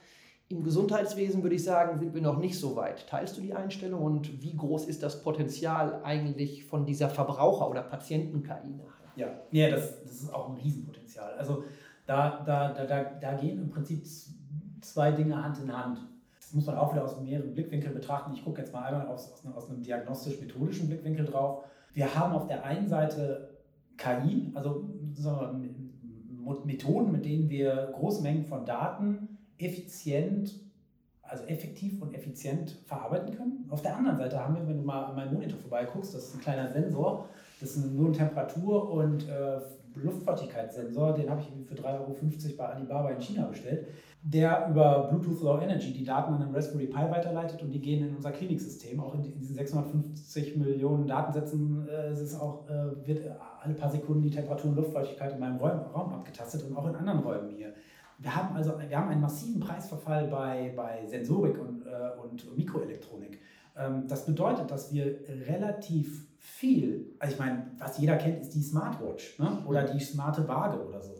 Im 0.50 0.62
Gesundheitswesen 0.62 1.42
würde 1.42 1.56
ich 1.56 1.64
sagen, 1.64 1.98
sind 1.98 2.14
wir 2.14 2.22
noch 2.22 2.38
nicht 2.38 2.58
so 2.58 2.74
weit. 2.74 3.06
Teilst 3.06 3.36
du 3.36 3.42
die 3.42 3.52
Einstellung 3.52 4.02
und 4.02 4.42
wie 4.42 4.56
groß 4.56 4.86
ist 4.86 5.02
das 5.02 5.22
Potenzial 5.22 6.00
eigentlich 6.04 6.64
von 6.64 6.86
dieser 6.86 7.10
Verbraucher- 7.10 7.68
oder 7.68 7.82
Patienten-KI 7.82 8.70
nachher? 8.70 9.12
Ja, 9.16 9.26
ja 9.50 9.70
das, 9.70 10.02
das 10.04 10.22
ist 10.22 10.34
auch 10.34 10.48
ein 10.48 10.56
Riesenpotenzial. 10.56 11.34
Also 11.34 11.64
da, 12.06 12.42
da, 12.46 12.72
da, 12.72 12.86
da, 12.86 13.04
da 13.20 13.34
gehen 13.34 13.58
im 13.58 13.68
Prinzip 13.68 14.06
zwei 14.80 15.12
Dinge 15.12 15.42
Hand 15.42 15.58
in 15.58 15.70
Hand. 15.70 15.98
Das 16.40 16.54
muss 16.54 16.64
man 16.64 16.78
auch 16.78 16.94
wieder 16.94 17.04
aus 17.04 17.20
mehreren 17.20 17.52
Blickwinkeln 17.52 17.92
betrachten. 17.92 18.32
Ich 18.32 18.42
gucke 18.42 18.62
jetzt 18.62 18.72
mal 18.72 18.84
einmal 18.84 19.06
aus, 19.08 19.30
aus, 19.30 19.44
aus 19.54 19.68
einem 19.68 19.82
diagnostisch-methodischen 19.82 20.88
Blickwinkel 20.88 21.26
drauf. 21.26 21.64
Wir 21.92 22.14
haben 22.14 22.32
auf 22.32 22.46
der 22.46 22.64
einen 22.64 22.88
Seite 22.88 23.58
KI, 23.98 24.50
also 24.54 24.88
Methoden, 26.64 27.12
mit 27.12 27.26
denen 27.26 27.50
wir 27.50 27.92
große 27.92 28.22
Mengen 28.22 28.46
von 28.46 28.64
Daten 28.64 29.36
effizient, 29.58 30.60
also 31.22 31.44
effektiv 31.44 32.00
und 32.00 32.14
effizient 32.14 32.70
verarbeiten 32.86 33.36
können. 33.36 33.66
Auf 33.68 33.82
der 33.82 33.96
anderen 33.96 34.16
Seite 34.16 34.42
haben 34.42 34.56
wir, 34.56 34.66
wenn 34.66 34.78
du 34.78 34.84
mal 34.84 35.04
an 35.04 35.16
meinen 35.16 35.34
Monitor 35.34 35.58
vorbeiguckst, 35.58 36.14
das 36.14 36.28
ist 36.28 36.34
ein 36.36 36.40
kleiner 36.40 36.72
Sensor, 36.72 37.28
das 37.60 37.76
ist 37.76 37.92
nur 37.92 38.08
ein 38.08 38.12
Temperatur- 38.12 38.90
und 38.90 39.28
äh, 39.28 39.60
Luftfeuchtigkeitssensor, 40.02 41.14
den 41.14 41.30
habe 41.30 41.40
ich 41.40 41.48
für 41.66 41.74
3,50 41.74 41.84
Euro 41.84 42.16
bei 42.56 42.64
Alibaba 42.66 43.10
in 43.10 43.20
China 43.20 43.46
bestellt, 43.46 43.88
der 44.22 44.68
über 44.70 45.08
Bluetooth 45.10 45.42
Low 45.42 45.58
Energy 45.60 45.92
die 45.92 46.04
Daten 46.04 46.34
an 46.34 46.40
den 46.40 46.54
Raspberry 46.54 46.86
Pi 46.86 47.10
weiterleitet 47.10 47.62
und 47.62 47.70
die 47.70 47.80
gehen 47.80 48.08
in 48.08 48.16
unser 48.16 48.32
Kliniksystem. 48.32 49.00
Auch 49.00 49.14
in, 49.14 49.22
diesen 49.22 49.54
650 49.54 50.56
Millionen 50.56 51.06
Datensätzen 51.06 51.88
äh, 51.88 52.12
ist 52.12 52.40
auch, 52.40 52.68
äh, 52.68 53.06
wird 53.06 53.22
alle 53.60 53.74
paar 53.74 53.90
Sekunden 53.90 54.22
die 54.22 54.30
Temperatur 54.30 54.70
und 54.70 54.76
Luftfeuchtigkeit 54.76 55.32
in 55.32 55.40
meinem 55.40 55.58
Raum, 55.58 55.80
Raum 55.92 56.12
abgetastet 56.12 56.64
und 56.68 56.76
auch 56.76 56.86
in 56.88 56.94
anderen 56.94 57.20
Räumen 57.20 57.50
hier. 57.50 57.72
Wir 58.18 58.34
haben 58.34 58.56
also 58.56 58.74
wir 58.86 58.98
haben 58.98 59.10
einen 59.10 59.20
massiven 59.20 59.60
Preisverfall 59.60 60.26
bei, 60.26 60.72
bei 60.76 61.06
Sensorik 61.06 61.58
und, 61.58 61.86
äh, 61.86 62.20
und 62.20 62.56
Mikroelektronik. 62.56 63.40
Ähm, 63.76 64.08
das 64.08 64.26
bedeutet, 64.26 64.70
dass 64.70 64.92
wir 64.92 65.20
relativ 65.46 66.26
viel, 66.38 67.14
also 67.18 67.34
ich 67.34 67.38
meine, 67.38 67.66
was 67.78 67.98
jeder 67.98 68.16
kennt, 68.16 68.40
ist 68.40 68.54
die 68.54 68.62
Smartwatch 68.62 69.38
ne? 69.38 69.62
oder 69.66 69.84
die 69.84 70.00
smarte 70.00 70.46
Waage 70.48 70.84
oder 70.86 71.00
so. 71.00 71.14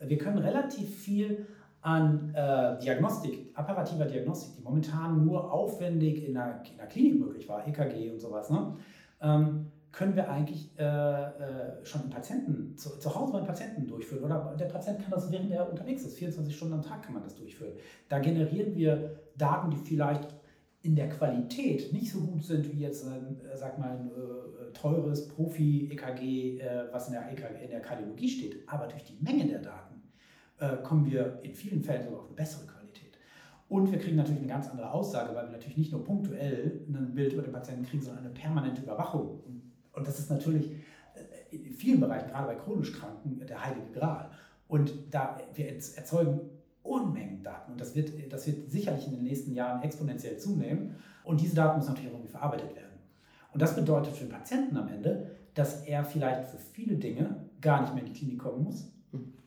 Wir 0.00 0.18
können 0.18 0.38
relativ 0.38 0.94
viel 0.96 1.46
an 1.80 2.32
äh, 2.34 2.78
Diagnostik, 2.78 3.50
apparativer 3.54 4.06
Diagnostik, 4.06 4.56
die 4.56 4.62
momentan 4.62 5.24
nur 5.24 5.52
aufwendig 5.52 6.26
in 6.26 6.34
der, 6.34 6.62
in 6.70 6.76
der 6.78 6.86
Klinik 6.86 7.20
möglich 7.20 7.48
war, 7.48 7.66
EKG 7.66 8.10
und 8.10 8.20
sowas, 8.20 8.48
ne? 8.48 8.74
ähm, 9.20 9.66
können 9.94 10.16
wir 10.16 10.28
eigentlich 10.28 10.76
äh, 10.76 10.82
äh, 10.82 11.84
schon 11.84 12.02
einen 12.02 12.10
Patienten 12.10 12.76
zu, 12.76 12.98
zu 12.98 13.14
Hause 13.14 13.32
beim 13.32 13.44
Patienten 13.44 13.86
durchführen. 13.86 14.24
Oder 14.24 14.54
der 14.58 14.66
Patient 14.66 15.00
kann 15.00 15.10
das, 15.10 15.30
während 15.30 15.52
er 15.52 15.70
unterwegs 15.70 16.02
ist, 16.02 16.18
24 16.18 16.54
Stunden 16.54 16.74
am 16.74 16.82
Tag 16.82 17.02
kann 17.02 17.14
man 17.14 17.22
das 17.22 17.36
durchführen. 17.36 17.74
Da 18.08 18.18
generieren 18.18 18.74
wir 18.74 19.20
Daten, 19.36 19.70
die 19.70 19.76
vielleicht 19.76 20.34
in 20.82 20.96
der 20.96 21.08
Qualität 21.08 21.92
nicht 21.92 22.10
so 22.10 22.20
gut 22.20 22.44
sind 22.44 22.70
wie 22.72 22.80
jetzt 22.80 23.06
ein, 23.06 23.40
äh, 23.40 23.56
sag 23.56 23.78
mal, 23.78 23.92
ein 23.92 24.08
äh, 24.08 24.72
teures 24.72 25.28
Profi-EKG, 25.28 26.58
äh, 26.58 26.84
was 26.90 27.06
in 27.06 27.14
der, 27.14 27.30
EKG, 27.32 27.64
in 27.64 27.70
der 27.70 27.80
Kardiologie 27.80 28.28
steht. 28.28 28.68
Aber 28.68 28.88
durch 28.88 29.04
die 29.04 29.16
Menge 29.22 29.46
der 29.46 29.60
Daten 29.60 30.02
äh, 30.58 30.76
kommen 30.82 31.06
wir 31.06 31.38
in 31.42 31.54
vielen 31.54 31.82
Fällen 31.82 32.02
sogar 32.02 32.20
auf 32.20 32.26
eine 32.26 32.34
bessere 32.34 32.66
Qualität. 32.66 33.16
Und 33.68 33.90
wir 33.92 33.98
kriegen 33.98 34.16
natürlich 34.16 34.40
eine 34.40 34.50
ganz 34.50 34.68
andere 34.68 34.90
Aussage, 34.90 35.34
weil 35.34 35.46
wir 35.46 35.52
natürlich 35.52 35.78
nicht 35.78 35.92
nur 35.92 36.04
punktuell 36.04 36.84
ein 36.88 37.14
Bild 37.14 37.32
über 37.32 37.42
den 37.42 37.52
Patienten 37.52 37.84
kriegen, 37.84 38.02
sondern 38.02 38.24
eine 38.24 38.34
permanente 38.34 38.82
Überwachung. 38.82 39.40
Und 39.46 39.73
das 40.02 40.18
ist 40.18 40.30
natürlich 40.30 40.70
äh, 41.50 41.56
in 41.56 41.74
vielen 41.74 42.00
Bereichen, 42.00 42.28
gerade 42.28 42.46
bei 42.46 42.54
chronisch 42.56 42.92
Kranken, 42.92 43.40
der 43.46 43.64
heilige 43.64 43.86
Gral. 43.92 44.30
Und 44.66 44.92
da 45.10 45.38
wir 45.54 45.68
erzeugen 45.68 46.40
Unmengen 46.82 47.42
Daten 47.42 47.72
und 47.72 47.80
das 47.80 47.94
wird, 47.94 48.10
das 48.30 48.46
wird 48.46 48.70
sicherlich 48.70 49.06
in 49.06 49.12
den 49.12 49.22
nächsten 49.22 49.54
Jahren 49.54 49.82
exponentiell 49.82 50.36
zunehmen. 50.36 50.96
Und 51.22 51.40
diese 51.40 51.54
Daten 51.54 51.78
müssen 51.78 51.90
natürlich 51.90 52.10
auch 52.10 52.14
irgendwie 52.14 52.32
verarbeitet 52.32 52.76
werden. 52.76 52.98
Und 53.52 53.62
das 53.62 53.74
bedeutet 53.74 54.14
für 54.14 54.24
den 54.24 54.32
Patienten 54.32 54.76
am 54.76 54.88
Ende, 54.88 55.30
dass 55.54 55.84
er 55.84 56.04
vielleicht 56.04 56.48
für 56.48 56.58
viele 56.58 56.96
Dinge 56.96 57.36
gar 57.60 57.80
nicht 57.80 57.94
mehr 57.94 58.04
in 58.04 58.12
die 58.12 58.18
Klinik 58.18 58.40
kommen 58.40 58.64
muss. 58.64 58.90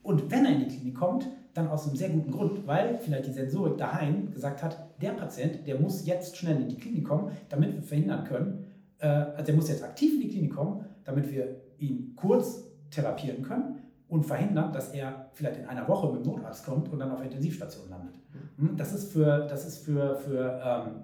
Und 0.01 0.31
wenn 0.31 0.45
er 0.45 0.53
in 0.53 0.67
die 0.67 0.75
Klinik 0.75 0.95
kommt, 0.95 1.27
dann 1.53 1.67
aus 1.67 1.85
einem 1.85 1.97
sehr 1.97 2.09
guten 2.09 2.31
Grund, 2.31 2.65
weil 2.65 2.97
vielleicht 2.97 3.27
die 3.27 3.33
Sensorik 3.33 3.77
daheim 3.77 4.31
gesagt 4.31 4.63
hat, 4.63 5.01
der 5.01 5.11
Patient, 5.11 5.67
der 5.67 5.79
muss 5.79 6.05
jetzt 6.05 6.37
schnell 6.37 6.61
in 6.61 6.69
die 6.69 6.77
Klinik 6.77 7.05
kommen, 7.05 7.31
damit 7.49 7.75
wir 7.75 7.81
verhindern 7.81 8.23
können, 8.23 8.66
also 8.99 9.43
der 9.43 9.55
muss 9.55 9.69
jetzt 9.69 9.83
aktiv 9.83 10.13
in 10.13 10.21
die 10.21 10.29
Klinik 10.29 10.55
kommen, 10.55 10.85
damit 11.03 11.31
wir 11.31 11.61
ihn 11.77 12.13
kurz 12.15 12.63
therapieren 12.89 13.43
können 13.43 13.81
und 14.07 14.25
verhindern, 14.25 14.71
dass 14.71 14.89
er 14.89 15.29
vielleicht 15.33 15.57
in 15.57 15.65
einer 15.65 15.87
Woche 15.87 16.13
mit 16.13 16.25
dem 16.25 16.31
Notarzt 16.31 16.65
kommt 16.65 16.89
und 16.89 16.99
dann 16.99 17.11
auf 17.11 17.17
der 17.17 17.25
Intensivstation 17.25 17.89
landet. 17.89 18.15
Mhm. 18.57 18.77
Das 18.77 18.93
ist 18.93 19.11
für, 19.11 19.45
das 19.47 19.65
ist 19.65 19.79
für, 19.79 20.15
für, 20.15 20.61
ähm, 20.63 21.01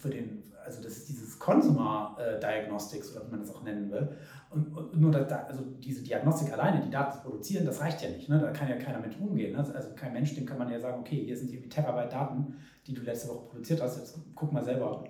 für 0.00 0.08
den, 0.08 0.42
also 0.64 0.82
das 0.82 0.96
ist 0.96 1.08
dieses 1.08 1.38
Consumer 1.38 2.16
äh, 2.18 2.40
Diagnostics 2.40 3.14
oder 3.14 3.26
wie 3.26 3.30
man 3.32 3.40
das 3.40 3.54
auch 3.54 3.62
nennen 3.62 3.90
will. 3.90 4.08
Und, 4.50 4.74
und 4.74 4.98
nur 4.98 5.10
da, 5.10 5.24
also 5.48 5.62
diese 5.78 6.02
Diagnostik 6.02 6.52
alleine, 6.52 6.80
die 6.80 6.90
Daten 6.90 7.18
zu 7.18 7.22
produzieren, 7.22 7.66
das 7.66 7.80
reicht 7.80 8.02
ja 8.02 8.08
nicht. 8.08 8.28
Ne? 8.28 8.38
Da 8.38 8.50
kann 8.52 8.68
ja 8.68 8.76
keiner 8.76 9.00
mit 9.00 9.20
umgehen. 9.20 9.52
Ne? 9.52 9.58
Also 9.58 9.90
kein 9.94 10.12
Mensch, 10.12 10.34
dem 10.34 10.46
kann 10.46 10.58
man 10.58 10.70
ja 10.70 10.80
sagen, 10.80 11.00
okay, 11.00 11.24
hier 11.24 11.36
sind 11.36 11.50
die 11.50 11.68
Terabyte 11.68 12.12
Daten, 12.12 12.56
die 12.86 12.94
du 12.94 13.02
letzte 13.02 13.28
Woche 13.28 13.46
produziert 13.46 13.80
hast, 13.82 13.98
jetzt 13.98 14.18
guck 14.34 14.52
mal 14.52 14.64
selber, 14.64 15.02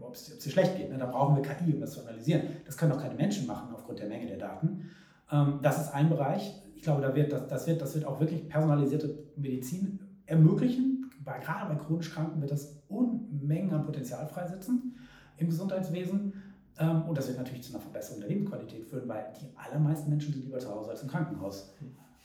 ob 0.00 0.14
es 0.14 0.38
dir 0.38 0.50
schlecht 0.50 0.76
geht. 0.76 0.90
Ne? 0.90 0.98
Da 0.98 1.06
brauchen 1.06 1.36
wir 1.36 1.42
KI, 1.42 1.72
um 1.72 1.80
das 1.80 1.92
zu 1.92 2.00
analysieren. 2.00 2.42
Das 2.64 2.76
können 2.76 2.92
auch 2.92 3.00
keine 3.00 3.14
Menschen 3.14 3.46
machen 3.46 3.74
aufgrund 3.74 3.98
der 3.98 4.08
Menge 4.08 4.26
der 4.26 4.38
Daten. 4.38 4.90
Ähm, 5.30 5.60
das 5.62 5.80
ist 5.80 5.94
ein 5.94 6.08
Bereich. 6.08 6.62
Ich 6.74 6.82
glaube, 6.82 7.02
da 7.02 7.14
wird, 7.14 7.32
das, 7.32 7.48
das, 7.48 7.66
wird, 7.66 7.80
das 7.80 7.94
wird 7.94 8.04
auch 8.04 8.20
wirklich 8.20 8.48
personalisierte 8.48 9.18
Medizin 9.36 9.98
ermöglichen. 10.26 11.10
Bei, 11.24 11.38
gerade 11.38 11.74
bei 11.74 11.80
chronisch 11.80 12.12
Kranken 12.12 12.40
wird 12.40 12.50
das 12.50 12.82
Unmengen 12.88 13.72
an 13.72 13.84
Potenzial 13.84 14.26
freisetzen 14.26 14.96
im 15.38 15.48
Gesundheitswesen. 15.48 16.32
Ähm, 16.78 17.02
und 17.02 17.16
das 17.16 17.28
wird 17.28 17.38
natürlich 17.38 17.62
zu 17.62 17.72
einer 17.72 17.80
Verbesserung 17.80 18.20
der 18.20 18.28
Lebensqualität 18.28 18.84
führen, 18.84 19.08
weil 19.08 19.32
die 19.40 19.46
allermeisten 19.56 20.10
Menschen 20.10 20.32
sind 20.32 20.44
lieber 20.44 20.58
zu 20.58 20.70
Hause 20.70 20.90
als 20.90 21.02
im 21.02 21.08
Krankenhaus. 21.08 21.74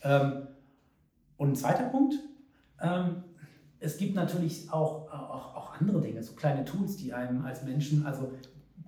Ähm, 0.03 0.47
und 1.37 1.49
ein 1.49 1.55
zweiter 1.55 1.85
Punkt, 1.85 2.15
ähm, 2.81 3.23
es 3.81 3.97
gibt 3.97 4.15
natürlich 4.15 4.71
auch, 4.71 5.11
auch, 5.11 5.55
auch 5.55 5.73
andere 5.79 6.01
Dinge, 6.01 6.21
so 6.23 6.33
kleine 6.33 6.63
Tools, 6.63 6.97
die 6.97 7.13
einem 7.13 7.43
als 7.43 7.63
Menschen, 7.63 8.05
also 8.05 8.31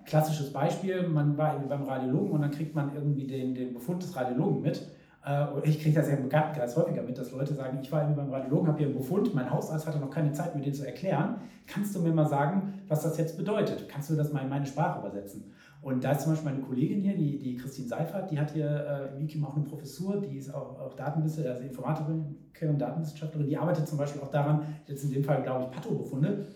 klassisches 0.06 0.52
Beispiel, 0.52 1.08
man 1.08 1.36
war 1.36 1.52
irgendwie 1.52 1.68
beim 1.68 1.82
Radiologen 1.82 2.30
und 2.30 2.42
dann 2.42 2.52
kriegt 2.52 2.74
man 2.74 2.94
irgendwie 2.94 3.26
den, 3.26 3.54
den 3.54 3.74
Befund 3.74 4.02
des 4.02 4.14
Radiologen 4.14 4.62
mit 4.62 4.86
äh, 5.24 5.46
ich 5.64 5.80
kriege 5.80 5.94
das 5.98 6.08
ja 6.08 6.16
Bekanntenkreis 6.16 6.76
häufiger 6.76 7.02
mit, 7.02 7.16
dass 7.16 7.32
Leute 7.32 7.54
sagen, 7.54 7.78
ich 7.82 7.90
war 7.90 8.02
irgendwie 8.02 8.20
beim 8.20 8.30
Radiologen, 8.30 8.68
habe 8.68 8.78
hier 8.78 8.88
einen 8.88 8.96
Befund, 8.96 9.34
mein 9.34 9.50
Hausarzt 9.50 9.86
hatte 9.86 9.98
noch 9.98 10.10
keine 10.10 10.32
Zeit, 10.32 10.54
mir 10.54 10.62
den 10.62 10.74
zu 10.74 10.86
erklären. 10.86 11.36
Kannst 11.66 11.94
du 11.94 12.00
mir 12.00 12.12
mal 12.12 12.28
sagen, 12.28 12.80
was 12.88 13.02
das 13.02 13.16
jetzt 13.16 13.36
bedeutet? 13.36 13.88
Kannst 13.88 14.10
du 14.10 14.16
das 14.16 14.32
mal 14.32 14.42
in 14.42 14.50
meine 14.50 14.66
Sprache 14.66 15.00
übersetzen? 15.00 15.52
Und 15.80 16.02
da 16.02 16.12
ist 16.12 16.22
zum 16.22 16.32
Beispiel 16.32 16.50
meine 16.50 16.62
Kollegin 16.62 17.00
hier, 17.00 17.14
die, 17.14 17.38
die 17.38 17.56
Christine 17.56 17.88
Seifert, 17.88 18.30
die 18.30 18.38
hat 18.38 18.52
hier 18.52 19.10
äh, 19.12 19.16
im 19.16 19.22
IKIM 19.22 19.44
auch 19.44 19.54
eine 19.54 19.64
Professur, 19.64 20.20
die 20.20 20.38
ist 20.38 20.52
auch, 20.52 20.80
auch 20.80 20.94
Datenwissenschaftlerin, 20.94 21.56
also 21.56 21.68
Informatikerin, 21.68 22.78
Datenwissenschaftlerin, 22.78 23.46
die 23.46 23.56
arbeitet 23.56 23.88
zum 23.88 23.98
Beispiel 23.98 24.22
auch 24.22 24.30
daran, 24.30 24.66
jetzt 24.86 25.04
in 25.04 25.10
dem 25.10 25.24
Fall 25.24 25.42
glaube 25.42 25.64
ich 25.64 25.70
Pathobefunde, 25.70 26.46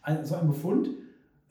also 0.00 0.24
so 0.24 0.36
einen 0.36 0.48
Befund 0.48 0.88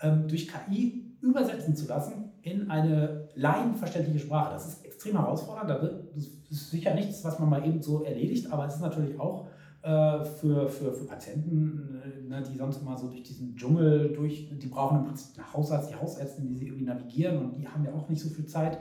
ähm, 0.02 0.28
durch 0.28 0.48
KI 0.48 1.16
übersetzen 1.22 1.76
zu 1.76 1.88
lassen 1.88 2.32
in 2.42 2.72
eine 2.72 3.30
laienverständliche 3.36 4.20
Sprache. 4.20 4.54
Das 4.54 4.68
ist 4.68 4.86
extrem 4.86 5.18
herausfordernd. 5.20 5.70
Das 6.16 6.28
ist 6.50 6.72
sicher 6.72 6.94
nichts, 6.94 7.24
was 7.24 7.40
man 7.40 7.50
mal 7.50 7.66
eben 7.66 7.82
so 7.82 8.04
erledigt, 8.04 8.52
aber 8.52 8.66
es 8.68 8.76
ist 8.76 8.82
natürlich 8.82 9.20
auch 9.20 9.48
äh, 9.82 10.24
für, 10.24 10.68
für, 10.70 10.94
für 10.94 11.06
Patienten, 11.06 12.02
äh, 12.04 12.28
ne, 12.28 12.44
die 12.44 12.58
sonst 12.58 12.82
immer 12.82 12.98
so 12.98 13.08
durch 13.08 13.24
diesen 13.24 13.56
Dschungel 13.56 14.14
durch, 14.14 14.50
die 14.52 14.68
brauchen 14.68 15.00
im 15.00 15.06
Prinzip 15.06 15.38
einen 15.38 15.54
Hausarzt, 15.54 15.92
die 15.92 15.96
Hausärztin, 15.96 16.48
die 16.48 16.56
sie 16.56 16.68
irgendwie 16.68 16.86
navigieren 16.86 17.38
und 17.38 17.58
die 17.58 17.68
haben 17.68 17.86
ja 17.86 17.94
auch 17.94 18.10
nicht 18.10 18.22
so 18.22 18.30
viel 18.30 18.46
Zeit. 18.46 18.80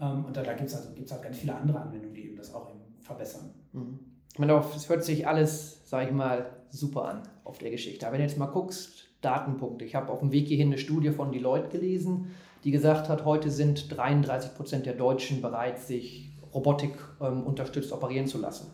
Ähm, 0.00 0.24
und 0.24 0.36
da, 0.36 0.42
da 0.42 0.54
gibt 0.54 0.68
es 0.68 0.74
also, 0.74 0.92
gibt's 0.94 1.12
halt 1.12 1.22
ganz 1.22 1.38
viele 1.38 1.54
andere 1.54 1.80
Anwendungen, 1.80 2.14
die 2.14 2.26
eben 2.26 2.36
das 2.36 2.54
auch 2.54 2.70
eben 2.70 2.80
verbessern. 3.00 3.50
Mhm. 3.72 3.98
Ich 4.32 4.38
meine, 4.38 4.62
es 4.74 4.88
hört 4.88 5.04
sich 5.04 5.26
alles, 5.26 5.82
sage 5.84 6.06
ich 6.06 6.12
mal, 6.12 6.46
super 6.70 7.04
an 7.06 7.22
auf 7.44 7.58
der 7.58 7.70
Geschichte. 7.70 8.06
Aber 8.06 8.14
wenn 8.14 8.22
du 8.22 8.28
jetzt 8.28 8.38
mal 8.38 8.46
guckst, 8.46 9.12
Datenpunkte. 9.22 9.84
Ich 9.84 9.94
habe 9.94 10.10
auf 10.10 10.20
dem 10.20 10.32
Weg 10.32 10.48
hierhin 10.48 10.68
eine 10.68 10.78
Studie 10.78 11.10
von 11.10 11.32
Deloitte 11.32 11.68
gelesen, 11.68 12.30
die 12.64 12.70
gesagt 12.70 13.08
hat, 13.08 13.24
heute 13.24 13.50
sind 13.50 13.96
33 13.96 14.54
Prozent 14.54 14.86
der 14.86 14.94
Deutschen 14.94 15.40
bereit, 15.40 15.78
sich 15.80 16.31
Robotik 16.54 16.94
ähm, 17.20 17.44
unterstützt 17.44 17.92
operieren 17.92 18.26
zu 18.26 18.38
lassen. 18.38 18.68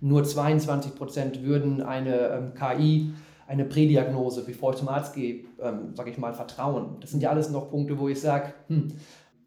Nur 0.00 0.24
22 0.24 0.94
Prozent 0.94 1.42
würden 1.42 1.82
eine 1.82 2.28
ähm, 2.28 2.54
KI, 2.54 3.14
eine 3.46 3.64
Prädiagnose, 3.64 4.44
bevor 4.44 4.72
ich 4.72 4.78
zum 4.78 4.88
Arzt 4.88 5.14
gehe, 5.14 5.44
ähm, 5.60 5.94
sage 5.94 6.10
ich 6.10 6.18
mal, 6.18 6.34
vertrauen. 6.34 6.96
Das 7.00 7.10
sind 7.10 7.22
ja 7.22 7.30
alles 7.30 7.50
noch 7.50 7.70
Punkte, 7.70 7.98
wo 7.98 8.08
ich 8.08 8.20
sage, 8.20 8.54
hm, 8.68 8.88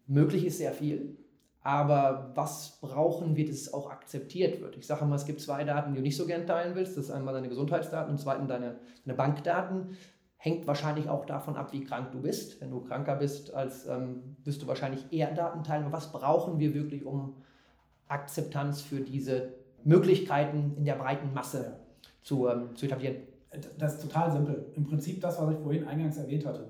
möglich 0.06 0.44
ist 0.44 0.58
sehr 0.58 0.72
viel, 0.72 1.16
aber 1.68 2.30
was 2.34 2.78
brauchen 2.80 3.36
wir, 3.36 3.46
dass 3.46 3.56
es 3.56 3.74
auch 3.74 3.90
akzeptiert 3.90 4.60
wird? 4.62 4.78
Ich 4.78 4.86
sage 4.86 5.04
mal, 5.04 5.16
es 5.16 5.26
gibt 5.26 5.40
zwei 5.40 5.64
Daten, 5.64 5.92
die 5.92 5.98
du 5.98 6.02
nicht 6.02 6.16
so 6.16 6.26
gern 6.26 6.46
teilen 6.46 6.74
willst. 6.74 6.96
Das 6.96 7.04
ist 7.04 7.10
einmal 7.10 7.34
deine 7.34 7.50
Gesundheitsdaten 7.50 8.10
und 8.10 8.18
zweitens 8.18 8.48
deine, 8.48 8.76
deine 9.04 9.16
Bankdaten. 9.16 9.96
Hängt 10.38 10.66
wahrscheinlich 10.66 11.10
auch 11.10 11.26
davon 11.26 11.56
ab, 11.56 11.74
wie 11.74 11.84
krank 11.84 12.12
du 12.12 12.22
bist. 12.22 12.60
Wenn 12.62 12.70
du 12.70 12.80
kranker 12.80 13.16
bist, 13.16 13.52
als 13.52 13.86
ähm, 13.86 14.36
wirst 14.44 14.62
du 14.62 14.66
wahrscheinlich 14.66 15.12
eher 15.12 15.34
Daten 15.34 15.62
teilen. 15.62 15.84
Aber 15.84 15.92
was 15.92 16.10
brauchen 16.10 16.58
wir 16.58 16.72
wirklich, 16.72 17.04
um 17.04 17.34
Akzeptanz 18.08 18.80
für 18.80 19.00
diese 19.00 19.54
Möglichkeiten 19.84 20.74
in 20.76 20.84
der 20.84 20.94
breiten 20.94 21.32
Masse 21.32 21.78
zu, 22.22 22.48
ähm, 22.48 22.74
zu 22.74 22.86
etablieren? 22.86 23.16
Das 23.78 23.94
ist 23.94 24.02
total 24.02 24.30
simpel. 24.30 24.72
Im 24.74 24.84
Prinzip 24.84 25.20
das, 25.20 25.40
was 25.40 25.54
ich 25.54 25.58
vorhin 25.60 25.86
eingangs 25.86 26.18
erwähnt 26.18 26.44
hatte. 26.44 26.68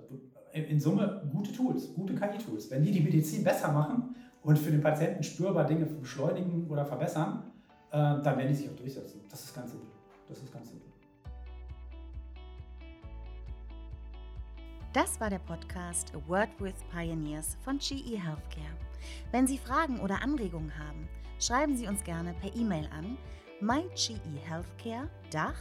In 0.52 0.80
Summe 0.80 1.28
gute 1.32 1.52
Tools, 1.52 1.92
gute 1.94 2.14
KI-Tools. 2.14 2.70
Wenn 2.70 2.82
die 2.82 2.92
die 2.92 3.00
Medizin 3.00 3.44
besser 3.44 3.72
machen 3.72 4.14
und 4.42 4.58
für 4.58 4.70
den 4.70 4.80
Patienten 4.80 5.22
spürbar 5.22 5.66
Dinge 5.66 5.86
beschleunigen 5.86 6.68
oder 6.68 6.84
verbessern, 6.84 7.42
äh, 7.90 7.96
dann 7.96 8.24
werden 8.24 8.48
die 8.48 8.54
sich 8.54 8.70
auch 8.70 8.76
durchsetzen. 8.76 9.20
Das 9.30 9.44
ist 9.44 9.54
ganz 9.54 9.72
simpel. 9.72 9.88
Das 10.28 10.38
ist 10.38 10.52
ganz 10.52 10.68
simpel. 10.68 10.88
Das 14.94 15.20
war 15.20 15.28
der 15.30 15.38
Podcast 15.40 16.12
A 16.14 16.28
Word 16.28 16.48
with 16.58 16.74
Pioneers 16.90 17.56
von 17.62 17.78
GE 17.78 18.18
Healthcare. 18.18 18.74
Wenn 19.32 19.46
Sie 19.46 19.58
Fragen 19.58 20.00
oder 20.00 20.22
Anregungen 20.22 20.72
haben, 20.78 21.08
schreiben 21.38 21.76
Sie 21.76 21.86
uns 21.86 22.02
gerne 22.04 22.34
per 22.34 22.54
E-Mail 22.54 22.86
an 22.92 23.16
mygehealthcaredach 23.60 25.56